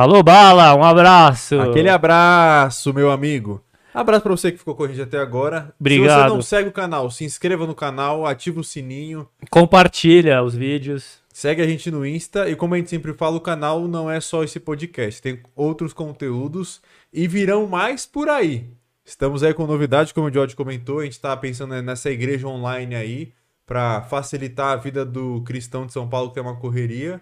[0.00, 1.60] Alô, Bala, um abraço.
[1.60, 3.60] Aquele abraço, meu amigo.
[3.92, 5.62] Abraço pra você que ficou com a gente até agora.
[5.62, 6.28] Se Obrigado.
[6.28, 11.18] você não segue o canal, se inscreva no canal, ativa o sininho, Compartilha os vídeos.
[11.32, 12.48] segue a gente no Insta.
[12.48, 15.92] E como a gente sempre fala, o canal não é só esse podcast, tem outros
[15.92, 16.80] conteúdos
[17.12, 18.66] e virão mais por aí.
[19.04, 22.94] Estamos aí com novidade, como o George comentou, a gente tá pensando nessa igreja online
[22.94, 23.32] aí
[23.66, 27.20] para facilitar a vida do cristão de São Paulo que tem uma correria.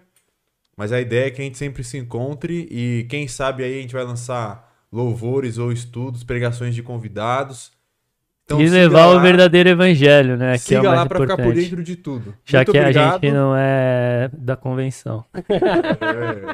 [0.77, 3.81] Mas a ideia é que a gente sempre se encontre e quem sabe aí a
[3.81, 7.75] gente vai lançar louvores ou estudos, pregações de convidados.
[8.45, 10.51] Então, e levar lá, o verdadeiro evangelho, né?
[10.51, 12.33] Que é Siga o mais lá para ficar por dentro de tudo.
[12.45, 13.05] Já Muito que obrigado.
[13.09, 15.25] a gente não é da convenção.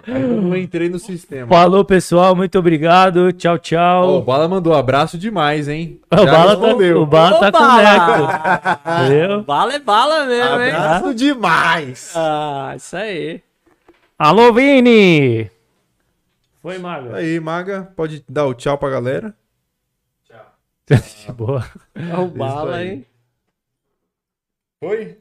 [0.06, 1.48] É, ainda não entrei no sistema.
[1.48, 2.36] Falou, pessoal.
[2.36, 3.32] Muito obrigado.
[3.34, 4.22] Tchau, Ó, o tchau.
[4.24, 6.00] Bala mandou abraço demais, hein?
[6.12, 7.02] o, Já Bala tá, respondeu.
[7.02, 7.84] o Bala tá com Bala!
[8.98, 9.44] neco.
[9.46, 10.72] Bala é bala mesmo, hein?
[10.72, 12.14] Abraço demais!
[12.16, 13.42] Ah, isso aí.
[14.18, 15.50] Alô, Vini!
[16.62, 17.18] Foi, Maga.
[17.18, 19.36] Aí, Maga, pode dar o tchau pra galera.
[21.36, 21.64] Boa.
[21.96, 22.90] É o bala, aí.
[22.90, 23.06] hein?
[24.80, 25.18] Foi?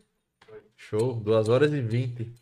[0.76, 2.34] Show, 2 horas e 20.